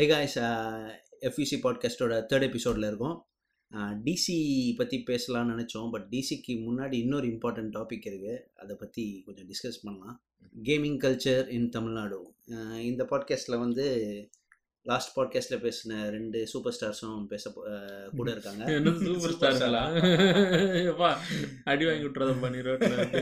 ஹே 0.00 0.06
guys 0.06 0.38
FUC 0.38 1.58
பாட்காஸ்ட்டோட 1.62 1.98
third 1.98 2.42
எபிசோடில் 2.42 2.86
இருக்கோம். 2.86 3.26
டிசி 3.76 4.76
பற்றி 4.76 5.02
பேசலாம்னு 5.06 5.28
நினச்சோம் 5.28 5.90
பட் 5.90 6.06
டிசிக்கு 6.10 6.46
முன்னாடி 6.46 6.92
இன்னொரு 6.92 7.26
இம்பார்ட்டன்ட் 7.26 7.70
டாபிக் 7.70 8.00
இருக்குது 8.04 8.38
அதை 8.54 8.76
பற்றி 8.76 9.22
கொஞ்சம் 9.26 9.48
டிஸ்கஸ் 9.48 9.74
பண்ணலாம். 9.82 10.24
கேமிங் 10.62 10.96
கல்ச்சர் 10.96 11.48
இன் 11.48 11.68
தமிழ்நாடு 11.68 12.34
இந்த 12.80 13.04
பாட்காஸ்ட்டில் 13.04 13.56
வந்து 13.58 14.28
லாஸ்ட் 14.82 15.18
பாட்காஸ்ட்டில் 15.18 15.50
பேசின 15.50 16.08
ரெண்டு 16.08 16.46
சூப்பர் 16.46 16.76
ஸ்டார்ஸும் 16.80 17.26
பேச 17.26 17.50
அஹ் 17.50 18.16
கூட 18.16 18.30
இருக்காங்க. 18.30 18.64
சூப்பர் 20.84 21.18
அடி 21.64 21.84
வாங்கி 21.84 22.04
விட்டுறத 22.04 22.40
பண்ணி 22.40 22.58
ரோட்ல 22.58 22.96
வந்து. 22.96 23.20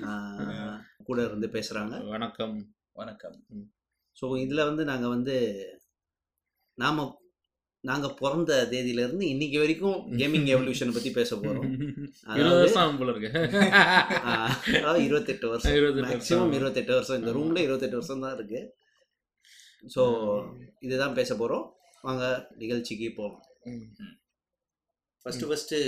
அஹ் 0.00 0.80
கூட 1.04 1.24
இருந்து 1.24 1.46
பேசுகிறாங்க 1.46 2.08
வணக்கம். 2.08 2.74
வணக்கம். 2.92 3.44
ஸோ 4.16 4.26
இதில் 4.40 4.64
வந்து 4.64 4.84
நாங்கள் 4.84 5.08
வந்து 5.08 5.34
நாம் 6.78 7.00
நாங்கள் 7.84 8.14
பிறந்த 8.14 8.68
தேதியிலேருந்து 8.70 9.24
இன்னைக்கு 9.24 9.58
வரைக்கும் 9.58 9.98
கேமிங் 10.16 10.48
எவல்யூஷனை 10.54 10.92
பற்றி 10.92 11.10
பேச 11.10 11.36
போகிறோம் 11.36 11.68
அதாவது 14.78 15.02
இருபத்தெட்டு 15.04 15.48
வருஷம். 15.48 15.74
28 15.76 16.06
மேக்ஸிமம். 16.06 16.52
இருபத்தெட்டு 16.52 16.92
வருஷம். 16.92 17.18
இந்த. 17.18 17.32
ரூம்ல 17.32 17.58
இருபத்தெட்டு 17.58 17.96
வருஷம் 17.96 18.20
தான் 18.20 18.34
இருக்கு. 18.34 18.60
ஸோ 19.94 20.02
இதுதான் 20.80 21.14
பேச 21.14 21.36
போகிறோம் 21.36 21.64
வாங்க 22.04 22.24
நிகழ்ச்சிக்கு 22.56 23.08
போகலாம். 23.16 23.44
ஃபஸ்ட்டு 25.26 25.48
ஃபஸ்ட்டு 25.48 25.78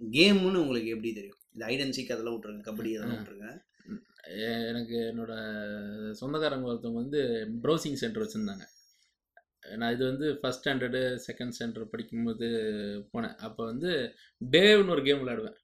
கேம்னு 0.00 0.62
உங்களுக்கு 0.64 0.88
எப்படி 0.88 1.12
தெரியும்? 1.12 1.38
இந்த 1.52 1.66
ஐடென்சிக் 1.66 2.12
அதெல்லாம் 2.12 2.36
விட்ருங்க 2.36 2.64
கபடி 2.68 2.90
அதெல்லாம். 2.96 3.20
விட்ருங்க 3.20 3.48
எனக்கு 4.68 5.14
என்னோட 5.16 5.32
சொந்தக்காரங்க 6.10 6.72
ஒருத்தவங்க 6.72 6.92
வந்து 6.92 7.48
ப்ரௌசிங் 7.62 7.94
சென்டர் 7.94 8.22
வச்சுருந்தாங்க. 8.22 8.64
நான் 9.76 9.92
இது 9.92 10.04
வந்து 10.04 10.38
ஃபஸ்ட் 10.42 10.64
ஸ்டாண்டர்டு 10.64 11.18
செகண்ட் 11.26 11.52
ஸ்டாண்டர்ட் 11.58 11.84
படிக்கும்போது 11.84 12.46
போனேன். 13.12 13.34
அப்போ 13.34 13.64
வந்து 13.64 14.14
டேவ்னு 14.50 14.88
ஒரு 14.88 15.02
கேம் 15.02 15.28
விளையாடுவேன். 15.28 15.56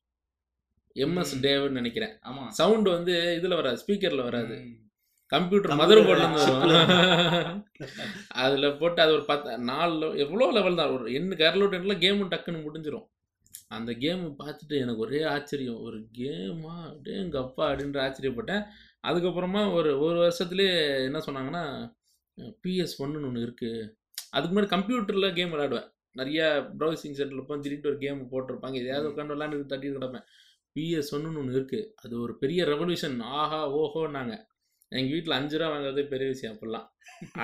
எம்எஸ். 0.96 1.34
டேவ்னு 1.40 1.70
நினைக்கிறேன். 1.70 2.18
ஆமா. 2.22 2.48
சவுண்டு 2.48 2.90
வந்து 2.90 3.34
இதில் 3.36 3.54
வராது 3.54 3.82
ஸ்பீக்கரில் 3.86 4.22
வராது. 4.22 4.82
கம்ப்யூட்டர் 5.26 5.70
Computer 5.70 5.80
மதர் 5.80 6.06
வரும். 6.06 7.64
அதில் 8.28 8.76
போட்டு 8.76 9.02
அது 9.02 9.12
ஒரு 9.12 9.24
பத்து 9.24 9.58
நாலு 9.58 10.18
எவ்வளோ 10.18 10.52
லெவல் 10.52 10.74
தான். 10.74 10.90
ஒரு 10.90 11.10
எண்ணு 11.10 11.34
கரலோட் 11.34 11.72
எண்ணில் 11.72 11.98
கேமும் 11.98 12.28
டக்குன்னு 12.28 12.64
முடிஞ்சிரும். 12.66 13.06
அந்த 13.70 13.90
கேம் 14.04 14.22
பார்த்துட்டு 14.40 14.76
எனக்கு 14.84 15.04
ஒரே 15.06 15.20
ஆச்சரியம். 15.34 15.80
ஒரு 15.86 15.98
கேமா 16.18 16.74
அப்படியே 16.90 17.16
எங்கள் 17.24 17.42
அப்பா 17.46 17.64
அப்படின்ற 17.70 17.98
ஆச்சரியப்பட்டேன். 18.06 18.64
அதுக்கப்புறமா 19.08 19.62
ஒரு 19.78 19.90
ஒரு 20.06 20.18
வருஷத்துலேயே 20.24 20.76
என்ன 21.08 21.20
சொன்னாங்கன்னா 21.26 21.64
பிஎஸ் 22.64 22.96
ஒன்றுன்னு 23.02 23.28
ஒன்று 23.30 23.46
இருக்குது 23.46 23.90
அதுக்கு 24.36 24.52
முன்னாடி 24.52 24.70
கம்ப்யூட்டரில் 24.74 25.34
கேம் 25.38 25.52
விளையாடுவேன். 25.54 25.88
நிறைய 26.20 26.40
ப்ரௌசிங் 26.80 27.16
சென்டரில் 27.18 27.46
போய் 27.48 27.62
திடீர்னு 27.64 27.90
ஒரு 27.92 27.98
கேம் 28.04 28.20
போட்டிருப்பாங்க. 28.32 28.76
எதையாவது 28.82 29.10
உட்காந்து 29.10 29.34
விளாண்டு 29.34 29.60
தட்டிட்டு 29.72 29.98
கிடப்பேன். 29.98 30.26
பிஎஸ் 30.76 31.12
ஒன்றுன்னு 31.16 31.40
ஒன்று 31.42 31.56
இருக்குது 31.58 31.88
அது 32.02 32.14
ஒரு 32.24 32.32
பெரிய 32.42 32.60
ரெவல்யூஷன் 32.72 33.16
ஆஹா 33.40 33.60
ஓஹோன்னாங்க. 33.80 34.34
எங்கள் 34.92 35.14
வீட்டில் 35.16 35.36
அஞ்சு 35.36 35.56
ரூபா 35.60 35.68
வாங்குறதே 35.72 36.02
பெரிய 36.12 36.26
விஷயம் 36.32 36.52
அப்போல்லாம் 36.54 36.86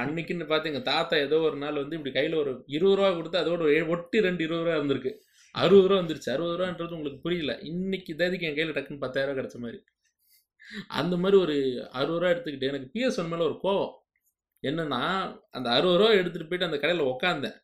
அன்னைக்குன்னு 0.01 0.47
பார்த்து 0.51 0.71
எங்கள் 0.71 0.89
தாத்தா 0.91 1.15
ஏதோ 1.27 1.37
ஒரு 1.49 1.57
நாள் 1.63 1.81
வந்து 1.83 1.97
இப்படி 1.99 2.13
கையில் 2.17 2.37
ஒரு 2.43 2.53
இருபது 2.77 2.97
ரூபா 2.99 3.11
கொடுத்து 3.19 3.41
அதோட 3.43 3.63
ஒட்டி 3.95 4.19
ரெண்டு 4.27 4.43
இருபது 4.47 4.65
ரூபா 4.67 4.77
இருந்திருக்கு. 4.79 5.13
அறுபது 5.55 5.89
ரூபா 5.89 6.01
வந்துருச்சு. 6.01 6.31
அறுபது 6.35 6.59
ரூபான்றது 6.59 6.97
உங்களுக்கு 6.97 7.25
புரியல. 7.27 7.53
இன்னைக்கு 7.71 8.13
தேதிக்கு 8.21 8.49
என் 8.49 8.59
கையில் 8.59 8.77
டக்குன்னு 8.77 9.05
பத்தாயிரம் 9.05 9.33
ரூபா 9.33 9.41
கிடச்ச 9.41 9.59
மாதிரி? 9.65 9.81
அந்த 11.01 11.15
மாதிரி 11.23 11.37
ஒரு 11.45 11.57
அறுபது 11.99 12.21
ரூபா 12.21 12.33
எடுத்துக்கிட்டு 12.35 12.71
எனக்கு 12.71 12.91
பிஎஸ் 12.95 13.19
ஒன் 13.21 13.31
மேலே 13.33 13.45
ஒரு 13.49 13.57
கோவம். 13.65 13.95
என்னன்னா 14.63 15.03
அந்த 15.57 15.69
அறுபது 15.77 15.99
ரூபா 16.01 16.13
எடுத்துகிட்டு 16.21 16.51
போயிட்டு 16.51 16.69
அந்த 16.69 16.79
கடையில் 16.83 17.09
உக்காந்தேன். 17.13 17.59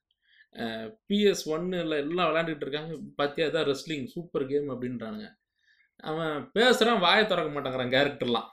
பிஎஸ் 1.08 1.44
ஒன்னில் 1.54 1.96
எல்லாம் 2.02 2.28
விளையாண்டுட்டு 2.28 2.64
இருக்காங்க. 2.66 2.92
பார்த்தியா 3.18 3.46
தான் 3.56 3.66
ரெஸ்லிங் 3.70 4.06
சூப்பர் 4.14 4.46
கேம் 4.52 4.68
அப்படின்றானுங்க. 4.74 5.28
அவன் 6.10 6.36
பேசுகிறான் 6.56 7.02
வாயை 7.06 7.24
திறக்க 7.26 7.50
மாட்டேங்கிறான் 7.56 7.94
கேரக்டர்லாம் 7.96 8.48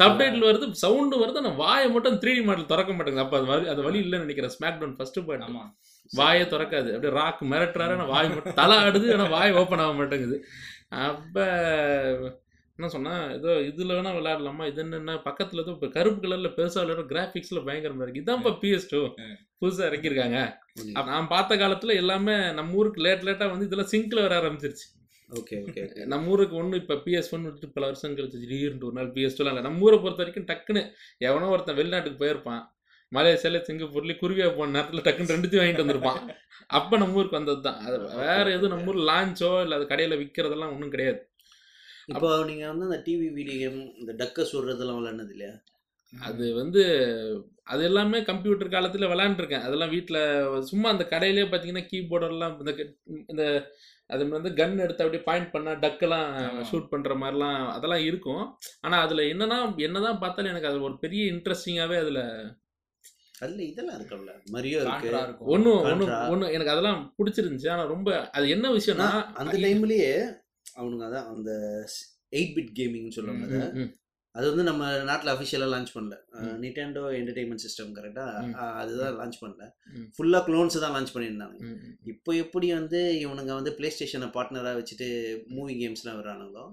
சப்டைட்டில் 0.00 0.46
வருது 0.48 0.66
சவுண்டு 0.82 1.16
வருது 1.22 1.40
ஆனால் 1.40 1.58
வாயை 1.62 1.86
மட்டும் 1.94 2.18
த்ரீ 2.22 2.32
மாடல் 2.48 2.70
திறக்க 2.72 2.92
மாட்டேங்குது. 2.96 3.24
அப்போ 3.24 3.36
அது 3.40 3.48
வழி 3.52 3.66
அது 3.72 3.80
வழி 3.86 3.98
இல்லைன்னு 4.04 4.26
நினைக்கிறேன். 4.26 4.54
ஸ்மாக் 4.56 4.78
டவுன் 4.80 4.96
ஃபர்ஸ்ட் 4.98 5.20
பார்ட் 5.28 5.50
வாயை 6.20 6.44
திறக்காது. 6.52 6.88
அப்படியே 6.94 7.14
ராக் 7.20 7.42
மிரட்டுறாரு 7.52 7.94
ஆனால் 7.96 8.10
வாய் 8.14 8.32
மட்டும் 8.34 8.58
தலை 8.60 8.76
ஆடுது 8.86 9.06
ஆனால் 9.16 9.32
வாய் 9.36 9.56
ஓப்பன் 9.60 9.82
ஆக 9.84 9.94
மாட்டேங்குது. 10.00 10.38
அப்போ 11.08 11.44
என்ன 12.78 12.88
சொன்னா 12.94 13.14
ஏதோ 13.36 13.50
இதில் 13.68 13.94
வேணால் 13.96 14.16
விளையாடலாமா? 14.18 14.64
இது 14.70 14.80
என்னென்ன? 14.84 15.12
பக்கத்தில் 15.26 15.62
ஏதோ 15.62 15.74
இப்போ 15.76 15.88
கருப்பு 15.96 16.20
கலரில் 16.24 16.54
பெருசாக 16.56 16.82
விளையாடும் 16.82 17.10
கிராஃபிக்ஸில் 17.12 17.64
பயங்கரமாக 17.68 18.04
இருக்குது 18.04 18.24
இதான்ப்பா 18.24 18.52
பிஎஸ் 18.62 18.90
டூ. 18.92 19.00
புதுசாக 19.60 19.88
இறக்கியிருக்காங்க. 19.90 20.38
நான் 21.10 21.32
பார்த்த 21.34 21.58
காலத்தில் 21.62 21.98
எல்லாமே 22.02 22.34
நம்ம 22.58 22.76
ஊருக்கு 22.80 23.04
லேட் 23.06 23.26
லேட்டாக 23.28 23.52
வந்து 23.52 23.68
இதெல்லாம் 23.68 23.92
சிங்கில் 23.94 24.24
வர 24.26 24.34
ஆரம்பிச்சிருச்சு. 24.40 24.86
ஓகே 25.30 25.56
ஓகே 25.64 25.82
நம்ம 26.12 26.30
ஊருக்கு 26.32 26.56
ஒன்று 26.60 26.80
இப்போ 26.80 26.94
பிஎஸ் 27.04 27.30
ஒன் 27.34 27.46
விட்டு 27.46 27.66
பல 27.76 27.84
வருஷம் 27.90 28.14
கழிச்சு 28.16 28.40
திடீர்னு 28.42 28.86
ஒரு 28.88 28.96
நாள் 28.98 29.10
பிஎஸ் 29.14 29.36
டூலாம் 29.36 29.52
இல்லை. 29.54 29.64
நம்ம 29.66 29.84
ஊரை 29.86 29.96
பொறுத்த 30.02 30.22
வரைக்கும் 30.22 30.48
டக்குன்னு 30.50 30.82
எவனோ 31.28 31.50
ஒருத்தன் 31.54 31.78
வெளிநாட்டுக்கு 31.78 32.22
போயிருப்பான். 32.22 32.62
மலேசியால 33.12 33.60
சிங்கப்பூர்லேயே 33.66 34.18
குருவியா 34.22 34.46
போன 34.58 34.72
நேரத்தில் 34.76 35.04
டக்குன்னு 35.06 35.34
ரெண்டுத்தையும் 35.34 35.62
வாங்கிட்டு 35.62 35.84
வந்திருப்பான். 35.84 36.20
அப்போ 36.70 36.94
நம்ம 37.02 37.18
ஊருக்கு 37.20 37.38
வந்தது 37.38 37.60
தான் 37.66 37.80
அது 37.86 37.96
வேற 38.24 38.46
எதுவும் 38.56 38.74
நம்ம 38.74 38.90
ஊர் 38.92 39.00
லான்ச்சோ 39.10 39.50
இல்லை 39.64 39.76
அது 39.78 39.86
கடையில் 39.92 40.20
விற்கிறதெல்லாம் 40.22 40.74
ஒன்றும் 40.74 40.94
கிடையாது. 40.94 41.20
இப்போ 42.12 42.30
நீங்க 42.50 42.64
வந்து 42.70 42.88
அந்த 42.88 42.98
டிவி 43.06 43.28
வீடியோ 43.38 43.58
கேம் 43.62 43.80
இந்த 44.02 44.12
டக்கை 44.22 44.44
சுடுறதெல்லாம் 44.50 44.98
விளையாடுனது 44.98 45.34
இல்லையா? 45.36 45.54
அது 46.14 46.46
வந்து 46.60 46.82
அது 47.72 47.82
எல்லாமே 47.88 48.18
கம்ப்யூட்டர் 48.30 48.74
காலத்தில் 48.74 49.10
விளாண்டுருக்கேன் 49.12 49.64
அதெல்லாம் 49.66 49.92
வீட்டில் 49.94 50.20
சும்மா 50.70 50.88
அந்த 50.94 51.04
கடையிலே 51.12 51.44
பார்த்தீங்கன்னா 51.46 51.86
கீபோர்டெல்லாம் 51.92 52.56
இந்த 52.62 52.72
இந்த 53.32 53.44
அது 54.10 54.22
வந்து 54.36 54.50
கன் 54.58 54.82
எடுத்து 54.84 55.04
அப்படியே 55.04 55.22
பாயிண்ட் 55.28 55.48
பண்ணால் 55.54 55.80
டக்கெல்லாம். 55.84 56.28
ஷூட் 56.70 56.90
பண்ணுற 56.92 57.12
மாதிரிலாம் 57.22 57.60
அதெல்லாம் 57.76 58.04
இருக்கும். 58.08 58.42
ஆனால் 58.86 59.04
அதில் 59.06 59.30
என்னன்னா 59.32 59.58
என்னதான் 59.86 60.20
பார்த்தாலும் 60.24 60.52
எனக்கு 60.52 60.70
அது 60.70 60.86
ஒரு 60.88 60.96
பெரிய 61.04 61.24
இன்ட்ரெஸ்டிங்காகவே 61.32 61.98
அதில் 62.02 62.22
அதுல 63.42 63.62
இதெல்லாம் 63.70 63.96
இருக்கும்ல. 63.98 64.32
மரியோ 64.54 64.80
இருக்கு 64.82 65.48
ஒன்று 65.54 65.70
Contra. 65.88 66.18
ஒன்று 66.32 66.52
எனக்கு 66.56 66.74
அதெல்லாம் 66.74 67.00
பிடிச்சிருந்துச்சு. 67.18 67.70
ஆனால் 67.74 67.92
ரொம்ப 67.94 68.08
அது 68.36 68.46
என்ன 68.56 68.66
விஷயம்னா 68.78 69.08
அந்த 69.42 69.56
டைம்லயே 69.64 70.12
அவனுங்க 70.78 71.04
அதான் 71.08 71.28
அந்த 71.32 71.50
எயிட் 72.38 72.54
பிட் 72.56 72.72
கேமிங்னு 72.78 73.16
சொல்லுவாங்க 73.16 73.90
அதை. 74.34 74.44
வந்து 74.50 74.64
நம்ம 74.64 74.82
நாட்டில் 75.04 75.32
அஃபிஷியலாக 75.32 75.72
லான்ச் 75.72 75.92
பண்ணல. 75.94 76.16
நிட்டெண்டோ 76.62 77.02
என்டர்டைன்மெண்ட் 77.18 77.64
சிஸ்டம் 77.64 77.92
கரெக்டாக. 77.96 78.44
அதுதான் 78.78 79.16
லான்ச் 79.18 79.38
பண்ணல. 79.40 79.66
ஃபுல்லாக 80.14 80.42
க்ளோன்ஸ் 80.46 80.76
தான் 80.78 80.94
லான்ச் 80.94 81.14
பண்ணியிருந்தாங்க 81.14 81.58
இப்போ 82.12 82.34
எப்படி 82.40 82.68
வந்து 82.72 83.00
இவனுங்க 83.20 83.52
வந்து 83.54 83.74
ப்ளே 83.74 83.90
ஸ்டேஷனை 83.90 84.28
பார்ட்னராக 84.34 84.78
வச்சுட்டு 84.80 85.08
மூவி 85.50 85.74
கேம்ஸ்லாம் 85.80 86.20
வர்றானுங்களோ. 86.20 86.64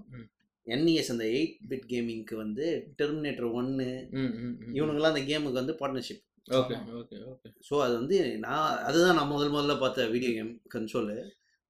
என்இஎஸ் 0.66 1.10
அந்த 1.10 1.24
எயிட் 1.32 1.54
பிட் 1.70 1.86
கேமிங்க்கு 1.88 2.34
வந்து 2.38 2.66
டெர்மினேட்டர் 2.98 3.48
ஒன்று 3.52 3.86
ம், 4.16 4.34
ம், 4.40 4.52
ம். 4.60 4.74
இவனுங்களாம் 4.74 5.12
அந்த 5.12 5.22
கேமுக்கு 5.26 5.60
வந்து 5.60 5.76
partnership 5.80 6.22
okay 6.54 6.76
okay 6.98 7.16
okay 7.30 7.48
so 7.68 7.74
அது 7.82 7.94
வந்து 7.98 8.16
நான் 8.38 8.60
அதுதான் 8.86 9.16
நான் 9.18 9.28
முதல் 9.28 9.52
முதல்ல 9.52 9.74
பார்த்த 9.78 10.06
வீடியோ 10.08 10.32
கேம் 10.32 10.52
கன்சோலு 10.74 11.16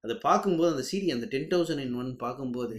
அதை 0.03 0.15
பார்க்கும்போது 0.25 0.69
அந்த 0.73 0.83
சீரி 0.89 1.07
அந்த 1.15 1.25
டென் 1.33 1.49
தௌசண்ட் 1.51 1.83
இன் 1.83 1.97
ஒன் 2.01 2.09
பார்க்கும்போது. 2.23 2.77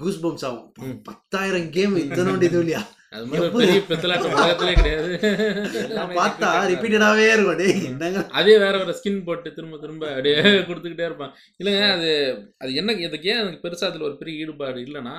கூஸ் 0.00 0.20
பம்ப்ஸ் 0.24 0.46
ஆகும். 0.48 0.64
பத்தாயிரம் 1.08 1.68
கேம் 1.76 1.94
இத்தனோண்டு 2.02 2.48
இது 2.48 2.58
இல்லையா? 2.64 2.82
பார்த்தா 6.18 6.48
ரிப்பீட்டடாகவே 6.70 7.28
இருக்கும். 7.34 7.60
அதே 8.40 8.54
வேற 8.64 8.74
வேற 8.80 8.94
ஸ்கின் 8.98 9.22
போட்டு 9.28 9.48
திரும்ப 9.58 9.78
திரும்ப 9.84 10.04
அப்படியே 10.14 10.40
கொடுத்துக்கிட்டே 10.68 11.06
இருப்பான். 11.10 11.32
இல்லைங்க 11.60 11.84
அது 11.96 12.10
அது 12.62 12.72
என்ன 12.82 12.98
இதுக்கு 13.06 13.30
ஏன் 13.32 13.42
எனக்கு 13.44 13.64
பெருசாக 13.66 13.90
அதில் 13.90 14.06
ஒரு 14.08 14.16
பெரிய 14.22 14.42
ஈடுபாடு 14.44 14.80
இல்லைன்னா 14.88 15.14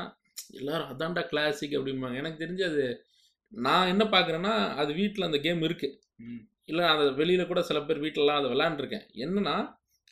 எல்லாரும் 0.59 0.91
அதான்டா 0.93 1.23
கிளாசிக் 1.31 1.77
அப்படிம்பாங்க. 1.79 2.19
எனக்கு 2.23 2.43
தெரிஞ்சு 2.43 2.65
அது 2.71 2.83
நான் 3.53 3.91
என்ன 3.93 4.03
பார்க்குறேன்னா 4.13 4.53
அது 4.83 4.91
வீட்டில் 5.01 5.29
அந்த 5.29 5.39
கேம் 5.47 5.65
இருக்கு. 5.69 5.89
இல்லை 6.71 6.85
அது 6.93 7.03
வெளியில் 7.21 7.49
கூட 7.49 7.61
சில 7.71 7.79
பேர் 7.87 8.03
வீட்டிலலாம் 8.05 8.39
அதை 8.41 8.49
விளாண்டுருக்கேன் 8.53 9.05
என்னன்னா 9.25 9.57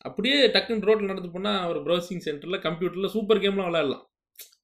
அப்படியே 0.02 0.48
டக்குன்னு 0.48 0.82
ரோட்டில் 0.82 1.06
நடந்து 1.06 1.30
போனால் 1.30 1.68
ஒரு 1.68 1.80
ப்ரௌசிங் 1.80 2.26
சென்டரில் 2.26 2.64
கம்ப்யூட்டரில் 2.68 3.06
சூப்பர் 3.06 3.38
கேம்லாம் 3.38 3.70
விளையாடலாம். 3.70 4.08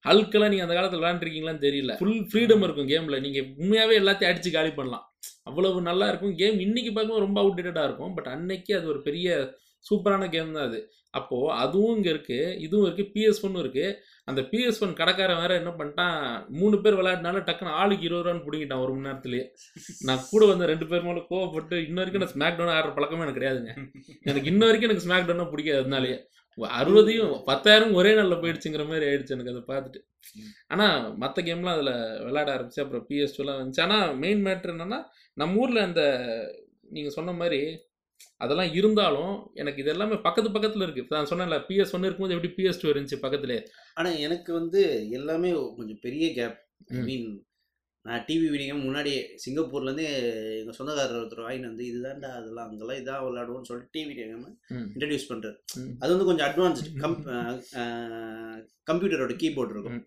ஹல்க்கெல்லாம் 0.08 0.48
நீங்கள் 0.48 0.66
அந்த 0.68 0.74
காலத்தில் 0.74 1.00
விளையாண்டுருக்கீங்களான்னு 1.00 1.64
தெரியல. 1.68 1.96
ஃபுல் 1.98 2.26
ஃப்ரீடம் 2.32 2.62
இருக்கும் 2.62 2.88
கேமில் 2.88 3.20
நீங்கள் 3.20 3.54
உண்மையாகவே 3.56 3.98
எல்லாத்தையும் 3.98 4.30
அடித்து 4.30 4.50
காலி 4.50 4.70
பண்ணலாம். 4.70 5.11
அவ்வளவு 5.48 5.88
நல்லா 5.90 6.08
இருக்கும். 6.10 6.34
கேம் 6.40 6.58
இன்னைக்கு 6.66 6.90
பார்க்கும்போது 6.92 7.26
ரொம்ப 7.26 7.38
அவுடேட்டடாக 7.44 7.88
இருக்கும். 7.88 8.14
பட் 8.16 8.32
அன்னைக்கு 8.34 8.72
அது 8.78 8.86
ஒரு 8.94 9.02
பெரிய 9.08 9.28
சூப்பரான 9.86 10.26
கேம் 10.34 10.56
தான் 10.56 10.68
அது. 10.70 10.80
அப்போது 11.18 11.54
அதுவும் 11.62 11.94
இங்கே 11.96 12.10
இருக்குது 12.12 12.52
இதுவும் 12.64 12.84
இருக்குது 12.86 13.10
பிஎஸ் 13.14 13.40
ஒன்னும் 13.46 13.62
இருக்குது 13.62 13.96
அந்த 14.30 14.40
பிஎஸ் 14.50 14.78
ஒன் 14.84 14.92
கடைக்காரன் 15.00 15.40
வேற 15.42 15.52
என்ன 15.60 15.70
பண்ணிட்டான்? 15.78 16.18
மூணு 16.58 16.76
பேர் 16.82 16.96
விளையாடினால 16.98 17.42
டக்குன்னு 17.48 17.78
ஆளுக்கு 17.80 18.06
இருபது 18.08 18.24
ரூபான்னு 18.24 18.44
பிடிங்கிட்டான் 18.46 18.82
ஒரு 18.84 18.92
மணி 18.94 19.08
நேரத்துலேயே. 19.08 19.44
நான் 20.08 20.26
கூட 20.30 20.42
வந்த 20.50 20.66
ரெண்டு 20.72 20.86
பேர் 20.90 21.06
மேலே 21.06 21.22
கோவப்பட்டு 21.30 21.76
இன்ன 21.88 22.00
வரைக்கும் 22.02 22.24
நான் 22.24 22.34
ஸ்மாக் 22.34 22.58
டவுன் 22.58 22.74
ஆடுற 22.76 22.92
பழக்கமே 22.98 23.24
எனக்கு 23.26 23.40
கிடையாதுங்க. 23.40 23.72
எனக்கு 24.30 24.50
இன்ன 24.52 24.62
வரைக்கும் 24.68 24.88
எனக்கு 24.90 25.06
ஸ்மாக் 25.06 25.28
டவுனாக 25.30 25.52
பிடிக்காது 25.54 25.82
அதனாலேயே. 25.84 26.18
அறுபதையும் 26.58 27.34
பத்தாயிரம் 27.44 27.94
ஒரே 27.94 28.10
நாளில் 28.14 28.40
போயிடுச்சுங்கிற 28.42 28.84
மாதிரி 28.88 29.06
ஆயிடுச்சு 29.08 29.34
எனக்கு 29.36 29.52
அதை 29.54 29.62
பார்த்துட்டு. 29.70 30.00
ஆனால் 30.66 30.98
மற்ற 31.22 31.42
கேம்லாம் 31.42 31.76
அதில் 31.76 31.94
விளையாட 32.26 32.48
ஆரம்பிச்சு 32.56 32.82
அப்புறம் 32.84 33.06
பிஎஸ் 33.08 33.36
டூலாம் 33.36 33.60
வந்துச்சு. 33.60 33.84
ஆனால் 33.86 34.16
மெயின் 34.16 34.42
மேட்ரு 34.46 34.74
என்னன்னா 34.74 34.98
நம்ம 35.36 35.60
ஊரில் 35.62 35.86
அந்த 35.88 36.02
நீங்கள் 36.90 37.16
சொன்ன 37.18 37.32
மாதிரி 37.32 37.60
அதெல்லாம் 38.44 38.72
இருந்தாலும் 38.78 39.32
எனக்கு 39.54 39.80
இது 39.82 39.90
எல்லாமே 39.90 40.16
பக்கத்து 40.26 40.48
பக்கத்தில் 40.50 40.84
இருக்குது 40.84 41.16
நான் 41.16 41.30
சொன்னேன்ல 41.30 41.56
பிஎஸ் 41.68 41.94
ஒன்று 41.94 42.08
இருக்கும்போது 42.08 42.34
எப்படி 42.36 42.52
பிஎஸ் 42.58 42.80
டூ 42.82 42.88
இருந்துச்சு 42.92 43.22
பக்கத்துலேயே? 43.24 43.62
ஆனா 43.94 44.10
எனக்கு 44.26 44.52
வந்து 44.52 44.82
எல்லாமே 45.10 45.50
கொஞ்சம் 45.78 46.02
பெரிய 46.06 46.26
கேப் 46.38 46.58
ஐ. 46.92 47.02
மீன் 47.08 47.26
நான் 48.04 48.24
டிவி 48.28 48.46
வீடியோ 48.48 48.74
முன்னாடியே 48.78 49.18
சிங்கப்பூர்லேருந்து 49.42 50.06
எங்கள் 50.56 50.76
சொந்தக்காரர் 50.78 51.18
ஒருத்தர் 51.18 51.44
வாங்கிட்டு 51.44 51.68
வந்து 51.68 51.84
இதுதான்டா 51.90 52.30
அதெல்லாம் 52.38 52.66
அங்கெல்லாம் 52.66 53.00
இதான் 53.00 53.24
விளையாடுவோம்னு 53.26 53.68
சொல்லிட்டு 53.70 53.94
டிவி 53.94 54.08
வீடியோ 54.10 54.38
ம். 54.38 54.88
இன்ட்ரடியூஸ் 54.94 55.30
பண்ணுறாரு 55.30 55.56
ம். 55.80 55.92
அது 56.02 56.12
வந்து 56.14 56.28
கொஞ்சம் 56.30 56.48
அட்வான்ஸ்டு 56.48 56.92
கம் 57.00 57.16
கம்ப்யூட்டரோட 58.90 59.34
கீபோர்டு 59.42 59.74
இருக்கும். 59.74 59.98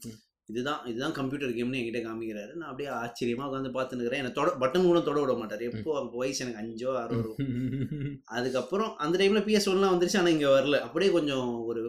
இதுதான் 0.50 0.82
இதுதான் 0.90 1.16
கம்ப்யூட்டர் 1.18 1.54
கேம்னு 1.56 1.80
என்கிட்ட 1.80 2.02
காமிக்கிறாரு. 2.02 2.52
நான் 2.54 2.70
அப்படியே 2.70 2.90
ஆச்சரியமாக 2.98 3.48
உட்காந்து 3.50 3.72
பார்த்துன்னு 3.78 4.20
என்னை 4.20 4.32
தொட 4.34 4.50
பட்டன் 4.64 4.90
கூட 4.90 5.00
தொட 5.02 5.20
விட 5.22 5.36
மாட்டார். 5.40 5.64
எப்போ 5.70 5.92
அப்போ 6.00 6.18
வயசு 6.22 6.44
எனக்கு 6.44 6.62
அஞ்சோ 6.64 6.92
ஆறோ 7.00 7.16
இருக்கும் 7.20 7.40
அதுக்கப்புறம் 8.38 8.92
அந்த 8.98 9.16
டைமில் 9.22 9.46
பிஎஸ் 9.48 9.70
ஒன்லாம் 9.72 9.94
வந்துருச்சு 9.94 10.20
ஆனால் 10.22 10.36
இங்கே 10.36 10.52
வரல. 10.54 10.80
அப்படியே 10.88 11.12
கொஞ்சம் 11.12 11.48
ஒரு 11.70 11.84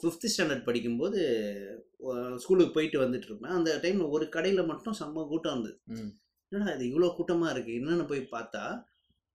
ஃபிஃப்த் 0.00 0.30
ஸ்டாண்டர்ட் 0.32 0.66
படிக்கும்போது 0.66 1.20
ஸ்கூலுக்கு 2.36 2.74
போயிட்டு 2.74 2.98
வந்துட்டு 3.02 3.28
இருப்பேன் 3.28 3.56
அந்த 3.56 3.70
டைமில் 3.82 4.12
ஒரு 4.12 4.26
கடையில் 4.28 4.68
மட்டும் 4.68 4.98
செம்ம 5.00 5.24
கூட்டம் 5.28 5.54
இருந்தது. 5.54 5.76
என்னடா 6.52 6.74
இது 6.74 6.84
இவ்வளோ 6.90 7.08
கூட்டமாக 7.16 7.54
இருக்குது 7.54 7.78
என்னென்னு 7.80 8.06
போய் 8.06 8.22
பார்த்தா 8.32 8.62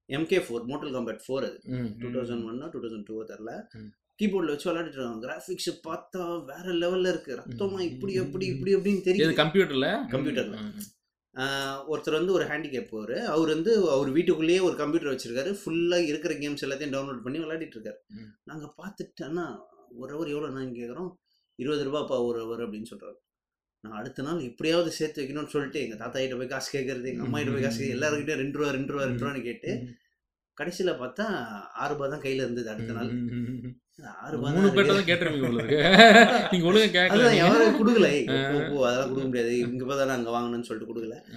MK 0.10 0.40
four 0.46 0.64
Mortal 0.70 0.94
Kombat 0.96 1.26
four 1.26 1.46
அது. 1.48 1.58
டூ 2.00 2.08
தௌசண்ட் 2.16 2.46
ஒன்னா 2.50 2.68
டூ 2.74 2.80
தௌசண்ட் 2.84 3.08
டூ 3.10 3.18
தெரில. 3.30 3.52
கீபோர்டில் 4.20 4.54
வச்சு 4.54 4.68
விளையாடிட்டு 4.68 4.98
இருக்காங்க 4.98 5.26
கிராஃபிக்ஸ் 5.26 5.70
பார்த்தா 5.86 6.24
வேற 6.50 6.66
லெவலில் 6.82 7.12
இருக்குது 7.12 7.38
ரத்தமா 7.40 7.78
ம். 7.78 7.86
இப்படி 7.90 8.14
எப்படி 8.24 8.46
இப்படி 8.54 8.74
எப்படின்னு 8.76 8.98
இது 8.98 9.08
தெரியுது 9.08 9.38
கம்ப்யூட்டர்ல? 9.40 9.88
கம்ப்யூட்டர்ல. 10.14 10.58
ஒருத்தர் 11.92 12.18
வந்து 12.18 12.36
ஒரு 12.38 12.46
ஹேண்டிகேப் 12.50 12.94
அவர் 12.96 13.16
அவர் 13.34 13.50
வந்து 13.54 13.72
அவர் 13.94 14.10
வீட்டுக்குள்ளேயே 14.16 14.62
ஒரு 14.68 14.76
கம்ப்யூட்டர் 14.76 15.14
வச்சிருக்காரு. 15.14 15.52
ஃபுல்லாக 15.60 16.10
இருக்கிற 16.10 16.34
கேம்ஸ் 16.42 16.66
எல்லாத்தையும் 16.66 16.96
டவுன்லோட் 16.96 17.26
பண்ணி 17.26 17.40
விளையாடிட்டு 17.44 17.78
இருக்காரு. 17.78 18.00
நாங்கள் 18.50 18.74
பார்த்துட்டு 18.80 19.24
அண்ணா 19.30 19.46
ஒரு 19.98 20.10
ஹவர் 20.14 20.34
எவ்வளோ 20.34 20.50
நான் 20.58 20.78
கேட்குறோம் 20.80 21.10
இருபது 21.60 21.84
ரூபாப்பா 21.90 22.18
ஒரு 22.28 22.40
ஹவர் 22.44 22.64
அப்படின்னு 22.66 22.92
சொல்கிறாரு 22.92 23.20
நான் 23.84 24.00
அடுத்த 24.00 24.24
நாள் 24.24 24.40
எப்படியாவது 24.42 24.90
சேர்த்து 24.92 25.22
வைக்கணும்னு 25.22 25.54
சொல்லிட்டு 25.54 25.82
எங்கள் 25.82 26.02
தாத்தா 26.02 26.20
கிட்ட 26.20 26.36
போய் 26.36 26.54
காசு 26.54 26.70
கேட்கறது 26.70 27.10
எங்கள் 27.12 27.28
அம்மா 27.28 27.40
கிட்ட 27.40 27.54
போய் 27.54 27.66
காசு 27.66 27.80
கேட்க 27.80 27.98
எல்லாருக்கிட்டையும் 27.98 28.42
ரெண்டு 28.44 28.58
ரூபா 28.60 28.72
ரெண்டு 28.72 28.94
ரூபா 28.94 29.06
ரெண்டு 29.06 29.24
ரூபான்னு 29.24 29.42
கேட்டு 29.42 29.72
கடைசியில் 30.58 31.00
பார்த்தா 31.00 31.26
ஆறு 31.82 31.94
ரூபா 31.94 32.08
தான் 32.08 32.24
கையில் 32.24 32.44
இருந்தது 32.46 32.70
அடுத்த 32.74 32.94
நாள். 32.98 33.10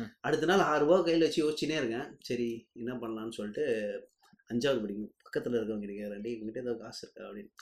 அடுத்த 0.26 0.48
நாள் 0.50 0.64
ஆறு 0.68 0.82
ரூபா 0.84 0.98
கையில் 1.00 1.26
வச்சு 1.26 1.42
யோசிச்சுனே 1.42 1.76
இருக்கேன். 1.80 2.08
சரி 2.20 2.48
என்ன 2.74 2.92
பண்ணலாம்னு 3.02 3.36
சொல்லிட்டு 3.38 3.64
அஞ்சாவது 4.50 4.82
படிக்கும் 4.82 5.12
பக்கத்தில் 5.26 5.58
இருக்கவங்க 5.58 5.84
கிட்ட 5.84 5.96
கேட்குறேன் 5.96 6.24
டேய் 6.24 6.36
உங்ககிட்ட 6.36 6.64
ஏதாவது 6.64 6.82
காசு 6.84 7.02
இருக்கா 7.04 7.24
அப்படின்னு. 7.28 7.52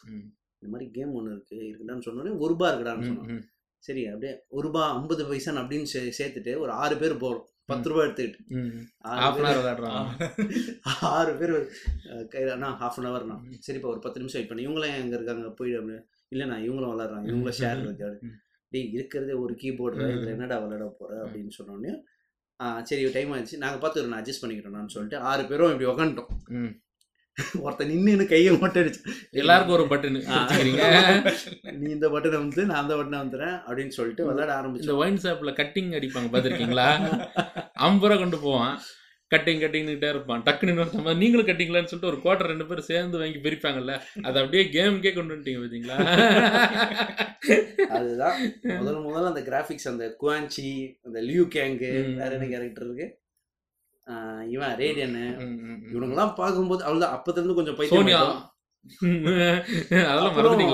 இந்த 0.63 0.73
மாதிரி 0.73 0.87
கேம் 0.91 1.15
ஒன்று 1.15 1.33
இருக்கு 1.33 1.57
இருக்குடான்னு 1.65 2.07
சொன்னோடனே 2.07 2.35
ஒரு 2.37 2.51
ரூபா 2.51 2.69
இருக்குடான்னு 2.69 3.09
சொன்னோம் 3.09 3.41
சரி 3.85 4.03
அப்படியே 4.07 4.33
ஒரு 4.49 4.67
ரூபா 4.67 4.83
ஐம்பது 4.93 5.23
பைசா 5.27 5.53
அப்படின்னு 5.61 5.89
சே 5.91 6.01
சேர்த்துட்டு 6.19 6.53
ஒரு 6.59 6.73
ஆறு 6.81 6.97
பேர் 6.97 7.15
போகிறோம் 7.19 7.47
பத்து 7.69 7.89
ரூபா 7.91 8.03
எடுத்துக்கிட்டு. 8.05 8.45
ஆறு 9.09 9.33
பேர். 9.35 9.45
hour 9.45 9.57
விளையாடுறான் 9.57 10.07
ஆறு 11.11 11.33
பேர் 11.37 11.53
அஹ், 11.55 12.25
கையில 12.33 12.55
அண்ணா 12.55 12.69
ஹாஃப் 12.81 12.99
அன் 12.99 13.09
ஹவர்ண்ணா 13.09 13.37
சரிப்பா 13.67 13.89
ஒரு 13.91 14.01
பத்து 14.01 14.21
நிமிஷம் 14.21 14.39
வெயிட் 14.39 14.51
பண்ணி. 14.51 14.67
இவங்களாம் 14.67 14.97
எங்கே 14.99 15.17
இருக்காங்க? 15.19 15.51
போய் 15.53 15.77
அப்படி 15.77 15.97
இல்லைண்ணா 16.33 16.57
இவங்களும் 16.65 16.93
விளாட்றாங்க 16.93 17.31
இவங்களும் 17.31 17.59
ஷேர் 17.59 17.81
இருக்கு 17.81 18.07
அப்படி. 18.07 18.29
ம். 18.29 18.37
டேய் 18.73 18.89
இருக்கிறதே 18.93 19.35
ஒரு 19.41 19.55
கீபோர்டு. 19.63 19.97
இதில் 20.13 20.35
என்னடா 20.35 20.59
விளையாட 20.59 20.87
போகிற 20.99 21.19
அப்படின்னு 21.25 21.53
சொன்னோடனே 21.59 21.93
சரி 22.87 23.05
டைம் 23.13 23.33
ஆயிடுச்சு. 23.33 23.57
நாங்கள் 23.59 23.81
பார்த்து 23.81 24.07
நான் 24.07 24.21
அட்ஜஸ்ட் 24.21 24.43
பண்ணிக்கிறோம்னு 24.43 24.95
சொல்லிட்டு 24.95 25.19
ஆறு 25.29 25.43
பேரும் 25.47 25.73
இப்படி 25.73 25.91
உக்காந்துட்டோம். 25.91 26.33
ம். 26.57 26.73
ஒருத்தன் 27.61 27.91
நின்று 27.91 28.25
கையை 28.33 28.59
மட்டும் 28.59 28.83
அடிச்சு 28.83 29.13
எல்லாருக்கும் 29.31 29.77
ஒரு 29.77 29.85
பட்டன் 29.93 30.17
நீ 31.83 31.91
இந்த 31.91 32.09
பட்டனை 32.09 32.39
வந்து 32.45 32.65
நான் 32.71 32.83
அந்த 32.83 32.95
பட்டனை 32.97 33.21
வந்துடுறேன் 33.23 33.57
அப்படின்னு 33.67 33.97
சொல்லிட்டு 33.99 34.27
விளையாட 34.27 34.51
இந்த 34.51 34.57
ஆரம்பிச்சோம் 34.59 35.01
ஒயின் 35.03 35.23
ஷாப்ல 35.25 35.53
கட்டிங் 35.61 35.95
அடிப்பாங்க 35.99 36.31
பார்த்துருக்கீங்களா? 36.35 36.89
ஐம்பது 37.73 38.09
ரூபா 38.09 38.21
கொண்டு 38.23 38.39
போவான். 38.39 38.75
கட்டிங் 39.31 39.63
கட்டிங்னுட்டே 39.63 40.09
இருப்பான். 40.09 40.43
டக்குன்னு 40.47 41.15
நீங்களும் 41.21 41.47
கட்டிங்களான்னு 41.47 41.91
சொல்லிட்டு 41.91 42.11
ஒரு 42.13 42.19
குவார்டர் 42.25 42.51
ரெண்டு 42.53 42.67
பேரும் 42.67 42.89
சேர்ந்து 42.89 43.19
வாங்கி 43.19 43.39
பிரிப்பாங்கல்ல. 43.47 43.95
அதை 44.23 44.37
அப்படியே 44.43 44.65
கேமுக்கே 44.75 45.13
கொண்டு 45.15 45.35
வந்துட்டீங்க 45.35 45.61
பார்த்தீங்களா? 45.63 45.97
அதுதான். 47.99 48.37
முதல்ல 48.65 49.01
முதல்ல 49.07 49.33
அந்த 49.33 49.45
கிராஃபிக்ஸ் 49.49 49.91
அந்த 49.93 50.17
குவான்ச்சி 50.23 50.69
அந்த 51.03 51.21
லியூ 51.21 51.47
கேங்கு. 51.57 51.93
வேற 52.21 52.31
என்ன 52.39 52.47
கேரக்டர் 52.55 52.87
இருக்கு? 52.89 53.09
இவன் 54.51 54.77
ரேடியனு 54.79 55.25
ம், 55.39 55.43
ம், 55.43 55.79
ம். 55.83 55.83
இவனுங்கெல்லாம் 55.93 56.35
பார்க்கும்போது 56.35 56.85
அவ்வளோதான் 56.85 57.15
அப்பத்திலிருந்து 57.17 57.55
கொஞ்சம் 57.55 57.77
சோனியா 57.89 58.21
ஆயிட்டோம். 58.23 58.41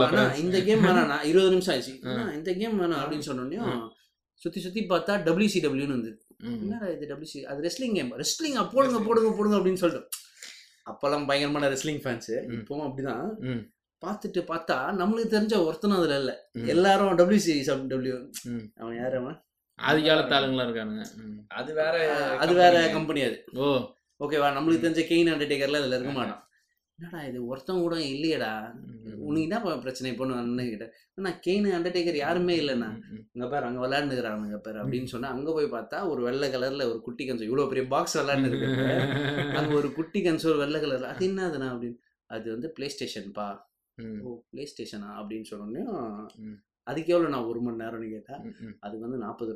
அதெல்லாம்? 0.09 0.35
இந்த 0.35 0.63
கேம் 0.63 0.85
வேணாம் 0.85 1.25
இருபது 1.25 1.51
நிமிஷம் 1.51 1.75
ஆயிடுச்சு 1.75 1.95
இந்த 2.35 2.53
கேம் 2.55 2.81
வேணாம் 2.81 2.95
அப்படின்னு 2.95 3.27
சொன்னோடனே. 3.27 3.59
சுத்தி 4.43 4.61
சுத்தி 4.61 4.87
பார்த்தா 4.89 5.15
டபிள்யூசிடபிள்யூன்னு 5.27 5.97
வந்து. 5.97 6.13
என்னடா 6.61 6.87
இது 6.87 7.07
டபிள்யூசி 7.07 7.43
அது 7.43 7.61
ரெஸ்லிங் 7.63 7.93
கேம் 7.93 8.13
ரெஸ்லிங் 8.19 8.69
போடுங்க 8.73 9.01
போடுங்க 9.01 9.31
போடுங்க 9.37 9.57
அப்படின்னு 9.57 9.75
சொல்லிட்டு 9.75 10.09
அப்பெல்லாம் 10.91 11.27
பயங்கரமான 11.27 11.69
ரெஸ்லிங் 11.69 12.03
ஃபேன்ஸ். 12.05 12.31
இப்பவும் 12.59 12.87
அப்படிதான். 12.89 13.27
பார்த்துட்டு 14.03 14.41
பார்த்தா 14.53 14.77
நம்மளுக்கு 15.01 15.33
தெரிஞ்ச 15.35 15.55
ஒருத்தனும் 15.59 15.99
அதுல 15.99 16.17
இல்ல. 16.17 16.51
எல்லாரும் 16.67 17.19
டபிள்யூசி 17.19 17.55
டபிள்யூ. 17.87 18.17
அவன் 18.77 18.97
யார் 18.97 19.17
அவன் 19.17 19.37
ஆதி 19.79 20.01
காலத்து 20.03 20.37
ஆளுங்களா 20.37 20.65
இருக்கானுங்க. 20.67 21.05
அது 21.53 21.71
வேற 21.75 21.95
அது 22.39 22.53
வேற. 22.57 22.75
கம்பெனி 22.95 23.21
அது. 23.23 23.37
ஓ. 23.59 23.67
ஓகேவா 24.21 24.49
நம்மளுக்கு 24.55 24.85
தெரிஞ்ச 24.85 25.03
கெயின் 25.11 25.33
அண்டர்டேக்கர்ல 25.33 25.81
அதுல 25.81 25.97
இருக்க 25.99 26.13
மாட்டான். 26.13 26.43
என்னடா 26.99 27.19
இது 27.27 27.39
ஒருத்தன் 27.49 27.83
கூட 27.83 27.97
இல்லையடா. 28.09 28.53
உனக்கு 29.27 29.45
என்ன 29.47 29.57
பிரச்சனை 29.83 30.11
இப்போ 30.13 30.25
அண்ணன் 30.39 30.71
கிட்ட 30.71 30.87
அண்ணா 31.19 31.31
கெயின் 31.45 31.69
அண்டர்டேக்கர் 31.77 32.19
யாருமே 32.19 32.55
இல்லைண்ணா. 32.61 32.89
அங்க 33.35 33.47
பேர் 33.53 33.67
அங்க 33.69 33.81
விளையாண்டுக்கிறானுங்க 33.85 34.59
பேர் 34.67 34.81
அப்படின்னு 34.83 35.13
சொன்னா 35.13 35.31
அங்க 35.35 35.53
போய் 35.53 35.75
பார்த்தா 35.75 36.01
ஒரு 36.11 36.21
வெள்ளை 36.27 36.49
கலர்ல 36.51 36.87
ஒரு 36.91 37.01
குட்டி 37.07 37.25
கன்சோல் 37.25 37.49
இவ்வளவு 37.49 37.71
பெரிய 37.73 37.85
பாக்ஸ் 37.95 38.17
விளையாண்டு 38.19 38.51
இருக்கு 38.51 38.69
அங்க 39.61 39.73
ஒரு 39.81 39.91
குட்டி 39.97 40.21
கன்சோல் 40.27 40.61
வெள்ளை 40.63 40.81
கலர்ல 40.81 41.11
அது 41.13 41.27
என்னதுண்ணா 41.29 41.69
அப்படின்னு. 41.73 41.99
அது 42.31 42.47
வந்து 42.55 42.71
பிளே 42.77 42.89
ஸ்டேஷன்ப்பா 42.95 43.49
ஓ 44.23 44.33
பிளே 44.51 44.65
ஸ்டேஷனா 44.73 45.11
அப்படின்னு 45.19 45.49
சொன்னோடனே 45.51 45.85
ம். 46.43 46.59
அதுக்கு 46.89 47.13
எவ்வளோ 47.13 47.29
நான் 47.29 47.47
ஒரு 47.47 47.61
மணி 47.61 47.81
நேரம்னு 47.83 48.09
கேட்டா 48.11 48.35
ம், 48.41 48.55
ம். 48.63 48.75
அதுக்கு 48.81 49.05
வந்து 49.07 49.19
நாற்பது 49.19 49.53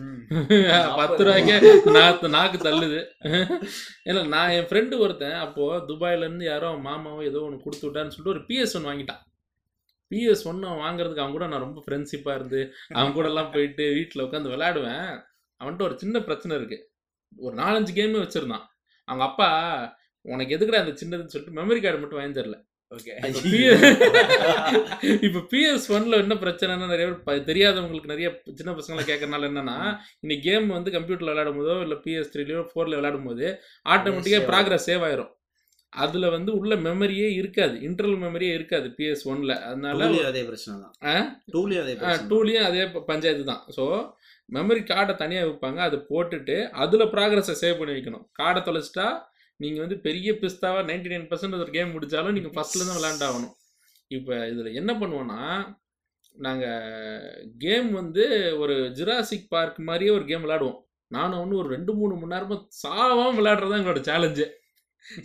ம். 0.00 0.20
பத்து 1.00 1.24
ரூபாய்க்கே 1.24 1.56
நாக்கு 1.96 2.28
நாக்கு 2.28 2.58
தள்ளுது. 2.58 3.00
இல்லை 4.04 4.22
நான் 4.26 4.50
என் 4.50 4.68
ஃப்ரெண்டு 4.68 4.98
ஒருத்தன் 4.98 5.38
அப்போ 5.40 5.64
துபாயில 5.88 6.26
இருந்து 6.26 6.44
யாரோ 6.44 6.70
மாமாவோ 6.84 7.24
ஏதோ 7.24 7.40
ஒன்று 7.40 7.64
கொடுத்து 7.64 7.86
விட்டான்னு 7.86 8.08
சொல்லிட்டு 8.08 8.34
ஒரு 8.34 8.42
பிஎஸ் 8.48 8.76
ஒன் 8.76 8.88
வாங்கிட்டான். 8.90 9.22
பிஎஸ் 10.10 10.44
ஒன் 10.44 10.62
வாங்குறதுக்கு 10.80 11.22
அவன் 11.22 11.32
கூட 11.32 11.46
நான் 11.46 11.60
ரொம்ப 11.60 11.82
ஃப்ரெண்ட்ஷிப்பாக 11.86 12.34
இருந்து 12.34 12.60
அவன் 12.94 13.12
கூட 13.12 13.28
எல்லாம் 13.28 13.52
போயிட்டு 13.52 13.84
வீட்டில் 13.94 14.24
உட்காந்து 14.24 14.54
விளையாடுவேன். 14.54 15.04
அவன்கிட்ட 15.60 15.82
ஒரு 15.82 15.98
சின்ன 15.98 16.20
பிரச்சனை 16.20 16.56
இருக்கு. 16.56 16.78
ஒரு 17.38 17.56
நாலஞ்சு 17.56 17.92
கேமே 17.94 18.18
வச்சிருந்தான். 18.20 18.64
அவங்க 19.08 19.24
அப்பா 19.24 19.48
உனக்கு 20.24 20.54
எதுக்குடா 20.56 20.82
அந்த 20.82 20.94
சின்னதுன்னு 21.00 21.32
சொல்லிட்டு 21.34 21.58
மெமரி 21.58 21.80
கார்டு 21.80 21.98
மட்டும் 21.98 22.18
வாங்கி 22.18 22.40
தரல. 22.40 22.56
Okay. 22.94 23.16
இப்போ 25.26 25.40
பிஎஸ் 25.50 25.84
ஒன்ல 25.96 26.18
என்ன 26.22 26.34
பிரச்சனைனா 26.44 26.86
நிறைய 26.92 27.06
பேர் 27.26 27.44
தெரியாதவங்களுக்கு 27.50 28.12
நிறைய 28.12 28.28
சின்ன 28.58 28.70
பசங்களை 28.78 29.02
கேட்கறனால 29.10 29.48
என்னன்னா 29.50 29.76
இன்னைக்கு 30.22 30.44
கேம் 30.46 30.66
வந்து 30.76 30.94
கம்ப்யூட்டர்ல 30.96 31.32
விளையாடும் 31.32 31.60
போதோ 31.60 31.76
இல்லை 31.84 31.98
பிஎஸ் 32.06 32.32
த்ரீலையோ 32.32 32.62
ஃபோர்ல 32.70 32.98
விளையாடும் 32.98 33.28
போது 33.28 33.46
ஆட்டோமேட்டிக்காக 33.94 34.48
ப்ராக்ரஸ் 34.50 34.88
சேவ் 34.90 35.04
ஆயிரும். 35.08 35.30
அதுல 35.92 36.26
வந்து 36.36 36.50
உள்ள 36.58 36.72
மெமரியே 36.88 37.28
இருக்காது. 37.38 37.76
இன்டர்னல் 37.86 38.20
மெமரியே 38.26 38.52
இருக்காது 38.58 38.88
பிஎஸ் 38.98 39.24
ஒன்ல 39.32 39.54
அதனால 39.70 40.10
அதே 40.32 40.42
பிரச்சனை 40.50 40.76
தான்? 40.84 40.94
டூலியும் 42.32 42.68
அதே 42.70 42.84
பஞ்சாயத்து 43.12 43.46
தான். 43.52 43.64
ஸோ 43.78 43.84
மெமரி 44.56 44.82
கார்டை 44.92 45.14
தனியாக 45.24 45.48
வைப்பாங்க. 45.48 45.80
அதை 45.88 45.98
போட்டுட்டு 46.12 46.58
அதில் 46.84 47.10
ப்ராக்ரஸை 47.16 47.56
சேவ் 47.64 47.80
பண்ணி 47.80 47.96
வைக்கணும். 47.96 48.24
கார்டை 48.40 48.62
தொலைச்சிட்டா 48.68 49.08
நீங்கள் 49.60 49.84
வந்து 49.84 49.98
பெரிய 50.00 50.30
பிஸ்தாவாக 50.40 50.84
நைன்டி 50.88 51.10
நைன் 51.12 51.26
பர்சன்ட் 51.30 51.58
ஒரு 51.58 51.72
கேம் 51.72 51.94
முடிச்சாலும் 51.94 52.36
நீங்கள் 52.36 52.54
ஃபஸ்ட்டில் 52.54 52.86
தான் 52.86 52.98
விளையாண்டாகணும். 52.98 53.54
இப்போ 54.10 54.34
இதில் 54.48 54.76
என்ன 54.76 54.92
பண்ணுவோன்னா 55.00 55.40
நாங்கள் 56.36 57.26
கேம் 57.58 57.90
வந்து 57.92 58.24
ஒரு 58.60 58.74
ஜிராசிக் 58.98 59.50
பார்க் 59.50 59.78
மாதிரியே 59.88 60.12
ஒரு 60.12 60.24
கேம் 60.24 60.44
விளையாடுவோம். 60.44 60.78
நானும் 61.10 61.40
ஒன்று 61.40 61.60
ஒரு 61.60 61.68
ரெண்டு 61.68 61.92
மூணு 61.94 62.14
மணி 62.14 62.34
நேரமாக 62.34 62.60
சாவாம 62.82 63.34
விளையாடுறது 63.38 63.72
தான் 63.72 63.80
எங்களோட 63.80 64.02
சேலஞ்சு 64.08 64.46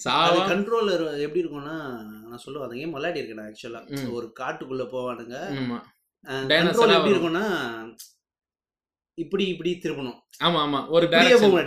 சாவா 0.03 0.43
கண்ட்ரோலர் 0.49 1.03
எப்படி 1.23 1.41
இருக்கும்னா 1.41 1.75
நான் 2.23 2.43
சொல்லுவேன் 2.43 2.65
அந்த 2.67 2.77
கேம் 2.77 2.95
விளையாடி 2.95 3.19
இருக்கேன் 3.21 3.45
ஆக்சுவலா 3.45 3.81
ம். 3.91 4.07
ஒரு 4.17 4.27
காட்டுக்குள்ள 4.39 4.83
போவானுங்க. 4.93 5.35
ஆமாம் 5.59 5.85
கண்ட்ரோல் 6.51 6.93
எப்படி. 6.95 7.13
இருக்கும்னா 7.13 7.45
இப்படி 9.17 9.43
இப்படி 9.47 9.71
திருப்பணும் 9.83 10.17
ஆமா 10.41 10.59
ஆமா. 10.61 10.79
ஒரு 10.87 11.05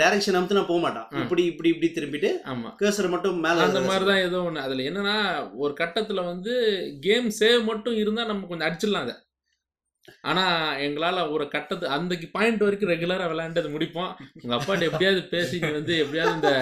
டைரக்ஷன் 0.01 0.37
அமுத்து 0.37 0.55
நான் 0.55 0.67
போக 0.67 0.81
மாட்டான். 0.81 1.07
இப்படி 1.21 1.43
இப்படி 1.45 1.69
இப்படி 1.69 1.89
திரும்பிட்டு 1.91 2.31
ஆமா. 2.47 2.71
கேசர் 2.81 3.09
மட்டும் 3.09 3.39
மேல 3.41 3.63
அந்த 3.67 3.81
மாதிரி 3.83 4.05
தான் 4.05 4.25
ஏதோ 4.25 4.43
ஒன்று 4.43 4.61
அதில் 4.61 4.87
என்னன்னா 4.89 5.15
ஒரு 5.57 5.73
கட்டத்தில் 5.75 6.21
வந்து 6.23 6.55
கேம் 7.03 7.29
சேவ் 7.39 7.63
மட்டும் 7.65 7.97
இருந்தால் 7.97 8.27
நம்ம 8.27 8.47
கொஞ்சம் 8.47 8.69
அடிச்சிடலாம் 8.69 9.07
அதை. 9.07 9.17
ஆனால் 10.31 10.79
எங்களால் 10.87 11.21
ஒரு 11.35 11.45
கட்டத்து 11.55 11.89
அந்த 11.97 12.21
பாயிண்ட் 12.37 12.65
வரைக்கும் 12.67 12.93
ரெகுலராக 12.93 13.31
விளையாண்டது 13.33 13.69
முடிப்போம். 13.75 14.13
உங்கள் 14.43 14.57
அப்பாட்ட 14.59 14.89
எப்படியாவது 14.91 15.23
பேசி 15.35 15.59
வந்து 15.79 15.97
எப்படியாவது 16.05 16.37
இந்த 16.39 16.53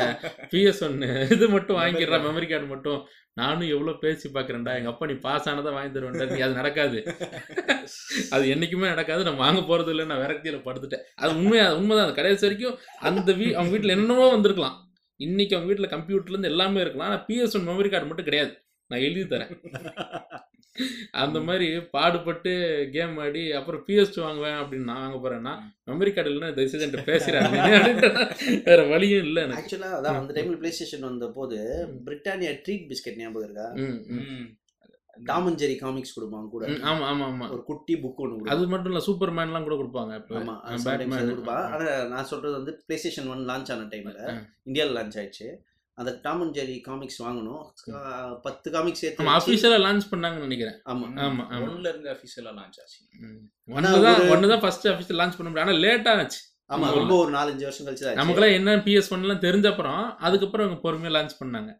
பிஎஸ் 0.52 0.82
ஒன்று 0.88 1.10
இது 1.36 1.48
மட்டும் 1.54 1.80
வாங்கிடுறா 1.82 2.20
மெமரி 2.26 2.48
கார்டு 2.50 2.68
மட்டும். 2.74 3.00
நானும் 3.40 3.72
எவ்வளோ 3.74 3.92
பேசி 4.02 4.26
பார்க்குறேன்டா 4.34 4.74
எங்கள் 4.78 4.92
அப்பா 4.92 5.06
நீ 5.08 5.14
பாஸ் 5.24 5.48
ஆனதை 5.50 5.72
வாங்கி 5.74 5.90
தருவேன்டா 5.94 6.26
நீ 6.30 6.38
அது 6.46 6.58
நடக்காது. 6.60 6.98
அது 8.34 8.44
என்றைக்குமே 8.52 8.92
நடக்காது 8.92 9.26
நான் 9.26 9.42
வாங்க 9.44 9.60
போகிறது 9.70 9.90
இல்லை 9.94 10.04
நான் 10.10 10.22
விரக்தியில் 10.24 10.64
படுத்துட்டேன். 10.68 11.04
அது 11.22 11.32
உண்மையா 11.40 11.66
உண்மைதான். 11.78 12.06
அது 12.06 12.18
கடைசி 12.20 12.46
வரைக்கும் 12.46 12.78
அந்த 13.08 13.32
வீ 13.40 13.48
அவங்க 13.58 13.72
வீட்டில் 13.74 13.94
என்னென்னவோ 13.96 14.28
வந்திருக்கலாம். 14.36 14.78
இன்னைக்கு 15.26 15.54
அவங்க 15.56 15.70
வீட்டில் 15.70 15.94
கம்ப்யூட்டர்லேருந்து 15.94 16.52
எல்லாமே 16.52 16.80
இருக்கலாம். 16.84 17.10
ஆனால் 17.10 17.24
பிஎஸ் 17.28 17.56
ஒன் 17.58 17.68
மெமரி 17.70 17.90
கார்டு 17.92 18.08
மட்டும் 18.10 18.28
கிடையாது. 18.30 18.52
நான் 18.90 19.04
எழுதி 19.06 19.26
தரேன். 19.34 19.52
அந்த 21.20 21.38
மாதிரி 21.42 21.66
பாடுபட்டு 21.92 22.52
கேம் 22.94 23.16
ஆடி 23.18 23.44
அப்புறம் 23.52 23.84
பிஎஸ் 23.86 24.18
வாங்குவேன் 24.20 24.58
அப்படின்னு 24.60 24.90
நான் 24.90 25.02
வாங்க 25.04 25.18
போறேன்னா 25.22 25.54
மெமரி 25.88 26.12
கார்டு 26.12 26.30
இல்லைன்னா 26.30 26.52
தயவு 26.54 26.72
செய்து 26.72 26.86
என்கிட்ட 26.86 27.06
பேசுறாங்க 27.10 27.56
வேற 28.68 28.80
வழியும் 28.90 29.24
இல்லை 29.24 29.40
எனக்கு. 29.42 29.60
ஆக்சுவலா 29.60 29.90
அதான் 29.96 30.20
அந்த 30.20 30.34
டைம்ல 30.36 30.60
பிளே 30.60 30.72
ஸ்டேஷன் 30.72 31.08
வந்த 31.08 31.28
போது 31.36 31.58
பிரிட்டானியா 32.06 32.52
ட்ரீட் 32.64 32.86
பிஸ்கட் 32.90 33.20
ஞாபகம் 33.20 33.46
இருக்கா? 33.46 33.66
ம், 33.84 33.98
ம், 34.14 34.22
ம். 34.34 34.46
டாம் 35.26 35.46
அண்ட் 35.48 35.60
ஜெரி 35.60 35.76
காமிக்ஸ் 35.78 36.14
கொடுப்பாங்க 36.14 36.48
கூட. 36.50 36.64
ஆமா 36.88 37.04
ஆமா 37.10 37.26
ஆமா. 37.28 37.46
ஒரு 37.52 37.62
குட்டி 37.64 37.94
புக் 38.00 38.18
ஒன்று 38.22 38.50
அது 38.54 38.64
மட்டும் 38.72 38.92
இல்ல 38.92 39.00
சூப்பர் 39.06 39.32
மேன்லாம் 39.32 39.66
கூட 39.68 39.76
கொடுப்பாங்க 39.76 40.12
ஆமா. 40.34 40.54
கொடுப்பாங்க. 41.30 41.70
ஆனா 41.74 41.84
நான் 42.10 42.28
சொல்றது 42.32 42.54
வந்து 42.54 42.74
பிளே 42.82 42.96
ஸ்டேஷன் 42.96 43.30
ஒன் 43.34 43.46
லான்ச் 43.48 43.72
ஆன 43.74 43.88
டைம்ல. 43.92 44.18
இந்தியாவில் 44.64 44.96
லான்ச் 44.98 45.18
ஆயிடுச்சு. 45.18 45.48
அந்த 45.96 46.18
டாம் 46.22 46.40
அண்ட் 46.40 46.56
ஜெரி 46.56 46.80
காமிக்ஸ் 46.80 47.22
வாங்கணும். 47.22 47.64
பத்து 48.42 48.70
காமிக்ஸ் 48.70 48.98
ஆமா 48.98 49.24
சேர்த்து 49.24 49.24
வச்சு- 49.24 49.26
அஃபிஷியலா 49.26 49.82
லான்ச் 49.82 50.00
பண்ணாங்கன்னு 50.10 50.46
நினைக்கிறேன். 50.46 50.74
ஆமா. 50.74 51.18
ஆமா, 51.18 51.46
ஆமா. 51.52 51.68
ஒன்னுல 51.68 51.88
இருந்து 51.88 52.10
அபிஷியலா 52.10 52.46
லான்ச் 52.46 52.80
ஆச்சு. 52.80 53.04
ஒன்று 53.66 54.02
தான் 54.02 54.28
ஒன்று 54.28 54.48
தான் 54.48 54.60
ஃபர்ஸ்ட் 54.60 54.88
அஃபிஷியல் 54.88 55.16
லான்ச் 55.16 55.16
பண்ண 55.16 55.34
முடியும் 55.38 55.54
ஆனால் 55.54 55.74
லேட் 55.74 56.08
ஆச்சு. 56.08 56.40
ஆமா. 56.68 56.94
ரொம்ப 56.94 57.16
ஒரு 57.16 57.30
நாலஞ்சு 57.32 57.62
வருஷம் 57.62 57.86
கழிச்சு. 57.86 58.18
நமக்குலாம் 58.18 58.52
என்ன 58.52 58.76
பிஎஸ் 58.76 59.10
ஒன்லாம் 59.10 59.44
தெரிஞ்ச 59.44 59.70
அப்புறம் 59.70 60.18
அதுக்கப்புறம் 60.18 60.80
அவங்க 60.80 60.92
பொறுமையா 60.92 61.12
லான்ச் 61.12 61.42
பண்ணாங்க. 61.44 61.78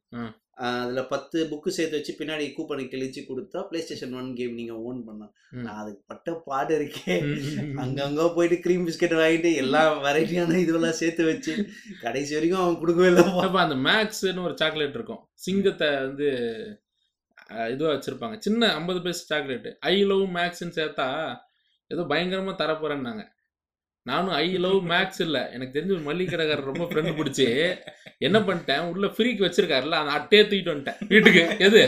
அதுல 0.57 1.01
பத்து 1.07 1.39
புக்கு 1.49 1.71
சேர்த்து 1.71 1.99
வச்சு 1.99 2.13
பின்னாடி 2.19 2.45
கூப்பனை 2.53 2.85
கிழிச்சு 2.87 3.21
கொடுத்தா 3.25 3.61
பிளே 3.69 3.81
ஸ்டேஷன் 3.83 4.15
ஒன் 4.15 4.31
கேம் 4.35 4.55
நீங்க 4.55 4.75
ஓன் 4.85 5.01
பண்ணலாம். 5.05 5.33
நான் 5.65 5.81
அதுக்கு 5.81 6.03
பட்ட 6.07 6.33
பாடு 6.47 6.73
இருக்கே. 6.79 7.17
அங்கங்க 7.83 8.27
போயிட்டு 8.35 8.57
க்ரீம் 8.65 8.87
பிஸ்கட் 8.87 9.17
வாங்கிட்டு 9.19 9.51
எல்லா 9.63 9.83
வெரைட்டியான 10.05 10.59
இதெல்லாம் 10.65 10.99
சேர்த்து 11.01 11.25
வச்சு 11.27 11.55
கடைசி 12.03 12.35
வரைக்கும் 12.37 12.63
அவன் 12.63 12.81
கொடுக்கவே 12.81 13.11
இல்லை. 13.13 13.25
அப்ப 13.45 13.61
அந்த 13.63 13.79
மேக்ஸ்னு 13.87 14.47
ஒரு 14.49 14.57
சாக்லேட் 14.63 14.99
இருக்கும். 14.99 15.23
சிங்கத்தை 15.47 15.91
வந்து 16.05 16.29
அஹ், 17.51 17.71
இதுவா 17.73 17.91
வச்சிருப்பாங்க. 17.93 18.37
சின்ன 18.41 18.69
ஐம்பது 18.75 19.01
பைசா 19.03 19.25
சாக்லேட் 19.27 19.69
ஐ 19.89 19.97
லவ் 20.11 20.25
மேக்ஸ்ன்னு 20.37 20.79
சேர்த்தா 20.79 21.07
ஏதோ 21.91 22.03
பயங்கரமா 22.13 22.55
தரப்போறேன்னாங்க. 22.61 23.23
நானும் 24.09 24.35
ஐ 24.35 24.49
லவ் 24.65 24.81
மேக்ஸ் 24.91 25.21
இல்ல. 25.25 25.51
எனக்கு 25.53 25.79
தெரிஞ்ச 25.79 25.91
ஒரு 25.97 26.05
மல்லிகை 26.09 26.47
ரொம்ப 26.55 26.85
ஃப்ரெண்டு 26.85 27.13
பிடிச்சி. 27.21 27.47
என்ன 28.19 28.39
பண்ணிட்டேன்? 28.39 28.83
உள்ள 28.93 29.07
ஃப்ரீக்கு 29.07 29.43
வச்சிருக்காருல்ல 29.47 29.97
அந்த 30.03 30.13
அட்டையே 30.19 30.43
தூக்கிட்டு 30.49 30.75
வந்துட்டேன். 30.75 31.01
வீட்டுக்கு. 31.09 31.43
எது? 31.59 31.81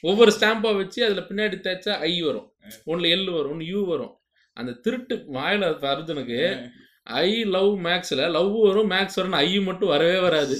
ஒவ்வொரு 0.00 0.32
ஸ்டாம்பா 0.40 0.70
வச்சு 0.76 1.04
அதுல 1.04 1.24
பின்னாடி 1.28 1.56
தேய்ச்சா 1.66 1.94
ஐ 2.10 2.22
வரும். 2.22 2.48
ஒன்னு 2.84 3.08
எல் 3.16 3.30
வரும் 3.32 3.50
ஒன்னு 3.50 3.66
யூ 3.66 3.80
வரும். 3.90 4.14
அந்த 4.52 4.72
திருட்டு 4.72 5.16
வாயில 5.34 5.70
அர்ஜுனுக்கு 5.94 6.40
ஐ 7.02 7.44
லவ் 7.44 7.72
மேக்ஸ்ல 7.86 8.30
லவ் 8.30 8.54
வரும் 8.66 8.90
மேக்ஸ் 8.90 9.18
வரும்னு 9.20 9.40
ஐ 9.44 9.60
மட்டும் 9.60 9.88
வரவே 9.88 10.18
வராது. 10.20 10.56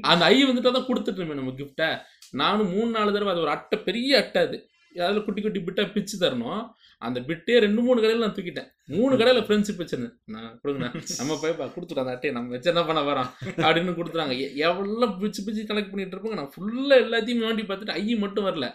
அந்த 0.00 0.24
ஐ 0.24 0.44
வந்துட்டு 0.44 0.72
தான் 0.76 0.88
கொடுத்துட்டு 0.88 1.34
நம்ம 1.34 1.54
கிஃப்டை 1.60 1.88
நானும் 2.30 2.72
மூணு 2.72 2.90
நாலு 2.90 3.12
தடவை 3.12 3.32
அது 3.32 3.40
ஒரு 3.40 3.50
அட்டை 3.50 3.78
பெரிய 3.78 4.18
அட்டை 4.22 4.42
அது. 4.42 4.58
அதில் 5.06 5.24
குட்டி 5.24 5.40
குட்டி 5.42 5.60
பிட்டாக 5.66 5.88
பிச்சு 5.94 6.16
தரணும். 6.24 6.60
அந்த 7.02 7.18
பிட்டே 7.28 7.56
ரெண்டு 7.64 7.80
மூணு 7.86 7.98
கடையில் 8.02 8.24
நான் 8.24 8.36
தூக்கிட்டேன். 8.36 8.68
மூணு 8.94 9.14
கடையில் 9.18 9.44
ஃப்ரெண்ட்ஷிப் 9.46 9.80
வச்சிருந்தேன். 9.82 10.14
நான் 10.34 10.48
கொடுங்கண்ணா 10.62 10.90
நம்ம 11.20 11.36
போய் 11.42 11.54
கொடுத்துட்டோம் 11.74 12.04
அந்த 12.04 12.14
அட்டையை 12.16 12.32
நம்ம 12.36 12.54
வச்சு 12.54 12.70
என்ன 12.72 12.82
பண்ண 12.88 13.02
வரோம் 13.10 13.28
அப்படின்னு 13.66 13.98
கொடுத்துறாங்க 13.98 14.36
எவ்வளோ 14.68 15.08
பிச்சு 15.22 15.42
பிச்சு 15.46 15.68
கலெக்ட் 15.70 15.92
பண்ணிட்டு 15.92 16.16
இருப்போங்க? 16.16 16.38
நான் 16.40 16.52
ஃபுல்லாக 16.54 17.02
எல்லாத்தையும் 17.04 17.44
நோண்டி 17.46 17.64
பார்த்துட்டு 17.68 17.98
ஐ 18.00 18.14
மட்டும் 18.24 18.48
வரல. 18.48 18.68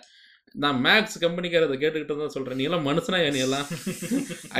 நான் 0.63 0.80
மேக்ஸ் 0.86 1.15
கம்பெனிக்காரதை 1.25 1.75
கேட்டுக்கிட்டு 1.84 2.15
தான் 2.18 2.34
சொல்கிறேன் 2.36 2.60
நீ 2.60 2.65
எல்லாம் 2.70 2.88
மனுஷனா 2.88 3.20
நீ 3.36 3.39
எல்லாம்? 3.48 3.68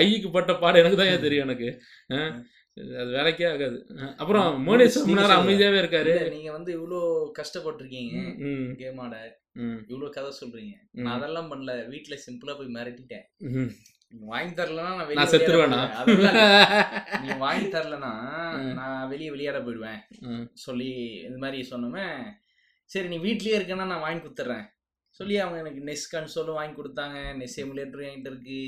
ஐக்கு 0.02 0.30
பட்ட 0.32 0.54
பாடம் 0.62 0.82
எனக்கு 0.82 1.00
தான் 1.00 1.12
ஏன் 1.14 1.26
தெரியும் 1.26 1.46
எனக்கு? 1.48 1.70
ஆ? 2.16 2.20
அது 2.78 3.12
வேலைக்கே 3.12 3.46
ஆகாது. 3.50 3.78
அப்புறம் 4.18 4.48
மோனேஷ் 4.66 4.98
ரொம்ப 5.00 5.16
நேரம் 5.20 5.42
அமைதியாவே 5.42 5.78
இருக்காரு. 5.82 6.14
நீங்க 6.30 6.52
வந்து 6.52 6.72
இவ்ளோ 6.74 7.00
கஷ்டப்பட்டிருக்கீங்க 7.40 8.14
கேம் 8.76 9.00
ஆட. 9.00 9.16
ம், 9.62 9.80
இவ்ளோ 9.90 10.08
கதை 10.10 10.32
சொல்றீங்க. 10.40 10.74
நான் 10.98 11.16
அதெல்லாம் 11.16 11.50
பண்ணல. 11.52 11.74
வீட்ல 11.88 12.18
சிம்பிளா 12.24 12.56
போய் 12.58 12.76
மிரட்டிட்டேன். 12.78 13.26
வாங்கி 14.28 14.54
தரலனா 14.54 14.90
நான் 14.92 15.08
வெளிய 15.08 15.20
நான் 15.20 15.32
செத்துருவேனா. 15.34 15.80
நீங்க 17.22 17.36
வாங்கி 17.40 17.68
தரலனா 17.68 18.12
ம். 18.58 18.74
நான் 18.74 19.10
வெளியே 19.10 19.32
விளையாட 19.32 19.60
போயிடுவேன். 19.60 20.02
சொல்லி 20.64 20.90
இந்த 21.28 21.38
மாதிரி 21.38 21.60
சொன்னோமே 21.72 22.06
சரி 22.92 23.08
நீ 23.08 23.18
வீட்லயே 23.20 23.58
இருக்கேன்னா 23.58 23.86
நான் 23.86 24.06
வாங்கி 24.06 24.22
கொடுத்துட்றேன் 24.22 24.66
சொல்லி 25.20 25.36
அவங்க 25.38 25.58
எனக்கு 25.60 25.82
நெஸ் 25.84 26.06
கன்சோலும் 26.14 26.60
வாங்கி 26.60 26.76
கொடுத்தாங்க. 26.76 27.18
நெஸ் 27.40 27.58
எமுலேட்டரும் 27.64 28.10
என்கிட்ட 28.10 28.32
இருக்கு. 28.34 28.62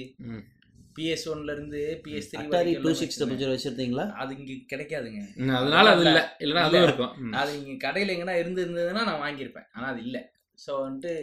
பிஎஸ் 0.96 1.25
ஒன்ல 1.32 1.52
இருந்து 1.52 1.80
PS 2.04 2.30
three 2.30 2.40
Atari 2.42 2.72
two 2.75 2.92
six 2.94 3.20
picture 3.24 3.54
வச்சிருந்தீங்களா? 3.54 4.06
அது 4.14 4.32
இங்க 4.38 4.54
கிடைக்காதுங்க. 4.72 5.22
அதனால 5.58 5.90
அது 5.90 6.04
இல்ல. 6.06 6.20
இல்லைன்னா 6.40 6.64
அதுவும் 6.64 6.80
இல்ல. 6.80 6.90
இருக்கும். 6.90 7.34
அது 7.34 7.52
இங்க 7.60 7.88
கடையில 7.88 8.16
எங்கன்னா 8.16 8.36
இருந்து 8.36 8.64
இருந்ததுன்னா 8.66 9.04
நான் 9.04 9.24
வாங்கியிருப்பேன். 9.25 9.68
ஆனா 9.74 9.88
அது 9.88 10.02
இல்லை. 10.04 10.22
ஸோ 10.58 10.72
வந்துட்டு 10.82 11.14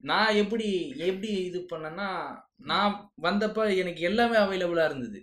நான் 0.00 0.34
எப்படி 0.34 0.68
எப்படி 1.06 1.28
இது 1.48 1.58
பண்ணேன்னா 1.72 2.08
நான் 2.64 2.94
வந்தப்ப 3.20 3.66
எனக்கு 3.76 4.02
எல்லாமே 4.02 4.36
அவைலபிளா 4.36 4.84
இருந்தது. 4.84 5.20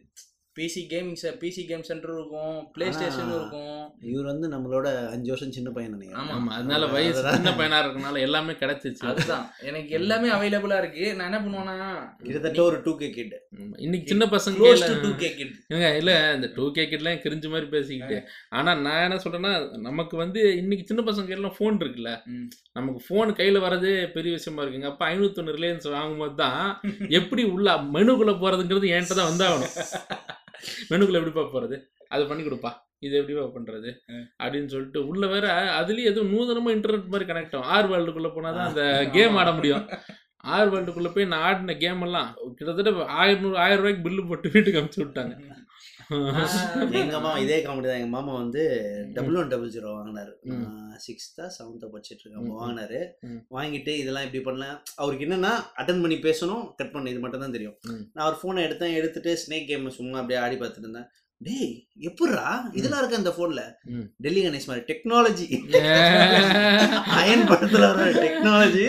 PC 0.60 0.82
gaming 0.90 1.20
PC 1.42 1.62
game 1.68 1.84
centre 1.88 2.14
இருக்கும் 2.14 2.56
பிளே 2.74 2.86
ஸ்டேஷன் 2.92 3.26
ஆனா, 3.26 3.36
இருக்கும். 3.36 3.76
இவர் 4.10 4.30
வந்து 4.30 4.48
நம்மளோட 4.48 4.88
அஞ்சு 5.14 5.30
வருஷம் 5.32 5.54
சின்ன 5.58 5.70
பையன் 5.70 5.94
நினைக்கிறேன் 5.94 6.22
ஆமா. 6.22 6.34
ஆமா. 6.36 6.50
அதனால 6.56 6.88
வயசு 6.94 7.22
சின்ன 7.30 7.52
பையனா 7.60 7.78
இருக்கனால 7.84 8.22
எல்லாமே 8.28 8.54
கிடைச்சிச்சு 8.62 9.06
அதுதான். 9.12 9.46
எனக்கு 9.70 9.92
எல்லாமே 10.00 10.30
அவைலபிளா 10.36 10.80
இருக்கு. 10.82 11.06
நான் 11.16 11.30
என்ன 11.30 11.40
பண்ணுவேன்னா 11.40 11.78
கிட்டத்தட்ட 12.24 12.62
ஒரு 12.64 12.80
டூ 12.86 12.94
கே 12.98 13.10
கிட் 13.10 13.36
இன்னைக்கு 13.80 14.10
சின்ன 14.12 14.28
பசங்க 14.34 14.74
டு 15.04 15.12
கே 15.22 15.30
கிட் 15.34 15.56
இல்ல 16.00 16.14
இந்த 16.36 16.50
டூ 16.56 16.66
கே 16.72 16.86
கிட்லாம் 16.86 17.22
கிரிஞ்சு 17.26 17.52
மாதிரி 17.54 17.70
பேசிக்கிட்டு. 17.76 18.18
ஆனா 18.58 18.74
நான் 18.86 19.06
என்ன 19.06 19.20
சொல்றேன்னா 19.26 19.54
நமக்கு 19.88 20.18
வந்து 20.18 20.42
இன்னைக்கு 20.62 20.86
சின்ன 20.88 21.04
பசங்க 21.10 21.38
எல்லாம் 21.38 21.56
ஃபோன் 21.58 21.80
இருக்குல்ல. 21.82 22.14
நமக்கு 22.74 23.02
ஃபோன் 23.06 23.32
கையில 23.40 23.60
வரதே 23.60 23.94
பெரிய 24.16 24.34
விஷயமா 24.38 24.64
இருக்குங்க. 24.64 24.92
அப்ப 24.92 25.06
ஐநூத்தொன்னு 25.10 25.56
ரிலையன்ஸ் 25.58 25.88
வாங்கும்போது 25.96 26.36
தான் 26.38 26.62
எப்படி 27.20 27.46
உள்ள 27.56 27.68
மெனுக்குள்ள 27.96 28.36
போறதுங்கிறது 28.44 28.94
என்கிட்ட 28.96 29.20
தான் 29.22 29.32
வந்தாகணும். 29.32 29.74
மெனுக்குள்ள 30.90 31.20
எப்படிப்பா 31.20 31.44
போறது? 31.56 31.78
அது 32.14 32.24
பண்ணி 32.30 32.44
கொடுப்பா. 32.44 32.72
இது 33.06 33.14
எப்படிப்பா 33.18 33.44
பண்றது? 33.58 33.90
அப்படின்னு 34.44 34.72
சொல்லிட்டு 34.74 35.02
உள்ள 35.08 35.26
வேற 35.34 35.48
அதுலயும் 35.80 36.10
எதுவும் 36.12 36.32
நூதனமா 36.34 36.72
இன்டர்நெட் 36.76 37.14
மாதிரி 37.14 37.28
கனெக்ட் 37.32 37.56
ஆகும். 37.58 37.70
ஆர் 37.76 37.90
வேர்ல்டுக்குள்ள 37.92 38.32
போனாதான் 38.38 38.70
அந்த 38.70 38.84
கேம் 39.14 39.38
ஆட 39.42 39.52
முடியும். 39.52 39.86
ஆர் 40.56 40.72
வேர்ல்டுக்குள்ள 40.74 41.10
போய் 41.14 41.32
நான் 41.32 41.46
ஆடின 41.48 41.76
கேம் 41.84 42.02
எல்லாம் 42.02 42.30
கிட்டத்தட்ட 42.56 43.06
ஆயிரம் 43.22 43.56
ஆயிரம் 43.66 43.84
ரூபாய்க்கு 43.84 44.06
பில்லு 44.06 44.28
போட்டு 44.28 44.50
வீட்டுக்கு 44.54 44.82
அனுப்பிச்சு 44.82 45.06
விட்டாங்க. 45.06 45.36
எங்க 47.00 47.16
மாமா 47.16 47.32
இதே 47.38 47.58
காமெடி 47.60 47.88
தான். 47.88 48.00
எங்க 48.00 48.12
மாமா 48.14 48.34
வந்து 48.36 48.62
டபுள் 49.14 49.36
ஒன் 49.36 49.52
டபுள் 49.52 49.74
ஜீரோ 49.74 49.90
வாங்கினாரு. 49.96 50.32
ம். 50.52 50.64
சிக்ஸ்த்தா 51.06 51.46
செவன்த்தா 51.56 51.88
படிச்சிட்டு 51.92 52.30
ம். 52.36 52.48
வாங்கினாரு. 52.56 53.00
வாங்கிட்டு 53.52 53.92
இதெல்லாம் 54.00 54.26
இப்படி 54.28 54.42
பண்ணல. 54.48 54.66
அவருக்கு 54.96 55.26
என்னன்னா 55.28 55.52
அட்டன் 55.82 56.02
பண்ணி 56.02 56.18
பேசணும் 56.26 56.64
கட் 56.80 56.94
பண்ண 56.94 57.14
இது 57.14 57.24
மட்டும் 57.26 57.44
தான் 57.46 57.56
தெரியும். 57.58 57.78
நான் 58.14 58.26
அவர் 58.26 58.40
ஃபோனை 58.42 58.66
எடுத்தேன் 58.68 58.98
எடுத்துட்டு 59.00 59.34
ஸ்னேக் 59.44 59.70
கேம் 59.70 59.96
சும்மா 59.98 60.20
அப்படியே 60.22 60.42
ஆடி 60.42 60.58
பார்த்துட்டு 60.58 60.88
இருந்தேன். 60.88 61.10
டேய் 61.42 61.70
எப்பட்றா 62.08 62.48
இதெல்லாம் 62.74 63.02
இருக்கு 63.02 63.20
அந்த 63.20 63.32
போன்ல. 63.36 63.62
டெல்லி 64.24 64.42
கணேஷ் 64.42 64.70
மாதிரி 64.70 64.84
டெக்னாலஜி 64.90 65.46
அயன் 67.20 67.46
படத்துல 67.52 67.86
வர 67.92 68.08
டெக்னாலஜி 68.24 68.86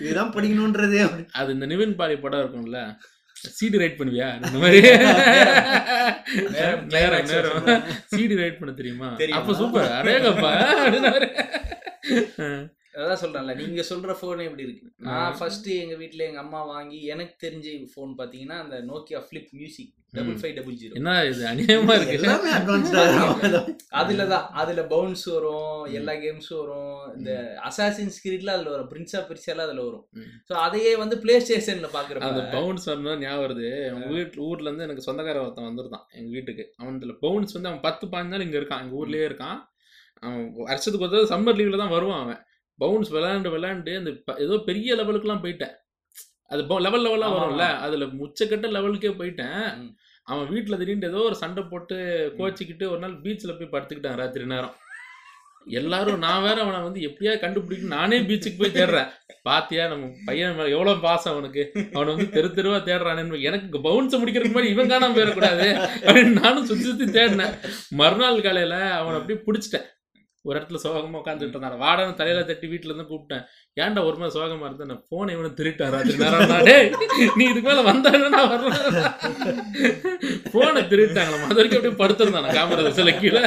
இதுதான் 0.00 0.32
படிக்கணும்ன்றதே 0.36 1.02
அது 1.40 1.50
இந்த 1.56 1.66
நிவின் 1.72 1.98
பாலி 2.00 2.16
படம் 2.18 2.42
இருக்கும்ல. 2.42 2.80
சிடி 3.48 3.78
ரைட் 3.78 4.00
பண்ணுவியா? 4.00 4.34
இந்த 4.34 4.58
மாதிரி. 4.58 4.80
நேரம், 6.94 7.26
நேரம். 7.26 7.64
சிடி 8.12 8.36
ரைட் 8.36 8.58
பண்ண 8.58 8.74
தெரியுமா? 8.74 9.16
அப்ப 9.32 9.54
சூப்பர் 9.54 9.90
அடேங்கப்பா. 9.90 10.52
அதான் 12.94 13.20
சொல்றேன்ல 13.20 13.52
நீங்க 13.58 13.82
சொல்ற 13.88 14.12
போன் 14.18 14.40
எப்படி 14.46 14.64
இருக்கு. 14.64 14.86
நான். 15.06 15.34
ஃபர்ஸ்ட் 15.36 15.68
எங்க 15.76 15.94
வீட்ல 16.00 16.26
எங்க 16.26 16.40
அம்மா 16.42 16.60
வாங்கி 16.70 16.98
எனக்கு 17.12 17.34
தெரிஞ்ச 17.44 17.66
போன் 17.92 18.12
பாத்தீங்கன்னா 18.18 18.56
அந்த 18.62 18.76
Nokia 18.88 19.20
flip 19.26 19.50
music 19.54 19.92
double 20.12 20.36
five 20.40 20.54
double 20.56 20.74
zero 20.80 20.94
என்ன 20.98 21.12
இது 21.28 21.42
அநியாயமா 21.50 21.94
இருக்கு? 21.98 22.16
எல்லாமே 22.18 22.50
அதுல 24.00 24.24
தான் 24.32 24.46
அதுல 24.60 24.82
பவுன்ஸ் 24.90 25.24
வரும் 25.34 25.70
எல்லா 25.98 26.14
கேம்ஸும் 26.22 26.60
வரும் 26.62 26.90
இந்த 27.16 27.30
அசாசின் 27.68 28.12
ஸ்கிரிட்ல 28.16 28.54
அதுல 28.56 28.72
வரும் 28.74 28.90
பிரின்ஸா 28.92 29.22
பிரிச்செல்லாம் 29.28 29.68
அதுல 29.68 29.86
வரும். 29.88 30.04
சோ 30.48 30.54
அதையே 30.66 30.92
வந்து 31.02 31.18
பிளே 31.22 31.36
ஸ்டேஷன்ல 31.44 31.80
அந்த 31.80 31.92
பாக்குறப்ப 31.96 32.44
பவுன்ஸ் 32.56 32.86
வரணும் 32.90 33.24
ஞாபகம் 33.24 33.44
வருது. 33.46 33.66
எங்க 33.90 34.06
வீட்டு 34.14 34.44
ஊர்ல 34.48 34.68
இருந்து 34.68 34.86
எனக்கு 34.88 35.06
சொந்தக்கார 35.08 35.44
ஒருத்தன் 35.44 35.68
வந்திருந்தான் 35.70 36.06
எங்க 36.18 36.30
வீட்டுக்கு. 36.36 36.66
அவன் 36.80 36.98
இதுல 37.00 37.16
பவுன்ஸ் 37.24 37.56
வந்து 37.56 37.70
அவன் 37.70 37.84
பத்து 37.88 38.06
பாஞ்சு 38.12 38.34
நாள் 38.34 38.46
இங்க 38.46 38.58
இருக்கான் 38.60 38.84
எங்க 38.84 38.96
ஊர்லயே 39.02 39.26
இருக்கான். 39.30 39.58
அவன் 40.22 40.40
வருஷத்துக்கு 40.66 41.06
ஒரு 41.12 41.30
சம்மர் 41.32 41.58
லீவ்ல 41.58 41.78
தான் 41.80 41.94
வருவான் 41.96 42.24
அவன். 42.24 42.42
பவுன்ஸ் 42.82 43.12
விளையாண்டு 43.14 43.54
விளையாண்டு 43.54 43.94
அந்த 44.00 44.10
ஏதோ 44.46 44.56
பெரிய 44.68 44.96
லெவலுக்குலாம் 45.00 45.44
போயிட்டேன். 45.44 45.74
அது 46.52 46.62
லெவல் 46.86 47.04
லெவலா 47.06 47.28
ஆமா, 47.28 47.40
வரும்ல. 47.40 47.66
அதுல 47.86 48.06
உச்சக்கட்ட 48.24 48.68
லெவலுக்கே 48.76 49.12
போயிட்டேன். 49.20 49.66
அவன் 50.26 50.50
வீட்டுல 50.54 50.78
திடீர்னு 50.80 51.10
ஏதோ 51.10 51.20
ஒரு 51.28 51.36
சண்டை 51.42 51.62
போட்டு 51.70 51.96
கோச்சிக்கிட்டு 52.38 52.84
ஒரு 52.92 53.00
நாள் 53.04 53.20
பீச்ல 53.24 53.52
போய் 53.58 53.74
படுத்துக்கிட்டான் 53.74 54.20
ராத்திரி 54.20 54.44
நேரம். 54.52 54.76
எல்லாரும் 55.78 56.22
நான் 56.24 56.44
வேற 56.44 56.58
அவனை 56.62 56.78
வந்து 56.84 57.00
எப்படியா 57.08 57.32
கண்டுபிடிக்கணும் 57.42 57.94
நானே 57.96 58.16
பீச்சுக்கு 58.28 58.60
போய் 58.60 58.76
தேடுறேன். 58.76 59.10
பாத்தியா 59.48 59.84
நம்ம 59.92 60.06
பையன் 60.28 60.56
மேல 60.56 60.72
எவ்வளவு 60.76 61.04
பாசம் 61.04 61.32
அவனுக்கு. 61.32 61.62
அவனை 61.94 62.08
வந்து 62.14 62.26
தெரு 62.36 62.48
தெருவா 62.56 62.78
தேடுறானேன்னு 62.88 63.40
எனக்கு 63.48 63.80
பவுன்ஸ் 63.86 64.16
முடிக்கிறதுக்கு 64.16 64.54
முன்னாடி 64.54 64.72
இவன் 64.74 64.92
காணாம 64.92 65.14
போயிடக்கூடாது. 65.16 65.68
அப்படின்னு 66.06 66.32
நானும் 66.40 66.68
சுத்தி 66.70 66.84
சுத்தி 66.88 67.06
தேடினேன். 67.18 67.54
மறுநாள் 68.00 68.44
காலையில 68.46 68.76
அவனை 69.00 69.16
அப்படியே 69.20 69.40
பிடிச்சிட்டேன். 69.46 69.86
ஒரு 70.48 70.54
இடத்துல 70.58 70.78
சோகமா 70.84 71.18
உட்காந்துட்டு 71.20 71.54
இருந்தான் 71.54 71.82
வாடகை 71.82 72.14
தலையில 72.20 72.40
தட்டி 72.46 72.66
வீட்டுல 72.72 72.90
இருந்து 72.90 73.10
கூப்பிட்டேன். 73.10 73.44
ஏன்டா 73.82 74.00
ஒரு 74.08 74.16
மாதிரி 74.20 74.34
சோகமா 74.38 74.66
இருந்தேன் 74.68 74.90
நான் 74.92 75.04
போனை 75.10 75.34
இவனை 75.34 75.50
திருட்டாரா. 75.58 75.98
நீ 77.38 77.44
இதுக்கு 77.50 77.68
மேல 77.68 77.84
வந்தாங்கன்னா 77.90 78.42
வரல. 78.52 78.72
போனை 80.54 80.82
திருட்டாங்களா 80.92 81.46
அது 81.48 81.58
வரைக்கும் 81.60 81.78
அப்படியே 81.80 81.98
படுத்திருந்தானா 82.02 82.56
காமராஜர் 82.58 82.98
சில 83.00 83.12
கீழே. 83.22 83.42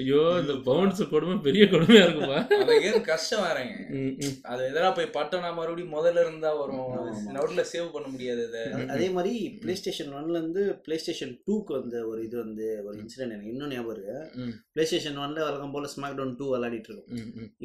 ஐயோ 0.00 0.20
இந்த 0.40 0.54
பவுன்ஸ் 0.66 1.00
கொடுமை 1.10 1.34
பெரிய 1.44 1.64
கொடுமையா 1.66 2.02
இருக்குப்பா 2.04 2.38
அந்த 2.56 2.74
கேம் 2.84 3.02
கஷ்டம் 3.08 3.44
ம். 3.96 4.12
அது 4.50 4.62
எதனா 4.68 4.88
போய் 4.94 5.08
பட்டோம்னா 5.16 5.50
மறுபடியும் 5.54 5.94
முதல்ல 5.94 6.24
இருந்தா 6.24 6.50
வரும். 6.56 6.82
நோட்ல 7.36 7.64
சேவ் 7.70 7.92
பண்ண 7.94 8.06
முடியாது 8.08 8.42
அதை 8.48 8.62
அதே 8.94 9.08
மாதிரி 9.16 9.32
பிளே 9.62 9.74
ஸ்டேஷன் 9.80 10.12
ஒன்ல 10.16 10.38
இருந்து 10.38 10.64
பிளே 10.84 10.98
ஸ்டேஷன் 10.98 11.34
டூக்கு 11.46 11.74
வந்த 11.76 11.96
ஒரு 12.10 12.20
இது 12.26 12.36
வந்து 12.42 12.66
ஒரு 12.86 12.96
இன்சிடென்ட் 13.02 13.34
எனக்கு 13.34 13.52
இன்னும் 13.52 13.72
ஞாபகம் 13.72 13.94
இருக்கு. 13.96 14.16
பிளே 14.74 14.86
ஸ்டேஷன் 14.86 15.20
ஒன்ல 15.24 15.46
வழக்கம் 15.46 15.74
போல 15.74 15.90
ஸ்மாக் 15.92 16.18
டவுன் 16.18 16.36
டூ 16.38 16.48
விளையாடிட்டு 16.52 16.90
இருக்கோம். 16.90 17.10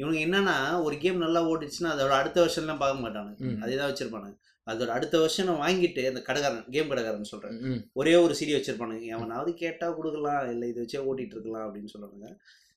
இவங்க 0.00 0.18
என்னன்னா 0.26 0.56
ஒரு 0.86 0.96
கேம் 0.98 1.24
நல்லா 1.24 1.42
ஓடிச்சுன்னா 1.50 1.92
அதோட 1.94 2.14
அடுத்த 2.18 2.38
வருஷன்லாம் 2.42 2.82
பார்க்க 2.82 3.04
மாட்டானுங்க. 3.04 3.38
ம். 3.48 3.58
அதே 3.64 3.76
தான் 3.76 3.90
வச்சிருப்பானுங்க. 3.90 4.36
அதோட 4.66 4.90
அடுத்த 4.96 5.16
வருஷம் 5.22 5.62
வாங்கிட்டு 5.62 6.02
அந்த 6.10 6.20
கடைக்காரன் 6.26 6.66
கேம் 6.74 6.90
கடைக்காரன் 6.90 7.30
சொல்றேன் 7.32 7.56
ஒரே 8.00 8.14
ஒரு 8.24 8.34
சிடி 8.40 8.52
வச்சிருப்பானுங்க. 8.56 9.06
எவனாவது 9.16 9.50
கேட்டா 9.62 9.86
கொடுக்கலாம் 9.98 10.50
இல்லை 10.54 10.68
இதை 10.72 10.80
வச்சே 10.84 11.00
ஓட்டிட்டு 11.08 11.36
இருக்கலாம் 11.36 11.66
அப்படின்னு 11.66 11.92
சொல்லுவாங்க 11.94 12.28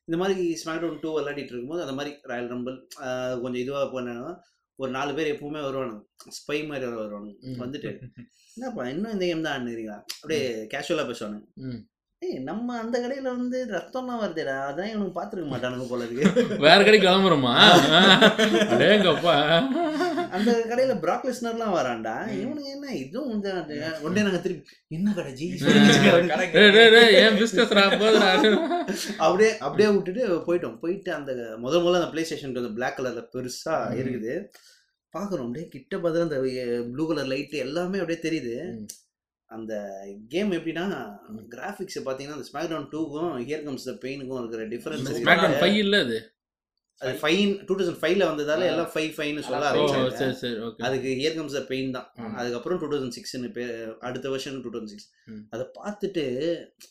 இந்த 0.07 0.17
மாதிரி 0.21 0.41
ஸ்மாக் 0.61 0.81
டவுன் 0.81 0.99
டூ 1.03 1.11
விளையாடிட்டு 1.17 1.51
இருக்கும்போது 1.51 1.83
அந்த 1.85 1.95
மாதிரி 1.99 2.11
ராயல் 2.31 2.51
ரம்பிள் 2.53 2.77
கொஞ்சம் 3.43 3.63
இதுவாக 3.63 3.87
போனா 3.93 4.15
ஒரு 4.79 4.91
நாலு 4.95 5.11
பேர் 5.17 5.33
எப்பவுமே 5.33 5.59
வருவானுங்க. 5.65 6.01
ஸ்பை 6.37 6.57
மாதிரி 6.69 6.85
வர 6.87 6.95
வருவானுங்க. 7.01 7.33
வந்துட்டு 7.63 7.89
என்னப்பா 8.57 8.83
இன்னும் 8.91 9.13
இந்த 9.13 9.25
கேம் 9.27 9.45
தான் 9.45 9.55
ஆடுறீங்களா 9.57 9.95
அப்படியே 10.17 10.41
கேஷுவலாக 10.73 11.07
பேசுவானுங்க. 11.09 11.45
ஏய் 12.21 12.37
நம்ம 12.49 12.75
அந்த 12.81 12.95
கடையில 13.03 13.31
வந்து 13.39 13.57
ரத்தம்லாம் 13.73 14.21
வருதுடா. 14.21 14.55
அதான் 14.69 14.91
இவனுக்கு 14.91 15.15
பார்த்துருக்க 15.17 15.49
மாட்டானுங்க 15.53 15.87
போல 15.89 16.05
இருக்கு. 16.05 16.43
வேற 16.65 16.77
கடைக்கு 16.83 17.07
கிளம்புறோமா? 17.07 17.53
அடேங்கப்பா. 18.75 19.35
அந்த 20.35 20.51
கடையில 20.69 20.93
பிராக்லிஸ்னர்லாம் 21.05 21.75
வரான்டா. 21.77 22.15
இவனுக்கு 22.41 22.71
என்ன 22.75 22.93
இதுவும் 23.03 23.31
வந்து 23.33 23.51
ஒன்றே 24.05 24.23
நாங்க 24.27 24.39
திருப்பி 24.45 24.75
என்ன 24.97 25.13
கடை 25.17 25.31
ஜி? 25.39 25.47
அப்படியே 29.17 29.51
அப்படியே 29.67 29.89
விட்டுட்டு 29.95 30.23
போயிட்டோம். 30.47 30.77
போயிட்டு 30.83 31.11
அந்த 31.19 31.31
முதல் 31.65 31.83
முதல்ல 31.85 32.01
அந்த 32.01 32.11
பிளே 32.15 32.25
ஸ்டேஷன் 32.29 32.57
வந்து 32.59 32.75
பிளாக் 32.79 32.99
கலர்ல 32.99 33.23
பெருசா. 33.35 33.77
இருக்குது. 34.01 34.35
பாக்குறோம் 35.13 35.45
அப்படியே 35.47 35.65
கிட்ட 35.73 35.99
பதில் 36.05 36.27
அந்த 36.27 36.37
ப்ளூ 36.93 37.03
கலர் 37.09 37.31
லைட் 37.33 37.53
எல்லாமே 37.65 37.99
அப்படியே 38.03 38.21
தெரியுது. 38.27 38.55
அந்த 39.51 39.73
கேம் 40.33 40.51
எப்படின்னா. 40.51 40.85
கிராஃபிக்ஸ் 41.53 41.99
பாத்தீங்கன்னா 42.05 42.35
அந்த 42.37 42.47
ஸ்மாக் 42.49 42.69
டவுன் 42.71 42.89
டூக்கும் 42.93 43.33
ஹியர் 43.41 43.65
கம்ஸ் 43.67 43.89
த 43.89 43.93
பெயினுக்கும் 44.05 44.39
இருக்கிற 44.41 44.63
டிஃபரன்ஸ் 44.73 45.11
ஸ்மாக்டவுன் 45.19 45.59
ஃபைவ் 45.61 45.77
இல்ல 45.83 45.99
அது? 46.05 46.17
அது 47.01 47.12
ஃபைன் 47.22 47.51
டூ 47.68 47.74
தௌசண்ட் 47.77 48.00
ஃபைவ்ல 48.01 48.24
வந்ததால 48.29 48.68
எல்லாம் 48.72 48.92
ஃபைவ் 48.94 49.12
ஃபைன்னு 49.16 49.42
சொல்ல 49.48 49.64
ஆரம்பிச்சாங்க. 49.70 50.12
சரி 50.20 50.36
சரி 50.42 50.55
அதுக்கு 50.88 51.10
ஹியர் 51.22 51.36
கம்ஸ் 51.38 51.58
த 51.58 51.62
பெயின் 51.72 51.96
தான். 51.96 52.08
அதுக்கப்புறம் 52.40 52.79
டூ 52.81 52.88
தௌசண்ட் 52.94 53.16
சிக்ஸ்னு 53.18 53.50
பேர் 53.58 53.74
அடுத்த 54.10 54.29
வருஷம் 54.34 54.60
டூ 54.66 54.72
தௌசண்ட் 54.75 54.94
சிக்ஸ். 54.96 55.10
அதை 55.53 55.66
பார்த்துட்டு 55.79 56.24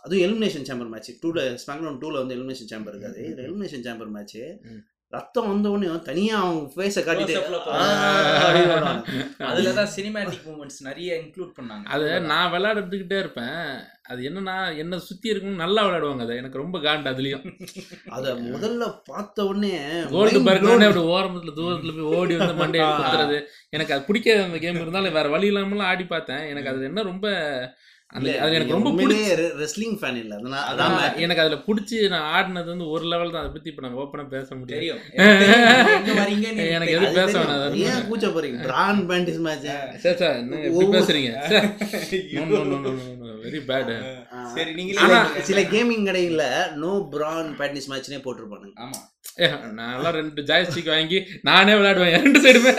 அதுவும் 0.05 0.25
எலிமினேஷன் 0.27 0.67
சேம்பர் 0.71 0.91
மேட்ச் 0.95 1.11
டூல 1.23 1.47
ஸ்மாக்டவுன் 1.63 2.01
டூல 2.05 2.21
வந்து 2.23 2.37
எலிமினேஷன் 2.39 2.71
சேம்பர் 2.73 2.95
இருக்காது. 2.97 3.23
Elimination 3.47 3.87
chamber 3.89 4.13
match. 4.17 4.37
ரத்தம் 5.15 5.49
வந்த 5.49 5.71
உடனே 5.71 5.89
தனியா 6.05 6.37
அவங்க 6.41 6.61
ஃபேஸை 6.73 7.03
காட்டிட்டு 7.03 7.35
Close-up 7.35 7.51
ல 7.51 7.59
ஆ, 7.59 7.65
போவாங்க. 7.67 7.97
அப்படின்னு 8.45 8.73
வருவாங்க. 8.73 9.05
அதுலதான் 9.49 9.91
சினிமேட்டிக் 9.95 10.47
மூமெண்ட்ஸ் 10.47 10.81
நிறைய 10.83 11.19
இன்க்ளூட் 11.21 11.57
பண்ணாங்க 11.57 11.87
அது 11.95 12.07
நான் 12.27 12.53
விளையாடுறதுக்கிட்டே 12.53 13.19
இருப்பேன் 13.19 13.59
அது 14.05 14.23
என்னன்னா 14.23 14.55
என்ன 14.77 14.99
சுத்தி 15.01 15.31
இருக்கணும் 15.31 15.63
நல்லா 15.63 15.83
விளையாடுவாங்க 15.85 16.23
அதை 16.23 16.37
எனக்கு 16.37 16.59
ரொம்ப 16.59 16.79
காண்டு 16.79 17.11
அதுலயும் 17.11 17.45
அத 18.11 18.25
முதல்ல 18.49 18.89
பார்த்த 19.05 19.47
உடனே 19.47 19.73
கோல்டு 20.11 20.41
blown. 20.41 20.83
அப்படி 20.83 21.05
ஓரத்துல 21.13 21.55
தூரத்துல 21.57 21.95
போய் 21.95 22.11
ஓடி 22.17 22.37
வந்து 22.37 22.61
மண்டையை 22.61 22.89
குத்துறது 22.93 23.39
எனக்கு 23.71 23.95
அது 23.95 24.05
பிடிக்காத 24.05 24.45
அந்த 24.45 24.59
கேம் 24.59 24.81
இருந்தாலும் 24.81 25.13
வேற 25.13 25.29
வழி 25.29 25.51
இல்லாமலாம் 25.51 25.91
ஆடி 25.91 26.07
பார்த்தேன் 26.07 26.45
எனக்கு 26.47 26.71
அது 26.71 26.85
என்ன 26.85 27.03
ரொம்ப 27.05 27.27
அந்த 28.17 28.27
இல்ல, 28.31 28.41
அது 28.45 28.55
எனக்கு 28.57 28.75
நீங்க 28.75 28.89
ரொம்ப 28.89 29.05
wrestling 29.61 29.95
fan 30.03 30.17
இல்ல. 30.21 30.35
அதனால 30.41 30.59
அதான் 30.73 31.17
எனக்கு 31.25 31.43
அதுல 31.45 31.57
பிடிச்சி 31.69 31.97
நான் 32.13 32.27
ஆடினது 32.35 32.71
வந்து 32.73 32.87
ஒரு 32.95 33.05
லெவல் 33.13 33.33
தான். 33.35 33.43
அதை 33.43 33.51
பத்தி 33.55 33.71
இப்ப 33.73 33.83
நாங்க 33.85 33.99
ஓப்பனா 34.03 34.25
பேச 34.35 34.49
முடியும் 34.59 34.75
தெரியும். 34.75 35.01
எனக்கு 35.17 36.29
நீங்க. 36.31 36.49
எது 36.97 37.07
பேச 37.19 37.33
வேணாம். 37.39 37.75
ஏன் 37.89 38.05
கூச்ச 38.11 38.29
போறீங்க 38.37 38.61
பிரான் 38.69 39.01
பேண்டிஸ் 39.11 39.41
மேட்ச் 39.47 39.67
சார் 40.05 40.19
சார் 40.23 40.37
என்ன 40.43 40.61
எப்படி 40.69 40.87
பேசுறீங்க? 40.97 41.33
வெரி 43.47 43.61
பேட் 43.71 43.93
சரி 44.55 44.87
சொல்லுங்க. 45.01 45.43
சில 45.49 45.61
கேமிங் 45.75 46.07
கடையில 46.11 46.45
நோ 46.85 46.93
பிரான் 47.15 47.51
பேண்டிஸ் 47.61 47.91
மேட்ச்னே 47.93 48.21
போட்டிருப்பானுங்க. 48.27 48.75
ஆமா. 48.85 49.01
நான் 49.79 50.17
ரெண்டு 50.21 50.41
ஜாய்ஸ்டிக் 50.51 50.95
வாங்கி 50.95 51.19
நானே 51.49 51.75
விளையாடுவேன். 51.79 52.17
ரெண்டு 52.23 52.39
சைடுமே 52.45 52.73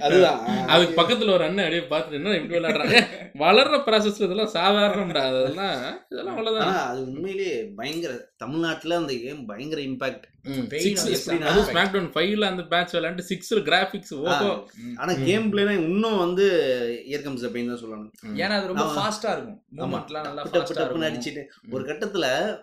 அதுதான். 0.00 0.46
அதுக்கு 0.66 1.02
பக்கத்துல 1.02 1.30
ஒரு 1.30 1.44
அண்ணன் 1.44 1.64
அப்படியே 1.64 1.88
பார்த்துட்டு 1.88 2.24
என்ன 2.24 2.36
இப்படி 2.36 2.60
விளையாடுறாங்க? 2.60 3.04
வளர்ற 3.34 3.82
ப்ராசஸ்ல 3.86 4.22
இதெல்லாம் 4.22 4.52
சாதாரணம்டா. 4.54 5.14
அதெல்லாம் 5.14 6.06
இதெல்லாம் 6.10 6.36
அவ்வளவுதான். 6.36 6.76
அது 6.76 7.02
உண்மையிலேயே 7.02 7.64
பயங்கர 7.64 8.30
தமிழ்நாட்டுல 8.36 8.96
அந்த 8.96 9.12
கேம் 9.12 9.46
பயங்கர 9.46 9.82
இம்பாக்ட் 9.82 10.22
அந்த 12.42 12.62
பேட்ச் 12.62 12.96
விளையாண்டு 12.96 13.22
சிக்ஸ்ல 13.28 13.62
கிராபிக்ஸ் 13.62 14.14
ஓஹோ. 14.14 14.66
ம். 14.76 14.96
ஆனா. 14.96 15.12
கேம் 15.12 15.52
பிளேனா 15.52 15.70
இன்னும் 15.70 16.18
வந்து 16.18 16.46
பெயின் 17.52 17.68
தான் 17.68 17.82
சொல்லணும். 17.82 18.36
ஏன்னா 18.36 18.48
அது 18.48 18.66
ரொம்ப. 18.66 18.82
ஃபாஸ்டா 18.82 19.32
இருக்கும். 19.32 19.64
மூமெண்ட்லாம் 19.76 20.22
நல்லா 20.22 20.42
டப்பு 20.42 20.46
ஃபாஸ்டா 20.46 20.52
டப்புன்னு 20.52 20.80
இருக்கும். 20.80 21.02
அடிச்சிட்டு. 21.02 21.44
ஒரு 21.70 21.84
கட்டத்துல 21.84 22.56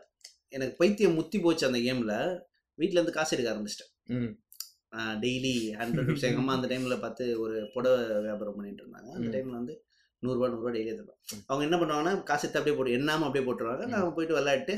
எனக்கு 0.50 0.76
பைத்தியம் 0.78 1.14
முத்தி 1.14 1.40
போச்சு 1.40 1.66
அந்த 1.66 1.80
கேம்ல 1.80 2.38
வீட்ல 2.74 2.94
இருந்து 2.94 3.12
காசு 3.12 3.38
எடுக்க 3.38 3.56
ஆரம்பிச்சிட்டேன். 3.56 4.08
டெய்லி 5.22 5.54
ஹண்ட்ரட் 5.80 6.08
ருபீஸ் 6.08 6.22
எங்கள் 6.22 6.36
அம்மா 6.36 6.54
அந்த 6.54 6.68
டைமில் 6.68 7.00
பார்த்து 7.00 7.40
ஒரு 7.40 7.70
புடவை 7.74 8.22
வியாபாரம் 8.22 8.56
பண்ணிட்டு 8.56 8.84
இருந்தாங்க. 8.84 9.10
அந்த. 9.16 9.38
டைமில் 9.38 9.60
வந்து 9.60 9.76
நூறுரூவா 10.24 10.48
நூறுரூவா 10.52 10.72
டெய்லி 10.72 10.92
எடுத்துப்பேன் 10.92 11.44
அவங்க 11.48 11.64
என்ன 11.66 11.78
பண்ணுவாங்கன்னா 11.78 12.24
காசு 12.24 12.42
எடுத்து 12.42 12.60
அப்படியே 12.60 12.78
போட்டு 12.78 12.92
எண்ணாமல் 12.92 13.28
அப்படியே 13.28 13.46
போட்டுருவாங்க. 13.46 13.86
நான் 13.88 14.14
போயிட்டு 14.14 14.36
விளையாட்டு 14.36 14.76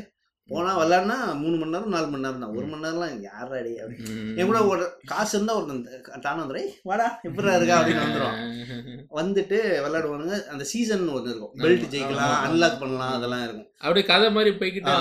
போனால் 0.50 0.80
விளையாடினா 0.80 1.34
மூணு 1.34 1.58
மணி 1.58 1.72
நேரம் 1.72 1.90
நாலு 1.90 2.08
மணி 2.08 2.24
நேரம் 2.24 2.40
தான். 2.40 2.56
ஒரு 2.56 2.66
மணி 2.66 2.84
நேரம்லாம் 2.84 3.22
யாரா 3.22 3.58
அடி 3.58 3.80
அப்படி. 3.80 3.98
ம். 4.14 4.38
என் 4.38 4.46
கூட 4.46 4.66
ஒரு 4.66 4.84
காசு 5.06 5.38
இருந்தால் 5.38 5.56
ஒருத்தன் 5.56 6.22
தானே 6.22 6.42
வந்துடும் 6.42 6.58
"ஏய், 6.58 6.74
வாடா 6.84 7.20
எப்படா 7.24 7.56
இருக்கா? 7.56 7.82
அப்படின்னு 7.82 8.06
வந்துடும் 8.06 8.38
வந்துட்டு 9.12 9.58
விளையாடுவானுங்க. 9.86 10.48
அந்த 10.48 10.64
சீசன் 10.64 11.08
ஒன்று 11.08 11.30
இருக்கும். 11.30 11.54
பெல்ட் 11.58 11.86
ஜெயிக்கலாம். 11.94 12.36
அன்லாக் 12.42 12.80
பண்ணலாம் 12.80 13.14
அதெல்லாம் 13.14 13.44
இருக்கும். 13.44 13.70
அப்படியே 13.78 14.06
கதை 14.06 14.32
மாதிரி 14.32 14.56
போய்கிட்டே 14.56 14.96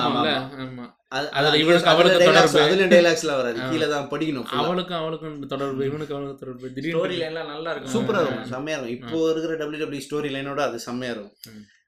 அவளுக்கும் 4.65 4.99
அவளுக்கும் 4.99 5.39
தொடர்பு 5.53 5.87
இவனுக்கு 5.89 6.15
அவனுக்கு 6.15 6.41
தொடர்பு. 6.43 6.69
ஸ்டோரி 6.69 6.75
திடீர்னு 6.77 7.21
லைன்லாம் 7.23 7.51
நல்லா 7.53 7.71
இருக்கும். 7.73 7.93
சூப்பரா 7.95 8.21
இருக்கும் 8.25 8.51
செம்மையா 8.53 8.77
இருக்கும். 8.79 8.97
இப்போ 8.99 9.19
இருக்கிற 9.31 9.57
டபிள்யூ 9.63 9.81
டபிள்யூ 9.83 10.05
ஸ்டோரி 10.07 10.31
லைனோட 10.37 10.63
அது 10.69 10.79
செம்மையா 10.87 11.15
இருக்கும். 11.15 11.37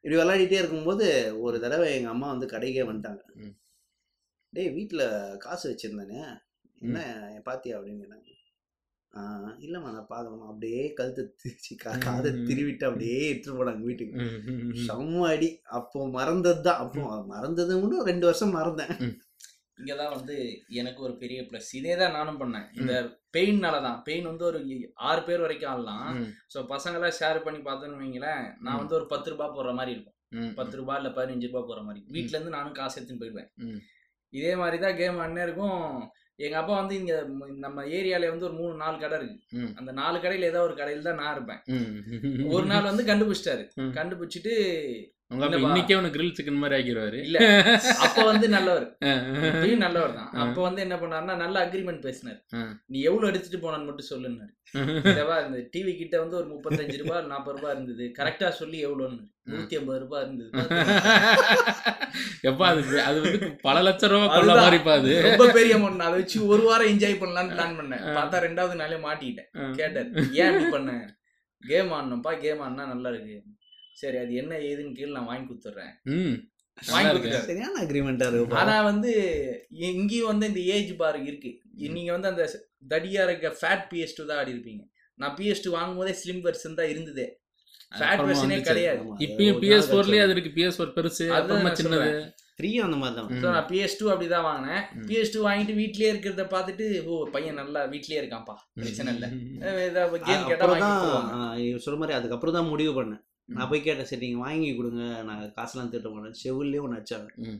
இப்படி 0.02 0.16
விளையாடிட்டே 0.20 0.60
இருக்கும்போது 0.62 1.06
ஒரு 1.46 1.56
தடவை 1.64 1.88
எங்க 1.98 2.08
அம்மா 2.14 2.28
வந்து 2.34 2.48
கடைக்கே 2.54 2.84
வந்துட்டாங்க. 2.90 3.22
டேய் 4.52 4.74
வீட்ல 4.78 5.02
காசு 5.44 5.64
வச்சிருந்தானே? 5.70 6.22
என்ன 6.86 6.98
பாத்தியா 7.44 7.76
அப்படின்னு 7.78 8.20
இல்லம்மா 9.64 9.88
நான் 9.94 10.10
பார்க்கலாமா 10.12 10.46
அப்படியே 10.50 10.82
கழுத்தை 10.98 11.22
திருச்சி 11.42 11.72
காதை. 11.82 12.30
திருவிட்டு 12.48 12.84
அப்படியே 12.88 13.18
எடுத்துட்டு 13.30 13.58
போனாங்க 13.58 13.84
வீட்டுக்கு. 13.88 14.28
செம்ம 14.86 15.26
அடி. 15.32 15.50
அப்போ 15.78 16.06
மறந்தது 16.16 16.62
தான் 16.68 16.80
அப்போ 16.84 17.02
மறந்தது 17.34 17.72
மட்டும் 17.82 18.08
ரெண்டு 18.10 18.26
வருஷம் 18.28 18.56
மறந்தேன். 18.58 18.94
இங்கே 19.80 19.94
தான் 20.00 20.14
வந்து 20.14 20.36
எனக்கு 20.80 21.00
ஒரு 21.06 21.14
பெரிய 21.22 21.40
ப்ளஸ் 21.50 21.68
இதே 21.78 21.94
தான் 22.00 22.16
நானும் 22.18 22.40
பண்ணேன். 22.42 22.66
இந்த 22.78 22.94
பெயின்னால 23.34 23.76
தான் 23.86 24.00
பெயின் 24.08 24.30
வந்து 24.30 24.44
ஒரு 24.50 24.58
ஆறு 25.10 25.22
பேர் 25.28 25.44
வரைக்கும் 25.44 25.70
ஆடலாம். 25.72 26.08
ஸோ 26.54 26.58
பசங்களாம் 26.72 27.16
ஷேர் 27.20 27.44
பண்ணி 27.46 27.60
பார்த்தோன்னு 27.68 28.02
வைங்களேன் 28.02 28.44
நான் 28.64 28.80
வந்து 28.82 28.98
ஒரு 29.00 29.06
பத்து 29.12 29.30
ரூபாய் 29.32 29.54
போடுற 29.56 29.72
மாதிரி 29.78 29.94
இருக்கும். 29.96 30.18
பத்து 30.58 30.74
ரூபாய் 30.80 30.98
இல்லை 31.00 31.12
பதினஞ்சு 31.18 31.48
ரூபாய் 31.50 31.68
போகிற 31.70 31.82
மாதிரி. 31.88 32.02
வீட்ல 32.16 32.36
இருந்து 32.36 32.56
நானும் 32.56 32.76
காசு 32.80 32.96
எடுத்துன்னு 32.98 33.22
போயிடுவேன். 33.22 33.50
இதே 34.32 34.52
மாதிரி 34.62 34.78
தான் 34.84 34.98
கேம் 35.00 35.24
அண்ணருக்கும் 35.26 35.80
எங்கள் 36.36 36.60
அப்பா 36.60 36.74
வந்து 36.78 36.94
இங்கே 36.98 37.16
நம்ம 37.58 37.84
ஏரியால 37.84 38.28
வந்து 38.28 38.44
ஒரு 38.44 38.54
மூணு 38.54 38.74
நாலு 38.74 38.98
கடை 38.98 39.18
இருக்கு 39.18 39.38
அந்த 39.76 39.92
நாலு 39.92 40.20
கடையில் 40.20 40.48
ஏதோ 40.48 40.62
ஒரு 40.62 40.74
கடையில் 40.74 41.02
தான் 41.02 41.14
நான் 41.14 41.32
இருப்பேன். 41.32 41.60
ஒரு 42.48 42.66
நாள் 42.66 42.82
வந்து 42.82 43.04
கண்டுபிடிச்சிட்டாரு. 43.04 43.64
கண்டுபிடிச்சிட்டு. 43.78 44.54
இன்னைக்கே 45.32 45.96
உனக்கு 45.98 46.16
கிரில் 46.16 46.34
சிக்கன் 46.38 46.60
மாதிரி 46.62 46.76
ஆக்கிடுவாரு 46.78 47.18
இல்ல 47.26 47.38
அப்ப 48.06 48.24
வந்து 48.30 48.46
நல்லவர். 48.54 48.86
இப்பயும் 49.48 49.84
நல்லவர் 49.84 50.16
தான். 50.18 50.30
அப்ப 50.44 50.58
வந்து 50.66 50.80
என்ன 50.84 50.96
பண்ணாருன்னா 51.02 51.34
நல்ல 51.42 51.56
அக்ரிமெண்ட் 51.64 52.04
பேசினார். 52.06 52.40
நீ 52.92 52.98
எவ்வளவு 53.10 53.30
எடுத்துட்டு 53.30 53.60
போனான்னு 53.64 53.88
மட்டும் 53.90 54.10
சொல்லுன்னாரு. 54.12 54.52
இந்த 55.46 55.60
டிவி 55.74 55.92
கிட்ட 56.00 56.16
வந்து 56.24 56.38
ஒரு 56.40 56.48
முப்பத்தஞ்சு 56.54 56.96
ரூபாய் 57.02 57.30
நாற்பது 57.34 57.56
ரூபாய் 57.58 57.74
இருந்தது. 57.76 58.06
கரெக்டா 58.18 58.50
சொல்லி 58.60 58.80
எவ்வளோன்னு 58.88 59.22
நூத்தி 59.52 59.78
ஐம்பது 59.78 60.00
ரூபாய் 60.04 60.24
இருந்தது. 60.24 60.50
எப்பா 62.50 62.66
அது 62.72 62.82
அது 63.08 63.18
வந்து 63.24 63.48
பல 63.66 63.76
லட்சம் 63.86 64.12
ரூபா 64.12 64.26
கொள்ள. 64.34 64.52
மாதிரிப்பா 64.60 64.92
அது. 65.00 65.12
ரொம்ப 65.28 65.46
பெரிய 65.56 65.78
அமௌண்ட் 65.78 66.06
அதை 66.08 66.16
வச்சு 66.20 66.38
ஒரு 66.52 66.62
வாரம் 66.68 66.90
என்ஜாய் 66.92 67.20
பண்ணலாம்னு 67.22 67.54
பிளான் 67.56 67.78
பண்ணேன். 67.80 68.04
பார்த்தா 68.18 68.44
ரெண்டாவது 68.46 68.76
நாளே 68.82 68.98
மாட்டிக்கிட்டேன். 69.06 69.50
கேட்டார் 69.80 70.12
ஏன் 70.42 70.50
இப்படி 70.52 70.68
பண்ண? 70.76 70.92
கேம் 71.62 71.90
ஆடணும்ப்பா 71.96 72.34
கேம் 72.44 72.62
ஆடினா 72.66 72.86
நல்லா 72.92 73.10
இருக்கு. 73.14 73.36
சரி 74.00 74.18
அது 74.22 74.32
என்ன 74.42 74.52
ஏதுன்னு 74.70 74.96
கீழே 74.98 75.12
நான் 75.16 75.28
வாங்கி 75.30 75.46
கொடுத்துட்றேன். 75.50 75.92
சரியான 77.46 77.74
அக்ரிமெண்டா 77.84 78.26
இருக்கு 78.28 78.58
ஆனா 78.60 78.76
வந்து 78.90 79.10
இங்கேயும் 79.88 80.30
வந்து 80.32 80.48
இந்த 80.50 80.60
ஏஜ் 80.74 80.92
பார் 81.00 81.18
இருக்கு. 81.28 81.50
நீங்க 81.96 82.10
வந்து 82.16 82.30
அந்த 82.32 82.44
தடியா 82.92 83.22
இருக்க 83.28 83.50
ஃபேட் 83.60 83.84
பிஎஸ் 83.90 84.16
டூ 84.18 84.24
தான் 84.30 84.40
ஆடி 84.42 84.54
இருப்பீங்க 84.54 84.82
நான் 85.18 85.34
பிஎஸ் 85.38 85.64
டூ 85.64 85.70
வாங்கும் 85.78 85.98
போதே 86.00 86.14
ஸ்லிம் 86.20 86.42
வெர்ஷன் 86.46 86.78
தான் 86.78 86.90
இருந்ததே. 86.92 87.26
ஃபேட் 87.98 88.22
வெர்ஷனே. 88.28 88.58
கிடையாது. 88.68 89.02
இப்பயும் 89.26 89.58
பிஎஸ் 89.62 89.88
ஃபோர்லயே 89.90 90.22
அது 90.26 90.34
இருக்கு. 90.34 90.52
பிஎஸ் 90.58 90.78
ஃபோர் 90.78 90.94
பெருசு 90.96 91.26
அதுதான் 91.38 91.76
சின்னது. 91.80 92.12
த்ரீயும் 92.58 92.86
அந்த 92.86 92.96
மாதிரி 93.02 93.16
தான். 93.18 93.28
ஸோ 93.42 93.50
நான் 93.56 93.66
பிஎஸ் 93.70 93.98
டூ 94.00 94.06
அப்படி 94.12 94.28
தான் 94.32 94.46
வாங்கினேன். 94.48 94.82
பிஎஸ் 95.08 95.32
டூ 95.34 95.40
வாங்கிட்டு 95.48 95.74
வீட்லயே 95.80 96.10
இருக்கிறத 96.12 96.44
பார்த்துட்டு 96.54 96.86
ஓ 97.10 97.18
பையன் 97.34 97.60
நல்லா 97.62 97.82
வீட்லயே 97.92 98.20
இருக்கான்ப்பா. 98.22 98.56
பிரச்சனை 98.80 99.12
இல்லை. 99.16 99.28
ஏதாவது 99.88 100.22
கேம் 100.28 100.48
கேட்டா. 100.50 100.70
இவர் 101.66 101.84
சொல்ற 101.86 101.98
மாதிரி 102.02 102.16
அதுக்கப்புறம் 102.18 102.56
தான் 102.58 102.70
முடிவு 102.72 102.94
பண்ணேன். 103.00 103.22
நான் 103.48 103.68
போய் 103.68 103.86
கேட்டேன் 103.86 104.08
சரி 104.10 104.26
நீங்க 104.26 104.42
வாங்கி 104.44 104.76
கொடுங்க. 104.76 105.02
நான் 105.22 105.42
காசுலாம் 105.56 105.88
திட்ட 105.88 106.08
மாட்டேன் 106.08 106.38
செவிலே 106.42 106.82
ஒன்று 106.84 107.00
வச்சாங்க. 107.00 107.28
ம். 107.46 107.58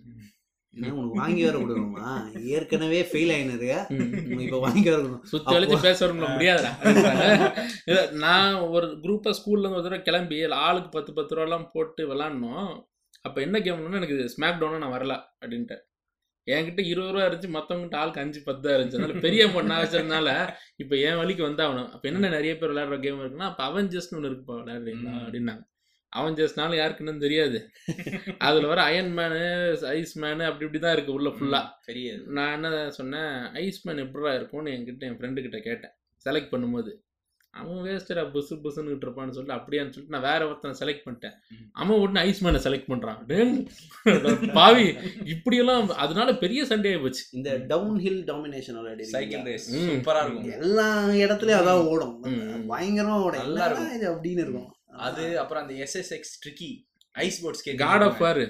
என்ன 0.74 0.92
உனக்கு 0.98 1.18
வாங்கி 1.20 1.42
வேற 1.44 1.56
கொடுக்கணுமா? 1.58 2.10
ஏற்கனவே 2.56 3.00
ஃபெயில் 3.08 3.32
ஆயினது. 3.34 3.66
ம். 3.96 4.12
இப்போ 4.44 4.58
வாங்கி 4.58 4.84
வேற 4.90 4.98
கொடுக்கணும். 5.00 5.24
சுத்தி 5.24 5.54
வளைச்சு 5.54 5.78
பேச 5.80 5.98
வரணும்ல 6.04 6.28
முடியாதுடா. 6.34 6.70
நான் 8.24 8.54
ஒரு 8.76 8.86
குரூப்பா 9.04 9.32
ஸ்கூல்ல 9.38 9.64
இருந்து 9.64 9.78
ஒரு 9.80 9.86
தடவை 9.88 10.02
கிளம்பி 10.02 10.38
ஆளுக்கு 10.66 10.88
பத்து 10.88 11.12
பத்து 11.12 11.36
ரூபாலாம் 11.36 11.70
போட்டு 11.72 12.04
விளாட்னோம் 12.12 12.70
அப்ப 13.24 13.40
என்ன 13.40 13.58
கேம்னா 13.58 13.98
எனக்கு 14.00 14.28
ஸ்மாக் 14.34 14.60
டவுனா 14.60 14.78
நான் 14.78 14.94
வரல 14.94 15.14
அப்படின்ட்டு. 15.42 15.76
என்கிட்ட 16.46 16.80
இருபது 16.84 17.12
ரூபா 17.12 17.26
இருந்துச்சு 17.26 17.50
மத்தவங்கிட்ட 17.56 17.96
ஆளுக்கு 17.96 18.20
அஞ்சு 18.20 18.40
பத்து 18.44 18.62
தான் 18.64 18.76
இருந்துச்சு. 18.76 18.98
அதனால 19.00 19.20
பெரிய 19.26 19.42
பொண்ணா 19.46 19.74
வச்சதுனால 19.82 20.28
இப்ப 20.76 20.96
என் 21.08 21.16
வழிக்கு 21.16 21.48
வந்தாகணும். 21.48 21.90
அப்ப 21.92 22.08
என்னென்ன 22.08 22.28
நிறைய 22.28 22.58
பேர் 22.58 22.72
விளையாடுற 22.72 23.00
கேம் 23.00 23.20
இருக்குன்னா 23.20 23.50
அப்ப 23.50 23.62
அவெஞ்சர்ஸ்னு 23.68 24.18
ஒன்று 24.18 24.30
இருக்குப்பா 24.30 24.56
விளையாடுறீங்களா. 24.62 25.12
அப்படின்னாங்க. 25.24 25.62
அவெஞ்சர்ஸ்னால 26.12 26.76
யாருக்குன்னு 26.76 27.18
தெரியாது. 27.18 27.58
அதுல 28.38 28.66
வர 28.66 28.82
அயன் 28.82 29.18
மேனு 29.18 29.40
ஐஸ் 29.90 30.18
மேனு 30.18 30.44
அப்படி 30.44 30.64
இப்படி 30.64 30.78
தான் 30.78 30.92
இருக்கு 30.92 31.12
உள்ள 31.12 31.28
ஃபுல்லா 31.28 31.60
தெரியாது. 31.84 32.22
நான் 32.30 32.52
என்ன 32.52 32.90
சொன்னேன் 32.90 33.32
ஐஸ்மேன் 33.62 34.04
எப்படா 34.06 34.34
இருக்கும்னு 34.34 34.70
என்கிட்ட 34.70 35.02
என் 35.02 35.18
ஃப்ரெண்டு 35.20 35.40
கிட்ட 35.40 35.58
கேட்டேன். 35.58 35.94
செலக்ட் 36.26 36.52
பண்ணும்போது 36.52 36.92
அவன் 37.54 37.80
வேஸ்டடா 37.86 38.22
புசு 38.34 38.54
புசுன்னு 38.56 38.92
இருப்பான்னு 38.92 39.30
சொல்லிட்டு 39.30 39.56
அப்படியான்னு 39.56 39.92
சொல்லிட்டு 39.92 40.14
நான் 40.16 40.28
வேற 40.28 40.46
ஒருத்தனை 40.46 40.76
செலக்ட் 40.80 41.04
பண்ணிட்டேன். 41.06 41.34
அவன் 41.72 41.98
உடனே 41.98 42.20
ஐஸ்மேனை 42.20 42.60
செலக்ட் 42.66 42.88
பண்றான். 42.92 43.18
டேய், 43.26 43.50
பாவி 44.58 44.86
இப்படியெல்லாம் 45.24 45.90
அதனால 45.96 46.34
பெரிய 46.34 46.64
சண்டே 46.64 47.00
போச்சு. 47.02 47.24
இந்த 47.32 47.58
down 47.58 47.98
hill 47.98 48.24
domination 48.24 48.78
cycle 49.02 49.42
race 49.42 49.68
ம். 49.72 49.84
சூப்பரா 49.88 50.22
இருக்கும். 50.22 50.48
எல்லா 50.52 50.86
இடத்துலயும் 51.14 51.60
அதான் 51.60 51.84
ஓடும். 51.84 52.14
ம். 52.26 52.64
பயங்கரமா 52.70 53.18
ஓடும். 53.22 53.52
இது 53.94 54.08
அப்படின்னு 54.14 54.44
இருக்கும். 54.44 54.70
அது 54.92 55.24
அப்புறம் 55.38 55.62
அந்த 55.62 55.74
SSX 55.84 56.34
tricky 56.44 56.70
ice 57.14 57.40
ports 57.44 57.64
God 57.84 58.04
of 58.06 58.20
War 58.20 58.44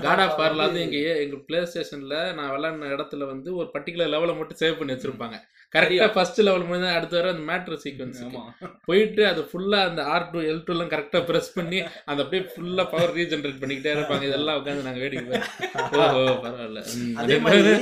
God 0.00 0.22
of 0.22 0.38
வார்ல 0.40 0.64
வந்து 0.66 0.80
எங்க 0.80 0.96
எங்க 1.24 1.36
பிளே 1.48 1.60
ஸ்டேஷன்ல 1.64 2.16
நான் 2.32 2.50
விளையாடின 2.50 2.90
இடத்துல 2.94 3.26
வந்து 3.26 3.54
ஒரு 3.54 3.68
பர்டிகுலர் 3.74 4.12
லெவலை 4.14 4.34
மட்டும் 4.36 4.60
சேவ் 4.62 4.78
பண்ணி 4.78 4.94
வச்சிருப்பாங்க. 4.94 5.36
கரெக்டா 5.74 6.06
ஃபர்ஸ்ட் 6.14 6.38
லெவல் 6.38 6.66
முடிஞ்சா 6.68 6.94
அடுத்த 6.94 7.16
வர 7.16 7.30
அந்த 7.30 7.42
மேட்ரு 7.48 7.76
சீக்வன்ஸ் 7.82 8.20
போயிட்டு 8.86 9.26
அது 9.26 9.40
ஃபுல்லா 9.50 9.78
அந்த 9.88 10.02
ஆர் 10.04 10.30
டூ 10.30 10.40
எல் 10.50 10.62
டூலாம் 10.68 10.92
கரெக்டா 10.94 11.20
பிரஸ் 11.26 11.52
பண்ணி 11.54 11.78
அந்த 12.06 12.20
அப்படியே 12.22 12.42
ஃபுல்லா 12.52 12.84
பவர் 12.92 13.14
ரீஜெனரேட் 13.16 13.60
பண்ணிக்கிட்டே 13.62 13.92
இருப்பாங்க. 13.96 14.22
இதெல்லாம் 14.22 14.58
உட்காந்து 14.60 14.86
நாங்க 14.86 15.00
வேடிக்கை 15.00 15.40
ஓஹோ 15.98 16.24
பரவாயில்ல. 16.44 16.82
அதே 17.16 17.36
மாதிரி 17.44 17.72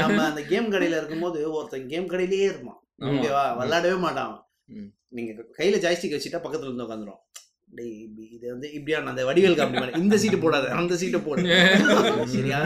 நம்ம 0.00 0.18
அந்த 0.30 0.42
கேம் 0.44 0.72
கடையில 0.72 0.98
இருக்கும்போது 1.00 1.40
ஒருத்தன் 1.52 1.88
கேம் 1.88 2.10
கடையிலேயே 2.10 2.48
இருப்பான். 2.52 2.80
ஓகேவா? 3.08 3.44
விளையாடவே 3.60 3.98
மாட்டான். 3.98 4.34
ம். 5.14 5.16
நீங்க 5.16 5.32
கையில 5.58 5.76
ஜாய்ஸ்டிக் 5.80 6.14
வச்சுட்டா 6.14 6.40
பக்கத்துல 6.44 6.62
இருந்து 6.62 6.84
உட்காந்துரும். 6.84 7.20
டேய் 7.70 8.00
இப்படி 8.00 8.28
இது 8.28 8.50
வந்து 8.50 8.72
இப்படியா 8.72 9.04
அந்த 9.04 9.24
வடிவேல் 9.24 9.58
அப்படி 9.58 9.78
மாதிரி. 9.78 10.00
இந்த 10.00 10.16
சீட்டு 10.16 10.38
போடாத 10.38 10.68
அந்த 10.70 10.96
சீட்டை 10.96 11.20
போடு. 11.20 11.42
சரியா? 12.34 12.58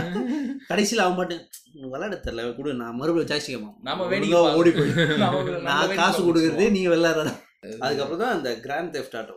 கடைசியில 0.68 0.96
அவன் 0.96 1.16
பாட்டு 1.16 1.34
"உனக்கு 1.72 1.90
விளையாட 1.90 2.20
தெரியல 2.24 2.56
கொடு 2.56 2.74
நான் 2.74 2.94
மறுபடியும் 2.94 3.30
ஜாய்ஸ்டிக் 3.30 3.76
நாம 3.82 4.06
வேடிக்கை 4.06 4.38
ஓடி 4.54 4.70
போய் 4.70 4.92
நம்ம- 5.16 5.42
நம்ம 5.42 5.61
நான் 5.61 5.94
காசு. 5.94 6.22
கொடுக்கறது 6.24 6.70
நீ 6.70 6.88
விளையாடுற. 6.88 7.28
அதுக்கப்புறம் 7.78 8.18
தான் 8.18 8.32
அந்த 8.32 8.61
கிராண்ட் 8.61 8.96
தெஃப்ட் 8.96 9.16
ஆட்டோ. 9.16 9.37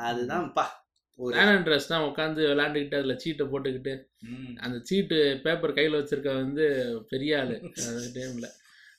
அதுதான் 0.00 0.52
பா 0.52 0.66
Andreas 1.18 1.86
தான் 1.88 2.02
உட்காந்து 2.02 2.40
விளையாண்டுக்கிட்டு 2.46 2.94
அதுல 2.94 3.18
சீட்டை 3.18 3.46
போட்டுக்கிட்டு. 3.46 3.92
அந்த 4.56 4.80
சீட்டு 4.82 5.40
பேப்பர் 5.44 5.72
கையில 5.72 5.98
வச்சிருக்க 5.98 6.34
வந்து 6.34 6.64
பெரிய 7.08 7.40
ஆளு. 7.40 7.56
அந்த 7.86 8.08
டைம்ல 8.14 8.48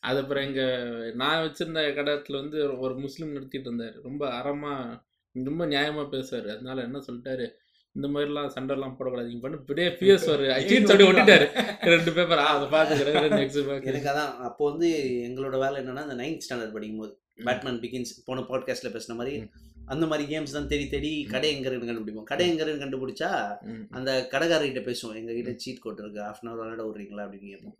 அது 0.07 0.19
அப்புறம் 0.19 0.43
எங்க 0.43 0.77
நான் 1.15 1.47
வச்சிருந்த 1.47 1.79
கடத்துல 1.93 2.33
வந்து 2.33 2.57
ஒரு- 2.57 2.99
முஸ்லீம் 2.99 3.31
நடத்திட்டு 3.31 3.73
இருந்தாரு. 3.73 4.01
ரொம்ப 4.03 4.29
அறமா 4.29 5.05
ரொம்ப 5.31 5.65
நியாயமா 5.65 6.07
பேசுவாரு. 6.11 6.47
அதனால 6.51 6.81
என்ன 6.81 6.97
சொல்லிட்டாரு? 6.97 7.49
இந்த 7.91 8.07
மாதிரிலாம் 8.07 8.51
சண்டைலாம் 8.57 8.95
போடக்கூடாது. 8.99 9.25
நீங்க 9.25 9.39
பண்ணு 9.41 9.57
இப்படியே 9.57 9.87
பிஎஸ் 9.87 10.29
ஒரு 10.29 10.47
சீட்ஸ் 10.47 10.81
அப்படி 10.81 11.03
ஒட்டிட்டாரு. 11.03 11.47
ரெண்டு 11.81 12.11
பேப்பர் 12.11 12.37
அதை 12.37 12.67
பாத்துக்கிறேன் 12.67 13.13
நெக்ஸ்ட் 13.15 13.85
எனக்கு 13.85 14.09
அதான் 14.09 14.35
அப்போ 14.35 14.69
வந்து 14.69 14.87
எங்களோட 15.03 15.59
வேலை 15.59 15.83
என்னன்னா 15.83 15.95
அந்த 15.95 16.23
நைன்த் 16.23 16.37
ஸ்டாண்டர்ட் 16.49 16.71
படிக்கும்போது 16.71 17.21
பேட்மேன் 17.43 17.79
பிகின்ஸ் 17.79 18.23
போன 18.25 18.41
பாட்காஸ்ட்ல 18.41 18.85
பேசின 18.85 19.15
மாதிரி. 19.15 19.49
அந்த 19.85 20.05
மாதிரி 20.05 20.37
கேம்ஸ் 20.37 20.51
தான் 20.51 20.67
தேடி 20.67 20.87
தேடி 20.87 21.23
கடை 21.23 21.55
எங்க 21.55 21.69
இருக்குன்னு 21.69 21.99
கண்டுபிடிப்போம். 21.99 22.23
கடை 22.23 22.49
எங்க 22.49 22.63
இருக்குன்னு 22.63 22.97
கண்டுபிடிச்சா. 22.97 23.57
அந்த 23.89 24.27
கடைக்காரர்கிட்ட 24.31 24.93
பேசுவோம். 24.93 25.15
எங்க 25.15 25.33
கிட்ட 25.33 25.53
சீட் 25.55 25.79
கோட் 25.79 25.99
இருக்கு 25.99 26.19
ஹாஃப் 26.19 26.35
அன் 26.41 26.51
அவர் 26.51 26.57
விளையாட 26.57 26.83
விடுறீங்களா 26.83 27.27
அப்படின்னு 27.27 27.49
கேட்போம். 27.49 27.75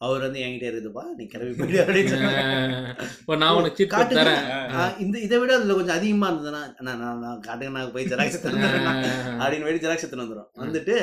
அவர் 0.00 0.20
வந்து 0.20 0.40
என்கிட்ட 0.40 0.66
இருக்குதுப்பா 0.66 1.02
நீ 1.16 1.24
கிளம்பி 1.26 1.54
போயிடு 1.54 1.78
அப்படின்னு 1.80 3.38
நான் 3.40 3.56
உனக்கு 3.56 3.86
இந்த 4.98 5.16
இதை 5.18 5.38
விட 5.38 5.52
அதுல 5.56 5.74
கொஞ்சம் 5.74 5.96
அதிகமா 5.96 6.26
இருந்ததுன்னா 6.28 6.60
நான் 6.80 7.00
நான் 7.02 7.18
நான் 7.18 7.40
காட்டுங்க 7.40 7.72
நான் 7.76 7.92
போய் 7.92 8.08
ஜெராக்ஸ் 8.10 8.38
அப்படின்னு 9.40 9.66
வேடி 9.68 9.82
ஜெராக்ஸ் 9.84 10.04
எடுத்துன்னு 10.04 10.26
வந்துடும் 10.26 10.48
வந்துட்டு. 10.60 10.96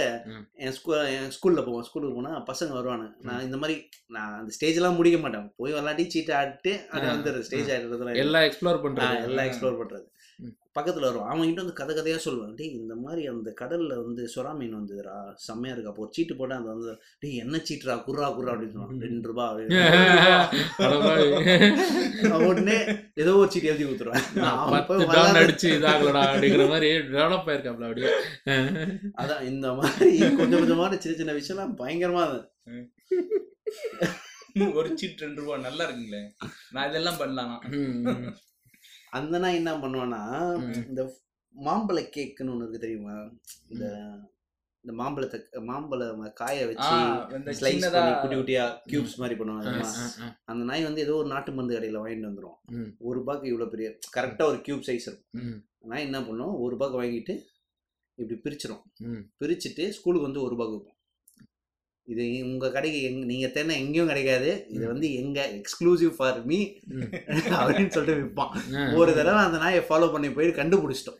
என் 0.59 0.71
ஸ்கூ 0.71 0.93
என் 1.15 1.29
ஸ்கூல்ல 1.35 1.61
போவோம். 1.65 1.83
ஸ்கூலுக்கு 1.83 2.15
போனா 2.15 2.33
பசங்க 2.47 2.71
வருவானுங்க. 2.77 3.11
நான் 3.21 3.43
இந்த 3.43 3.57
மாதிரி 3.57 3.75
நான் 4.07 4.33
அந்த 4.39 4.51
ஸ்டேஜ் 4.51 4.75
எல்லாம் 4.75 4.95
முடிக்க 4.95 5.19
மாட்டேன். 5.19 5.47
போய் 5.57 5.73
விளாட்டி 5.73 6.05
சீட்டை 6.07 6.35
ஆடிட்டு 6.35 6.73
அது 6.91 7.05
ஆ. 7.05 7.13
வந்துடுறது 7.13 7.47
ஸ்டேஜ் 7.49 7.71
ஆடுறதுலாம் 7.71 8.21
எல்லாம் 8.23 8.45
எக்ஸ்ப்ளோர் 8.47 8.73
நான் 8.73 8.85
பண்றது 8.85 9.23
எல்லாம் 9.23 9.47
எக்ஸ்ப்ளோர் 9.49 9.79
பண்றது. 9.81 10.05
பக்கத்துல 10.79 10.99
வரும் 10.99 11.23
அவன் 11.23 11.41
கிட்ட 11.41 11.63
வந்து 11.63 11.73
கதை 11.73 11.95
கதையா 11.95 12.19
சொல்லுவான். 12.25 12.55
டேய் 12.55 12.71
இந்த 12.71 12.95
மாதிரி 12.95 13.27
அந்த 13.27 13.53
கடல்ல 13.61 13.87
வந்து 13.87 14.29
சுறா 14.35 14.55
மீன் 14.55 14.75
வந்துதுடா. 14.75 15.33
செம்மையா 15.35 15.73
இருக்கு? 15.73 15.91
அப்போ 15.91 16.03
ஒரு 16.03 16.13
சீட்டு 16.13 16.35
போட்டா 16.35 16.55
அந்த 16.55 16.69
வந்து 16.69 17.01
டேய் 17.19 17.37
என்ன 17.37 17.57
சீட்டுடா? 17.57 18.03
குர்ரா 18.07 18.35
குர்ரா 18.35 18.51
அப்படின்னு 18.51 18.75
சொல்லுவான். 18.75 18.99
ரெண்டு 18.99 19.27
ரூபா 19.27 19.51
உடனே 22.47 22.85
ஏதோ 23.15 23.35
ஒரு 23.35 23.51
சீட்டு 23.51 23.67
எழுதி 23.67 23.85
விளையாட- 25.05 25.45
அடிச்சு 25.45 25.67
இதாகலடா 25.67 26.35
அப்படிங்கிற 26.35 26.67
மாதிரி 26.67 26.97
டெவலப் 26.97 27.43
ஆயிருக்காப்ல 27.45 27.87
அப்படியே. 27.87 28.09
அதான் 29.17 29.41
இந்த 29.41 29.73
மாதிரி 29.73 30.35
கொஞ்சம் 30.35 30.61
கொஞ்சமான 30.61 30.97
சின்ன 30.97 31.33
சின்ன 31.33 31.33
விஷயம்லாம் 31.33 31.79
பயங்கரமா. 31.79 32.47
ஒரு 34.73 34.97
சீட் 34.97 35.19
ரெண்டு 35.19 35.41
ரூபா. 35.41 35.57
நல்லா 35.57 35.89
இருக்குங்களே. 35.89 36.27
நான் 36.71 36.89
இதெல்லாம் 36.89 37.17
பண்ணலாம். 37.17 37.63
அந்த 39.13 39.35
நாய் 39.37 39.55
என்ன 39.55 39.73
பண்ணுவான்னா. 39.77 40.21
இந்த 40.85 41.01
மாம்பழ 41.55 41.99
கேக்குன்னு 42.15 42.53
ஒண்ணு 42.53 42.63
இருக்கு 42.63 42.85
தெரியுமா 42.85 43.15
இந்த 43.69 43.85
இந்த 44.85 44.95
மாம்பழத்தை 44.97 45.37
மாம்பழம் 45.67 46.19
காய 46.35 46.65
வச்சு 46.65 46.89
ஸ்லைஸ் 47.55 47.85
பண்ணி 47.93 48.11
குட்டி 48.15 48.35
குட்டியா 48.35 48.65
கியூப்ஸ் 48.89 49.15
மாதிரி 49.17 49.35
பண்ணுவாங்க. 49.39 49.71
அந்த 50.45 50.61
நாய் 50.63 50.83
வந்து 50.83 51.01
ஏதோ 51.01 51.13
ஒரு 51.15 51.27
நாட்டு 51.27 51.51
மருந்து 51.51 51.77
கடையில 51.77 52.01
வாங்கிட்டு 52.01 52.29
வந்துரும் 52.29 52.57
ம். 52.73 52.89
ஒரு 52.99 53.15
ரூபாய்க்கு 53.19 53.49
இவ்வளவு 53.51 53.71
பெரிய 53.71 53.87
கரெக்டா 54.15 54.45
ஒரு 54.45 54.59
கியூப் 54.65 54.85
சைஸ் 54.87 55.07
இருக்கும். 55.07 55.55
நாய் 55.85 56.05
என்ன 56.05 56.19
பண்ணும் 56.23 56.53
ஒரு 56.57 56.71
ரூபாய்க்கு 56.75 56.99
வாங்கிட்டு 57.01 57.35
இப்படி 58.17 58.37
பிரிச்சிரும் 58.45 58.83
ம். 59.07 59.23
பிரிச்சுட்டு 59.41 59.85
ஸ்கூலுக்கு 59.91 60.27
வந்து 60.27 60.43
ஒரு 60.43 60.53
ரூபாய்க்கு 60.53 60.77
இருக்கும் 60.77 60.94
இது 62.07 62.23
உங்க 62.43 62.71
கடைக்கு 62.71 63.01
எங்க 63.01 63.25
நீங்க 63.25 63.47
தேன 63.47 63.75
எங்கேயும் 63.75 64.07
கிடைக்காது. 64.07 64.65
இது 64.69 64.87
வந்து 64.87 65.13
எங்க 65.13 65.49
எக்ஸ்க்ளூசிவ் 65.53 66.11
ஃபார் 66.17 66.45
மீ. 66.45 66.59
அப்படின்னு 67.51 67.87
சொல்லிட்டு 67.87 68.21
விற்பான். 68.21 68.53
ஒரு 68.93 69.13
தடவை 69.13 69.43
அந்த 69.43 69.57
நாயை 69.57 69.81
ஃபாலோ 69.89 70.11
பண்ணி 70.11 70.31
போய் 70.31 70.47
கண்டுபிடிச்சிட்டோம். 70.47 71.19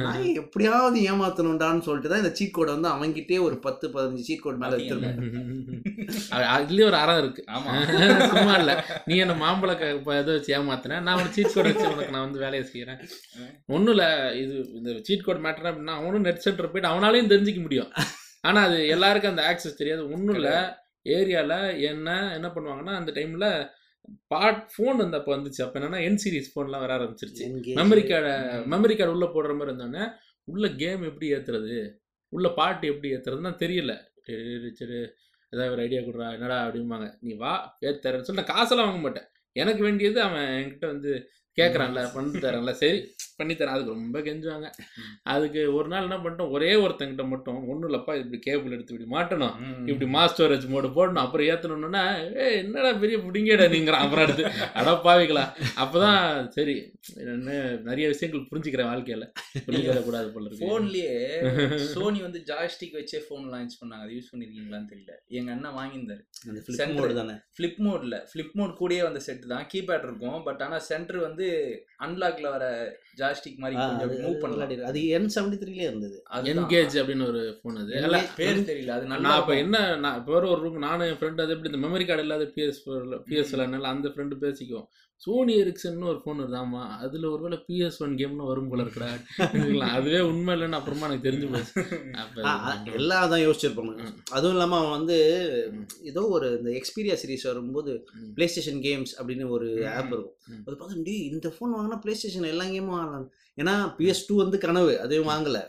நாயை 0.00 0.32
எப்படியாவது 0.34 1.00
ஏமாத்தணும்டான்னு 1.00 1.80
சொல்லிட்டு 1.80 2.08
தான் 2.08 2.22
இந்த 2.22 2.34
சீட் 2.34 2.50
கோடை 2.50 2.74
வந்து 2.76 2.88
அவங்கிட்டே 2.88 3.40
ஒரு 3.40 3.58
பத்து 3.58 3.88
பதினஞ்சு 3.88 4.24
சீட் 4.28 4.40
கோட் 4.40 4.56
மேல 4.56 4.76
அது- 6.30 6.50
அதுலயே 6.56 6.84
ஒரு 6.84 6.94
அறம் 6.94 7.18
இருக்கு. 7.18 7.44
ஆமா. 7.52 7.72
சும்மா 8.34 8.54
இல்ல. 8.54 8.72
நீ 9.04 9.16
என்ன 9.16 9.34
மாம்பழ 9.34 9.72
இதை 10.20 10.34
வச்சு 10.34 10.56
ஏமாத்தின? 10.56 11.00
நான் 11.00 11.14
உனக்கு 11.14 11.32
சீட் 11.32 11.52
கோட் 11.54 11.64
வச்சு 11.64 11.86
உனக்கு 11.86 12.10
நான் 12.10 12.20
வந்து 12.20 12.38
வேலையை 12.38 12.68
செய்யறேன் 12.72 13.00
ஒண்ணும் 13.66 13.94
இல்ல. 13.94 14.04
இது 14.36 14.54
இந்த 14.74 14.98
சீட் 15.02 15.24
கோட் 15.24 15.44
மேட்டர் 15.44 15.68
அப்படின்னா 15.68 15.94
அவனும் 16.00 16.20
நெட் 16.20 16.38
சென்டர் 16.38 16.70
போயிட்டு 16.70 16.94
அவனாலையும் 16.94 17.32
தெரிஞ்சுக்க 17.32 17.60
முடியும். 17.60 17.92
ஆனா 18.48 18.60
அது 18.68 18.78
எல்லாருக்கும் 18.94 19.34
அந்த 19.34 19.44
ஆக்சஸ் 19.50 19.80
தெரியாது. 19.80 20.02
ஒண்ணும் 20.14 20.38
இல்ல. 20.40 20.50
ஏரியால 21.16 21.52
என்ன 21.90 22.08
என்ன 22.36 22.48
பண்ணுவாங்கன்னா 22.54 22.94
அந்த 23.00 23.10
டைம்ல 23.18 23.46
பாட் 24.32 24.60
ஃபோன் 24.72 24.96
வந்து 25.02 25.18
அப்போ 25.18 25.32
வந்துச்சு. 25.36 25.60
அப்போ 25.64 25.76
என்னன்னா 25.80 26.00
என் 26.08 26.20
சீரிஸ் 26.24 26.50
ஃபோன்லாம் 26.52 26.84
வர 26.84 26.92
ஆரம்பிச்சிருச்சு. 26.98 27.46
மெமரி 27.80 28.02
கார்டை 28.10 28.34
மெமரி 28.72 28.94
கார்டு 28.96 29.14
உள்ள 29.16 29.26
போடுற 29.34 29.54
மாதிரி 29.58 29.70
இருந்தோடனே 29.70 30.04
உள்ள 30.48 30.66
கேம் 30.82 31.02
எப்படி 31.10 31.26
ஏத்துறது? 31.34 31.78
உள்ள 32.32 32.48
பாட்டு 32.58 32.86
எப்படி 32.92 33.08
ஏத்துறதுன்னா 33.14 33.52
தெரியல. 33.64 33.92
சரி. 34.78 34.98
ஏதாவது 35.52 35.72
ஒரு 35.74 35.82
ஐடியா 35.86 36.00
கொடுறா 36.00 36.26
என்னடா 36.36 36.56
அப்படிம்பாங்க. 36.64 37.06
நீ 37.20 37.32
வா 37.42 37.52
ஏத்தரேன்னு 37.88 38.26
சொல்லி 38.26 38.40
நான் 38.42 38.52
காசெல்லாம் 38.54 38.88
வாங்க 38.88 39.02
மாட்டேன். 39.04 39.28
எனக்கு 39.56 39.82
வேண்டியது 39.86 40.18
அவன் 40.22 40.48
என்கிட்ட 40.58 40.86
வந்து 40.86 41.12
கேட்குறான்ல 41.60 42.02
பண்ணி 42.14 42.38
தரேன்ல. 42.44 42.72
சரி 42.82 43.00
பண்ணி 43.38 43.54
தரேன். 43.54 43.74
அதுக்கு 43.74 43.94
ரொம்ப 43.96 44.18
கெஞ்சுவாங்க. 44.26 44.68
அதுக்கு 45.34 45.60
ஒரு 45.74 45.88
நாள் 45.88 46.06
என்ன 46.06 46.16
பண்ணிட்டோம்? 46.16 46.52
ஒரே 46.56 46.70
ஒருத்தங்கிட்ட 46.84 47.24
மட்டும் 47.28 47.58
ஒன்றும் 47.68 47.90
இல்லப்பா 47.90 48.14
இப்படி 48.20 48.38
கேபிள் 48.46 48.74
எடுத்து 48.76 48.94
இப்படி 48.94 49.08
மாட்டணும். 49.16 49.56
இப்படி 49.90 50.08
மாஸ் 50.16 50.32
ஸ்டோரேஜ் 50.34 50.66
மோடு 50.74 50.88
போடணும். 50.96 51.24
அப்புறம் 51.24 51.46
ஏற்றணுன்னா 51.46 52.02
ஏ 52.40 52.46
என்னடா 52.56 52.92
பெரிய 53.04 53.18
பிடிங்கடா 53.26 53.66
நீங்கிறான்? 53.74 54.04
அப்புறம் 54.06 54.24
அடுத்து 54.24 54.44
அட 54.74 54.94
பாவிங்களா 55.06 55.44
அப்பதான் 55.82 56.48
சரி 56.56 56.74
என்ன 57.16 57.58
நிறைய 57.88 58.08
விஷயங்கள் 58.14 58.48
புரிஞ்சுக்கிறேன் 58.50 58.90
வாழ்க்கையில. 58.92 59.26
புரிஞ்சுக்கிற 59.66 60.02
கூடாது 60.08 60.28
போல 60.32 60.48
இருக்கு. 60.48 60.66
போன்லயே 60.66 61.14
சோனி 61.92 62.20
வந்து 62.26 62.42
ஜாய்ஸ்டிக் 62.46 62.96
வச்சே 62.98 63.20
ஃபோன் 63.26 63.46
லான்ச் 63.54 63.78
பண்ணாங்க. 63.80 64.04
அது 64.06 64.16
யூஸ் 64.18 64.32
பண்ணிருக்கீங்களான்னு 64.32 64.90
தெரியல. 64.92 65.14
எங்க 65.40 65.52
அண்ணன் 65.52 65.76
வாங்கியிருந்தாரு. 65.78 66.22
அந்த 66.48 66.60
flip 66.66 66.80
Center. 66.80 67.00
mode 67.00 67.14
தானே? 67.20 67.36
ஃப்ளிப் 67.56 67.80
மோட்ல 67.86 68.16
ஃப்ளிப் 68.32 68.52
மோட் 68.52 68.76
கூடயே 68.80 69.02
வந்த 69.02 69.20
செட் 69.28 69.46
தான். 69.54 69.66
கீபேட் 69.74 70.06
இருக்கும். 70.08 70.42
பட் 70.42 70.62
ஆனா 70.68 70.78
சென்டர் 70.90 71.20
வந்து 71.26 71.47
அன்லாக்ல 72.04 72.50
வர 72.50 72.64
ஜாய்ஸ்டிக் 73.18 73.56
மாதிரி 73.56 73.78
கொஞ்சம் 73.80 74.10
மூவ் 74.10 74.40
பண்ணலாம். 74.40 74.84
அது 74.90 75.00
என் 75.06 75.30
செவன்டி 75.34 75.56
த்ரீலே 75.62 75.86
இருந்தது. 75.88 76.22
என்கேஜ் 76.52 76.96
அப்படின்னு 77.00 77.26
ஒரு 77.26 77.60
ஃபோன் 77.60 77.78
அது. 77.82 78.26
பேர் 78.36 78.58
தெரியல. 78.58 78.88
அது 78.88 79.06
நல்லா 79.06 79.28
நான் 79.28 79.40
இப்போ 79.40 79.54
இருக்கும். 79.54 79.74
என்ன 79.74 79.96
நான் 79.96 80.18
இப்போ 80.18 80.32
ஒரு 80.34 80.62
ரூம் 80.62 80.78
நானும் 80.78 81.06
என் 81.06 81.18
ஃப்ரெண்டு 81.20 81.42
அது 81.44 81.54
எப்படி 81.54 81.72
இந்த 81.72 81.86
மெமரி 81.86 82.06
கார்டு 82.06 82.22
இல்லாத 82.22 82.44
பிஎஸ் 82.44 82.80
பிஎஸ் 83.30 83.52
விளாட்னால 83.52 83.92
அந்த 83.94 84.08
ஃப்ரெண்டு 84.08 84.38
பேசிக்குவோம். 84.40 84.88
சோனி 85.22 85.52
எரிக்சன் 85.60 86.02
ஒரு 86.10 86.18
ஃபோன் 86.22 86.40
வருதாமா 86.42 86.82
அதில் 87.04 87.24
ஒருவேளை 87.30 87.56
பிஎஸ் 87.66 87.96
ஒன் 88.04 88.12
கேம்னு 88.18 88.48
வரும் 88.50 88.68
போல 88.70 88.84
இருக்கடா 88.84 89.08
அதுவே 89.96 90.20
உண்மை 90.28 90.52
இல்லைன்னு 90.54 90.78
அப்புறமா 90.78 91.06
எனக்கு 91.08 91.26
தெரிஞ்சு 91.28 91.48
போச்சு 91.52 92.92
எல்லாம் 92.98 93.30
தான் 93.32 93.42
யோசிச்சிருப்பாங்க. 93.44 93.94
அதுவும் 94.36 94.54
இல்லாம 94.56 94.76
அவன் 94.80 94.96
வந்து. 94.98 95.16
ஏதோ 96.10 96.22
ஒரு 96.36 96.48
இந்த 96.58 96.70
எக்ஸ்பீரியா 96.80 97.14
சீரிஸ் 97.22 97.46
வரும்போது. 97.50 97.92
பிளே 98.36 98.46
ஸ்டேஷன் 98.52 98.82
கேம்ஸ் 98.86 99.14
அப்படின்னு 99.18 99.46
ஒரு. 99.56 99.68
ஆப் 99.98 100.12
இருக்கும். 100.14 100.36
அது 100.66 100.76
பார்த்தா 100.76 101.06
டேய் 101.08 101.24
இந்த 101.32 101.50
ஃபோன் 101.54 101.74
வாங்கினா 101.76 101.98
பிளே 102.04 102.14
ஸ்டேஷன் 102.20 102.52
எல்லா 102.52 102.66
கேமும் 102.74 102.96
வாங்கலாம் 102.98 103.26
ஏன்னா 103.58 103.74
பிஎஸ் 103.98 104.26
டூ 104.28 104.36
வந்து 104.42 104.60
கனவு 104.66 104.94
அதையும் 105.06 105.30
வாங்கல. 105.32 105.60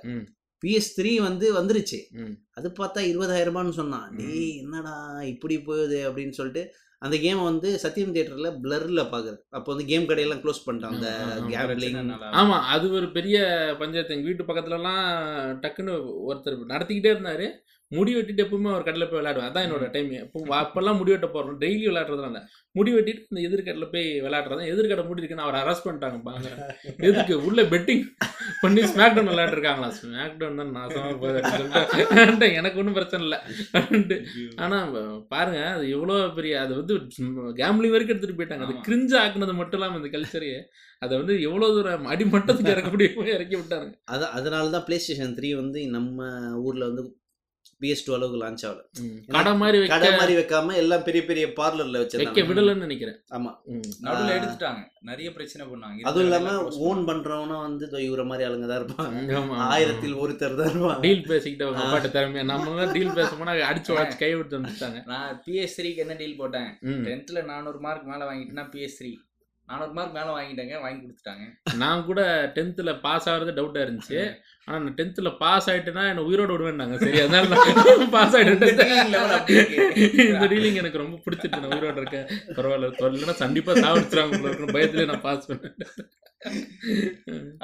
பிஎஸ் 0.64 0.92
த்ரீ 0.98 1.12
வந்து 1.28 1.48
வந்துருச்சு. 1.60 2.00
அது 2.60 2.70
பார்த்தா 2.80 3.02
இருபதாயிரம் 3.12 3.52
ரூபான்னு 3.52 3.80
சொன்னான். 3.82 4.08
டேய் 4.20 4.54
என்னடா 4.64 4.96
இப்படி 5.34 5.58
போகுது 5.70 6.00
அப்படின்னு 6.10 6.38
சொல்லிட்டு 6.40 6.64
அந்த 7.00 7.18
கேமை 7.18 7.44
வந்து 7.44 7.80
சத்யம் 7.84 8.14
தியேட்டர்ல 8.14 8.58
பிளர்ல 8.64 9.02
பாக்குறது. 9.04 9.38
அப்போ 9.50 9.74
வந்து 9.74 9.86
கேம் 9.86 10.04
கடையெல்லாம் 10.04 10.40
க்ளோஸ் 10.40 10.62
பண்ணிட்டான். 10.66 10.86
அந்த 10.86 11.22
ஆ, 11.24 11.28
ஆ, 11.28 11.32
ஆ, 11.32 11.36
கேம்லிங் 11.36 11.66
பிரச்சனை 11.66 12.02
நல்லா 12.02 12.32
ஆமா 12.32 12.62
அது 12.62 12.92
ஒரு 12.92 13.12
பெரிய 13.12 13.40
பஞ்சாயத்து. 13.80 14.16
எங்க 14.16 14.26
வீட்டு 14.26 14.44
பக்கத்துலலாம் 14.44 15.10
டக்குன்னு 15.60 16.14
ஒருத்தர் 16.28 16.60
நடத்திக்கிட்டே 16.68 17.12
இருந்தாரு. 17.14 17.52
முடி 17.92 18.12
வெட்டிட்டு 18.16 18.44
எப்பவுமே 18.44 18.70
ஒரு 18.76 18.84
கடையில் 18.84 19.08
போய் 19.08 19.20
விளையாடுவேன். 19.20 19.48
அதான் 19.48 19.66
என்னோட 19.68 19.86
டைம் 19.94 20.10
இப்போ 20.18 20.40
அப்பெல்லாம் 20.60 20.98
முடி 21.00 21.12
வெட்ட 21.14 21.28
போறோம். 21.28 21.56
டெய்லி 21.62 21.86
விளையாடுறதுனால 21.88 22.40
முடி 22.76 22.92
வெட்டிட்டு 22.96 23.24
இந்த 23.30 23.42
எதிர்கடையில் 23.48 23.92
போய் 23.94 24.08
விளையாடுறதா 24.26 24.66
எதிர்கடை 24.74 25.04
மூடி 25.06 25.22
இருக்குன்னு 25.22 25.46
அவரை 25.46 25.60
அரெஸ்ட் 25.62 25.86
பண்ணிட்டாங்க 25.86 26.20
பாங்க 26.28 26.50
எதுக்கு? 27.08 27.36
உள்ள 27.48 27.62
பெட்டிங் 27.72 28.04
பண்ணி 28.64 28.82
ஸ்மாக் 28.92 29.16
டவுன் 29.16 29.32
விளையாண்டுருக்காங்களா 29.32 29.90
ஸ்மாக் 29.98 30.38
டவுன் 30.42 30.60
தான் 30.62 30.76
நாசமா 30.78 31.14
போகுது 31.24 31.40
அப்படின்னு 31.42 31.72
சொல்லிட்டு. 31.74 32.50
எனக்கு 32.60 32.80
ஒன்றும் 32.82 32.98
பிரச்சனை 33.00 33.24
இல்லை. 33.28 33.40
அப்படின்ட்டு. 33.74 34.18
ஆனா 34.64 34.78
பாருங்க 35.34 35.62
அது 35.74 35.88
எவ்வளோ 35.98 36.18
பெரிய 36.38 36.54
அது 36.64 36.74
வந்து 36.80 36.96
கேம்லிங் 37.60 37.96
வரைக்கும் 37.96 38.16
எடுத்துட்டு 38.16 38.40
போயிட்டாங்க. 38.40 38.68
அது. 38.68 38.86
கிரிஞ்சு 38.88 39.18
ஆக்குனது 39.24 39.56
மட்டும் 39.62 39.80
இல்லாம 39.80 40.00
இந்த 40.02 40.12
கல்ச்சரையே 40.16 40.60
அதை 41.02 41.14
வந்து 41.20 41.34
எவ்வளவு 41.48 41.76
தூரம் 41.76 42.08
அடிமட்டத்துக்கு 42.14 42.74
இறக்க 42.74 42.90
முடியுமோ 42.94 43.26
இறக்கி 43.36 43.56
விட்டாங்க 43.58 43.86
அது 44.14 44.26
அதனால 44.38 44.72
தான் 44.74 44.86
பிளே 44.88 44.98
ஸ்டேஷன் 45.04 45.36
த்ரீ 45.38 45.50
வந்து 45.60 45.82
நம்ம 45.96 46.18
ஊர்ல 46.64 46.88
வந்து 46.90 47.04
பிஎஸ் 47.82 48.04
டூ 48.06 48.14
அளவுக்கு 48.16 48.40
லான்ச் 48.42 48.64
ஆகல. 48.70 48.82
கடை 49.36 49.52
மாதிரி 49.62 49.78
வைக்க 49.82 49.94
கடை 49.96 50.10
மாதிரி 50.20 50.34
வைக்காம 50.40 50.76
எல்லாம் 50.84 51.04
பெரிய 51.08 51.22
பெரிய 51.30 51.46
பார்லர்ல 51.60 52.00
வைக்க 52.00 52.18
வச்சிருக்காங்க 52.18 52.48
விடலன்னு 52.50 52.86
நினைக்கிறேன். 52.88 53.18
ஆமா. 53.38 53.52
நடுவுல. 54.06 54.34
எடுத்துட்டாங்க. 54.40 54.82
நிறைய 55.10 55.30
பிரச்சனை 55.36 55.64
பண்ணாங்க. 55.68 56.02
அதுவும் 56.10 56.26
இல்லாம 56.28 56.56
ஓன் 56.88 57.02
பண்றவனா 57.10 57.58
வந்து 57.68 57.86
இவர 58.08 58.26
மாதிரி 58.32 58.48
ஆளுங்க 58.50 58.68
தான் 58.72 58.82
இருப்பாங்க. 58.82 59.20
ஆமா, 59.36 59.40
ஆமா. 59.42 59.70
ஆயிரத்தில் 59.76 60.20
ஒருத்தர் 60.24 60.60
தான் 60.62 60.70
இருப்பாங்க. 60.72 61.00
டீல் 61.08 61.30
பேசிக்கிட்டு. 61.32 61.72
அப்பாட்ட 61.84 62.12
திறமையா 62.18 62.44
நம்ம 62.52 62.92
டீல் 62.98 63.18
பேச 63.20 63.32
போனா 63.36 63.56
அடிச்சு 63.70 63.94
உடச்சு 63.96 64.22
கை 64.24 64.32
விட்டு 64.36 64.60
வந்துட்டாங்க. 64.60 65.02
நான் 65.14 65.42
பிஎஸ் 65.48 65.78
த்ரீக்கு 65.80 66.04
என்ன 66.06 66.18
டீல் 66.24 66.40
போட்டேன். 66.44 66.70
டென்த்ல 67.08 67.46
நானூறு 67.54 67.82
மார்க் 67.88 68.12
மேல 68.14 68.32
வாங்கிட்டேன்னா 68.32 68.68
பிஎஸ் 68.76 69.00
த்ரீ 69.02 69.14
நானூறு 69.70 69.92
மார்க் 69.98 70.16
மேல 70.18 70.30
வாங்கிட்டாங்க 70.36 70.76
வாங்கி 70.84 71.02
கொடுத்துட்டாங்க. 71.04 71.44
நான் 71.82 72.06
கூட 72.10 72.22
டென்த்தில் 72.56 72.92
பாஸ் 73.06 73.28
ஆகிறது 73.32 73.52
டவுட்டாக 73.58 73.86
இருந்துச்சு. 73.86 74.20
ஆனால் 74.66 74.82
நான் 74.84 74.96
டென்த்தில் 75.00 75.30
பாஸ் 75.44 75.68
ஆயிட்டேன்னா 75.72 76.04
என்ன 76.12 76.26
உயிரோட 76.30 76.52
விடுவேன்னாங்க. 76.56 76.98
சரி 77.04 77.20
அதனால 77.24 77.48
நான் 77.54 78.12
பாஸ் 78.18 78.36
ஆகிட்டேன். 78.40 78.74
இந்த 80.34 80.48
டீலிங் 80.54 80.80
எனக்கு 80.82 81.04
ரொம்ப 81.04 81.18
பிடிச்சிட்டு 81.26 81.62
நான் 81.62 81.76
உயிரோட 81.78 81.98
இருக்கேன். 82.04 82.28
பரவாயில்ல 82.58 82.92
இல்லைன்னா 83.12 83.38
கண்டிப்பாக 83.44 83.84
சாவடிச்சிருவாங்க 83.86 84.40
போல 84.40 84.50
இருக்குன்னு 84.50 84.78
பயத்திலே 84.78 85.10
நான் 85.12 85.26
பாஸ் 85.28 85.50
பண்ணேன். 85.52 85.76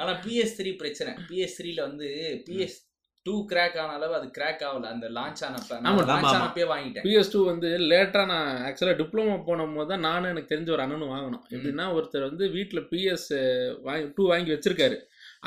ஆனா 0.00 0.12
பிஎஸ் 0.24 0.56
த்ரீ 0.58 0.72
பிரச்சனை. 0.82 1.12
பிஎஸ் 1.28 1.56
த்ரீல 1.58 1.80
வந்து 1.88 2.08
பிஎஸ் 2.48 2.78
டூ 3.26 3.34
கிராக் 3.50 3.76
ஆன 3.82 3.94
அளவு 3.98 4.14
அது 4.18 4.26
கிராக் 4.38 4.62
ஆகல. 4.68 4.90
அந்த 4.94 5.06
லான்ச் 5.16 5.42
ஆனப்ப 5.46 5.78
ஆமா, 5.90 6.02
லான்ச். 6.10 6.30
ஆனப்பே 6.32 6.64
வாங்கிட்டேன். 6.72 7.04
பிஎஸ் 7.06 7.32
டூ 7.32 7.40
வந்து 7.50 7.68
லேட்டாக 7.92 8.26
நான் 8.32 8.50
ஆக்சுவலாக 8.68 8.96
டிப்ளமோ 9.00 9.34
போனபோது 9.48 9.90
தான் 9.92 10.06
நானும் 10.08 10.30
எனக்கு 10.32 10.52
தெரிஞ்ச 10.54 10.70
ஒரு 10.76 10.84
அண்ணனும் 10.84 11.12
வாங்கினோம். 11.14 11.44
எப்படின்னா 11.54 11.86
ஒருத்தர் 11.98 12.28
வந்து 12.30 12.46
வீட்டில் 12.56 12.86
பிஎஸ் 12.92 13.28
வாங்கி 13.88 14.08
டூ 14.16 14.26
வாங்கி 14.32 14.52
வச்சிருக்காரு. 14.54 14.98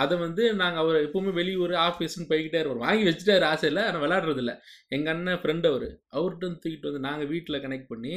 அதை 0.04 0.16
வந்து 0.18 0.44
நாங்கள் 0.62 0.82
அவர் 0.84 0.98
எப்பவுமே 1.06 1.32
வெளியூர் 1.40 1.74
ஆஃபீஸ்னு 1.88 2.30
போய்கிட்டே 2.32 2.60
இருப்போம் 2.60 2.86
வாங்கி 2.88 3.06
வச்சுட்டாரு 3.10 3.46
ஆசையில் 3.52 3.80
ஆனால் 3.86 4.04
விளையாடுறது 4.04 4.42
இல்லை. 4.44 4.56
எங்கள் 4.96 5.14
அண்ணன் 5.14 5.42
ஃப்ரெண்ட் 5.42 5.68
அவர். 5.72 5.88
அவர்கிட்ட 6.18 6.52
தூக்கிட்டு 6.64 6.90
வந்து 6.90 7.06
நாங்கள் 7.08 7.32
வீட்டில் 7.34 7.64
கனெக்ட் 7.66 7.92
பண்ணி 7.94 8.16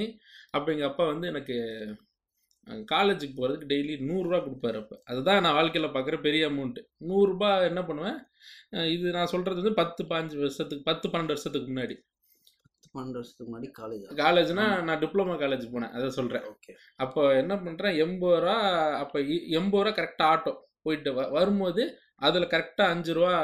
அப்போ 0.50 0.68
எங்கள் 0.72 0.90
அப்பா 0.90 1.04
வந்து 1.12 1.26
எனக்கு 1.32 1.56
காலேஜுக்கு 2.92 3.34
போகிறதுக்கு 3.38 3.70
டெய்லி 3.72 3.94
நூறுரூவா 4.08 4.38
கொடுப்பாரு 4.44 4.76
அப்போ. 4.82 4.96
அதுதான் 5.10 5.42
நான் 5.44 5.56
வாழ்க்கையில் 5.58 5.94
பார்க்குற 5.94 6.16
பெரிய 6.26 6.42
அமௌண்ட்டு 6.50 6.82
நூறுரூபா 7.10 7.50
என்ன 7.70 7.80
பண்ணுவேன்? 7.88 8.18
இது 8.96 9.06
நான் 9.16 9.32
சொல்கிறது 9.34 9.62
வந்து 9.62 9.80
பத்து 9.82 10.02
பாஞ்சு 10.12 10.36
வருஷத்துக்கு 10.42 10.88
பத்து 10.90 11.06
பன்னெண்டு 11.12 11.34
வருஷத்துக்கு 11.34 11.68
முன்னாடி. 11.72 11.96
பன்னெண்டு 12.94 13.18
வருஷத்துக்கு 13.20 13.50
முன்னாடி 13.50 13.68
காலேஜ் 13.80 14.06
காலேஜ்னா 14.22 14.66
நான் 14.88 15.00
டிப்ளமோ 15.02 15.34
காலேஜ் 15.42 15.66
போனேன் 15.74 15.94
அதை 15.96 16.08
சொல்கிறேன் 16.18 16.46
ஓகே. 16.52 16.72
அப்போ 17.04 17.22
என்ன 17.42 17.54
பண்ணுறேன் 17.64 17.98
எண்பது 18.04 18.38
ரூபா 18.44 18.56
அப்போ 19.02 19.18
எண்பது 19.60 19.82
ரூபா 19.84 19.94
கரெக்டாக 19.98 20.32
ஆட்டோ 20.34 20.52
போயிட்டு 20.86 21.12
வரும்போது 21.38 21.82
அதில் 22.28 22.52
கரெக்டாக 22.54 22.92
அஞ்சு 22.94 23.12
ரூபா 23.18 23.34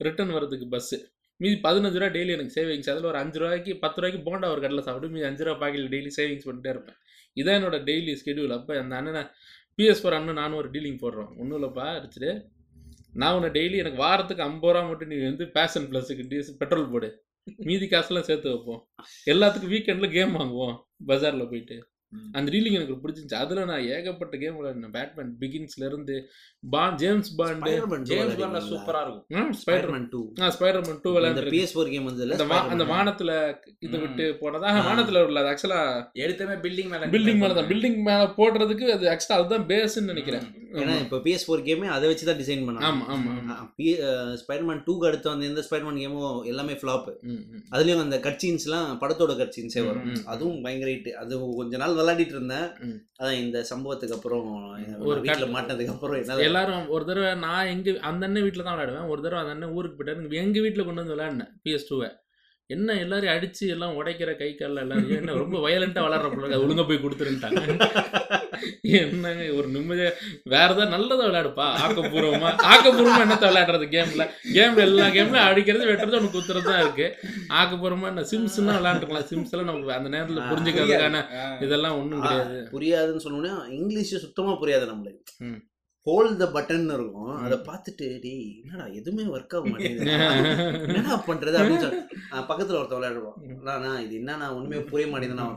ரிட்டர்ன் 0.00 0.34
வரதுக்கு 0.36 0.66
பஸ்ஸு 0.74 0.96
மீதி 1.40 1.56
பதினஞ்சு 1.66 1.98
ரூபா 2.00 2.10
டெய்லி 2.16 2.32
எனக்கு 2.36 2.54
சேவிங்ஸ் 2.58 2.90
அதில் 2.92 3.08
ஒரு 3.10 3.18
அஞ்சு 3.22 3.38
ரூபாய்க்கு 3.42 3.72
பத்து 3.82 3.98
ரூபாய்க்கு 4.00 4.20
போண்டா 4.28 4.46
ஒரு 4.52 4.60
கடையில் 4.64 4.84
சாப்பிட்டு 4.86 5.12
மீதி 5.14 5.26
அஞ்சு 5.30 5.44
ரூபா 5.46 5.58
பாக்கெட் 5.62 5.90
டெய்லி 5.94 6.10
சேவிங்ஸ் 6.18 6.46
பண்ணிட்டே 6.48 6.70
இருப்பேன். 6.74 6.98
இதான் 7.40 7.58
என்னோட 7.58 7.78
டெய்லி 7.88 8.12
ஸ்கெடியூல் 8.20 8.54
அப்போ 8.56 8.74
அந்த 8.82 8.94
அண்ணனை 9.00 9.22
பிஎஸ் 9.78 10.00
ஃபோர் 10.02 10.16
அண்ணன் 10.18 10.40
நானும் 10.40 10.60
ஒரு 10.62 10.68
டீலிங் 10.74 11.00
போடுறோம். 11.02 11.30
ஒன்றும் 11.40 11.58
இல்லைப்பா 11.58 11.86
அடிச்சுட்டு 11.96 12.30
நான் 13.20 13.34
உன்னை 13.36 13.50
டெய்லி 13.58 13.76
எனக்கு 13.82 14.00
வாரத்துக்கு 14.06 14.46
ஐம்பது 14.46 14.72
ரூபா 14.72 14.88
மட்டும் 14.88 15.10
நீ 15.12 15.18
வந்து 15.30 15.44
பேஷன் 15.58 15.88
ப்ளஸுக்கு 15.90 16.24
டீஸ் 16.32 16.50
பெட்ரோல் 16.62 16.90
போடு. 16.94 17.08
மீதி 17.68 17.86
காசுலாம் 17.92 18.28
சேர்த்து 18.28 18.48
வைப்போம். 18.52 18.80
எல்லாத்துக்கும் 19.32 19.72
வீக்கெண்டில் 19.74 20.14
கேம் 20.16 20.34
வாங்குவோம் 20.40 20.74
பஜாரில் 21.10 21.50
போயிட்டு. 21.52 21.76
அந்த 22.38 22.48
ரீலிங் 22.54 22.78
எனக்கு 22.78 22.96
பிடிச்சிருந்துச்சு. 23.02 23.42
அதுல 23.44 23.64
நான் 23.70 23.86
ஏகப்பட்ட 23.94 24.34
கேம் 24.42 24.58
விளையாடினேன். 24.58 24.94
பேட்மேன் 24.98 25.32
பிகின்ஸ்ல 25.42 25.84
இருந்து 25.90 26.16
Bond 26.74 26.98
James 27.02 27.30
Bond 27.40 27.64
Spider-Man 27.64 28.00
2 28.02 28.08
James 28.10 28.22
Banda 28.22 28.34
விளையாடுவீங்களா? 28.34 28.62
சூப்பரா 28.70 29.00
இருக்கும். 29.04 29.24
ஸ்பைடர் 29.60 29.86
Spider-Man 29.86 30.04
2 30.14 30.22
ஆ 30.44 30.50
ஸ்பைடர்மேன் 30.56 31.00
டூ 31.04 31.10
விளையாண்டு 31.16 31.52
PS4 31.54 31.86
கேம் 31.94 32.08
வந்ததுல 32.10 32.38
அந்த. 32.74 32.86
வானத்துல 32.92 33.30
இது. 33.86 33.96
விட்டு 34.04 34.24
போனதா. 34.42 34.70
வானத்துல 34.88 35.22
வரல 35.24 35.42
அது 35.42 35.50
ஆக்சுவலா 35.52 35.80
எடுத்தமே 36.24 36.56
பில்டிங் 36.66 36.90
மேல 36.92 37.10
பில்டிங் 37.16 37.40
மேல 37.42 37.56
தான் 37.58 37.70
பில்டிங் 37.72 37.98
மேல 38.08 38.28
போடுறதுக்கு 38.38 38.86
அது 38.96 39.10
ஆக்சுவலா 39.14 39.38
அதுதான் 39.40 39.66
பேஸ்ன்னு 39.72 40.12
நினைக்கிறேன். 40.12 40.46
ஏன்னா 40.80 40.94
இப்போ 41.04 41.18
PS4 41.26 41.60
கேமே 41.68 41.86
அதை 41.96 42.06
வச்சு 42.12 42.28
தான் 42.30 42.40
டிசைன் 42.42 42.64
பண்ணாங்க. 42.66 42.88
ஆமா 42.90 43.04
ஆமா 43.14 43.30
ஆமா. 43.38 43.54
ஸ்பைடர்மேன் 44.42 44.82
டூக்கு 44.86 45.08
அடுத்து 45.10 45.28
வந்து 45.32 45.48
எந்த 45.50 45.62
ஸ்பைடர்மேன் 45.68 46.00
கேமும் 46.02 46.34
எல்லாமே 46.52 46.76
ஃப்ளாப். 46.80 47.08
அதுலயும் 47.74 48.04
அந்த 48.06 48.18
கட்சீன்ஸ்லாம் 48.26 48.90
படத்தோட 49.02 49.34
கட்சீன்ஸே 49.42 49.84
வரும். 49.88 50.10
அதுவும் 50.34 50.60
பயங்கர 50.66 50.90
hit. 50.94 51.06
அது 51.22 51.32
கொஞ்ச 51.60 51.76
நாள் 51.82 51.96
விளையாடிட்டு 52.06 52.36
இருந்தேன். 52.36 52.68
அதான் 53.20 53.40
இந்த 53.44 53.58
சம்பவத்துக்கு 53.70 54.16
அப்புறம் 54.16 54.44
ஒரு 55.10 55.20
வீட்டில் 55.24 55.54
மாட்டினதுக்கு 55.54 55.94
அப்புறம் 55.94 56.18
என்ன 56.20 56.44
எல்லாரும் 56.50 56.86
ஒரு 56.96 57.04
தடவை 57.08 57.32
நான் 57.46 57.70
எங்க 57.72 57.98
அந்த 58.10 58.22
அண்ணன் 58.26 58.46
வீட்டில் 58.46 58.66
தான் 58.68 58.76
விளையாடுவேன். 58.76 59.10
ஒரு 59.12 59.20
தடவை 59.24 59.42
அந்த 59.42 59.54
அண்ணன் 59.54 59.74
ஊருக்கு 59.78 59.98
போயிட்டாரு. 59.98 60.44
எங்க 60.44 60.56
வீட்டில் 60.66 60.86
கொண்டு 60.86 61.02
வந்து 61.02 61.16
விளையாடினேன் 61.16 61.52
பிஎஸ் 61.64 61.90
டூவை 61.90 62.10
என்ன 62.74 62.94
எல்லாரையும் 63.02 63.34
அடிச்சு 63.36 63.64
எல்லாம் 63.72 63.96
உடைக்கிற 63.98 64.30
கை 64.38 64.48
காலில் 64.60 64.82
எல்லாரும் 64.84 65.12
என்ன 65.18 65.34
ரொம்ப 65.42 65.58
வயலண்டா 65.64 66.04
விளாட்ற 66.04 66.28
பிள்ளை 66.32 66.56
ஒழுங்கா 66.62 66.84
போய் 66.88 67.04
கொடுத்துருன்ட்டாங்க. 67.04 67.60
என்னங்க 69.00 69.44
ஒரு 69.58 69.68
நிம்மதியா 69.74 70.10
வேற 70.52 70.68
ஏதாவது 70.68 70.92
நல்லதா 70.94 71.26
விளையாடுப்பா? 71.28 71.66
ஆக்கப்பூர்வமா 71.84 72.50
ஆக்கப்பூர்வமா 72.72 73.20
என்னத்த 73.26 73.50
விளையாடுறது 73.50 73.86
கேம்ல? 73.94 74.24
கேம்ல 74.56 74.86
எல்லா 74.88 75.06
கேம்லயும் 75.16 75.48
அடிக்கிறது 75.50 75.90
வெட்டுறது 75.90 76.18
ஒன்று 76.20 76.34
குத்துறது 76.36 76.68
தான் 76.70 76.82
இருக்கு. 76.84 77.06
ஆக்கப்பூர்வமா 77.60 78.10
என்ன 78.12 78.26
சிம்ஸ்னா 78.32 78.74
விளையாண்டுக்கலாம். 78.80 79.28
சிம்ஸ் 79.32 79.54
எல்லாம் 79.54 79.70
நமக்கு 79.70 79.96
அந்த 79.98 80.10
நேரத்துல 80.16 80.48
புரிஞ்சுக்கிறதுக்கான 80.50 81.22
இதெல்லாம் 81.66 81.98
ஒண்ணும் 82.00 82.24
கிடையாது. 82.26 82.58
புரியாதுன்னு 82.74 83.24
சொன்னோன்னே 83.26 83.54
இங்கிலீஷ் 83.80 84.14
சுத்தமா 84.26 84.54
புரியாது 84.62 84.92
நம்மளுக்கு. 84.92 85.24
ஹோல் 86.06 86.28
த 86.40 86.46
பட்டன் 86.54 86.90
இருக்கும். 86.96 87.30
அதை 87.44 87.56
பார்த்துட்டு 87.68 88.06
டேய் 88.24 88.44
என்னடா 88.62 88.84
எதுவுமே 88.98 89.24
ஒர்க் 89.34 89.54
ஆக 89.56 89.62
மாட்டேங்குது. 89.70 90.04
என்னடா 90.90 91.16
பண்றது? 91.28 91.56
அப்படின்னு 91.60 91.84
சொல்லி 91.84 91.98
பக்கத்துல 92.50 92.78
ஒருத்தன் 92.80 92.98
விளையாடுவான். 92.98 93.38
அண்ணா, 93.74 93.92
இது 94.04 94.14
என்னண்ணா? 94.20 94.48
ஒண்ணுமே 94.58 94.78
புரிய 94.90 95.06
மாட்டேங்குதுண்ணா. 95.12 95.48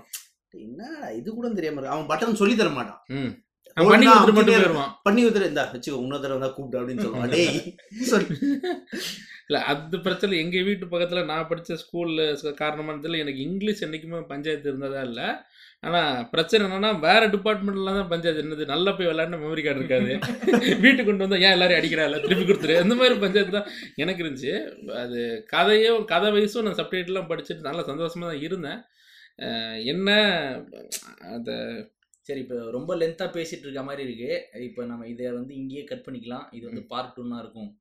என்னடா 0.65 1.07
இது 1.19 1.29
கூட 1.37 1.47
தெரியாம 1.57 1.77
இருக்கு. 1.79 1.95
அவன் 1.95 2.09
பட்டன் 2.11 2.41
சொல்லி 2.41 2.55
தர 2.61 2.69
மாட்டான். 2.77 3.01
பண்ணி 5.05 5.21
கொடுத்துட்டு 5.21 5.49
இந்தா 5.51 5.63
வச்சுக்கோ 5.73 5.99
இன்னொரு 6.05 6.23
தடவை 6.23 6.39
தான் 6.43 6.55
கூப்பிட்டு 6.55 6.79
அப்படின்னு 6.79 7.03
சொல்லுவான். 7.05 7.35
இல்ல 9.49 9.59
அது 9.71 9.97
பிரச்சனை. 10.05 10.33
எங்க 10.43 10.57
வீட்டு 10.65 10.85
பக்கத்துல 10.89 11.21
நான் 11.29 11.47
படிச்ச 11.51 11.77
ஸ்கூல்ல 11.83 12.23
காரணமானதுல 12.63 13.21
எனக்கு 13.23 13.45
இங்கிலீஷ் 13.45 13.85
என்னைக்குமே 13.85 14.19
பஞ்சாயத்து 14.33 14.69
இருந்ததா 14.71 15.01
இல்ல. 15.09 15.21
ஆனா 15.87 16.01
பிரச்சனை 16.33 16.61
என்னன்னா 16.67 16.91
வேற 17.07 17.21
டிபார்ட்மெண்ட்ல 17.35 17.93
தான் 17.97 18.11
பஞ்சாயத்து 18.11 18.43
என்னது 18.43 18.65
நல்லா 18.73 18.91
போய் 18.97 19.09
விளையாடின 19.09 19.39
மெமரி 19.43 19.63
கார்டு 19.67 19.81
இருக்காது. 19.81 20.11
வீட்டுக்கு 20.83 21.07
கொண்டு 21.09 21.25
வந்தா 21.25 21.39
ஏன் 21.45 21.55
எல்லாரும் 21.57 21.79
அடிக்கிறா 21.79 22.05
இல்ல? 22.09 22.19
திருப்பி 22.25 22.45
கொடுத்துரு. 22.49 22.75
அந்த 22.83 22.95
மாதிரி 22.99 23.17
பஞ்சாயத்து 23.25 23.57
தான் 23.57 23.69
எனக்கு 24.03 24.23
இருந்துச்சு. 24.23 24.53
அது 25.03 25.19
கதையும் 25.53 26.01
கதை 26.13 26.31
வயசும் 26.37 26.67
நான் 26.67 26.79
சப்ஜெக்ட்லாம் 26.81 27.31
படிச்சுட்டு 27.31 27.67
நல்லா 27.69 27.85
சந்தோஷமா 27.91 28.27
தான் 28.31 28.43
இருந்தேன். 28.47 28.81
என்ன? 29.83 30.09
அந்த 31.21 31.51
சரி 32.21 32.39
இப்போ 32.39 32.71
ரொம்ப 32.71 32.95
லென்த்தா 32.95 33.25
பேசிட்டு 33.35 33.65
இருக்க 33.67 33.83
மாதிரி 33.83 34.03
இருக்கு. 34.07 34.31
இப்போ 34.53 34.85
நம்ம 34.85 35.07
இதை 35.07 35.31
வந்து 35.31 35.55
இங்கேயே 35.55 35.83
கட் 35.83 36.05
பண்ணிக்கலாம். 36.07 36.47
இது 36.51 36.65
வந்து 36.65 36.83
பார்ட் 36.83 37.13
டூனா 37.17 37.39
இருக்கும். 37.39 37.78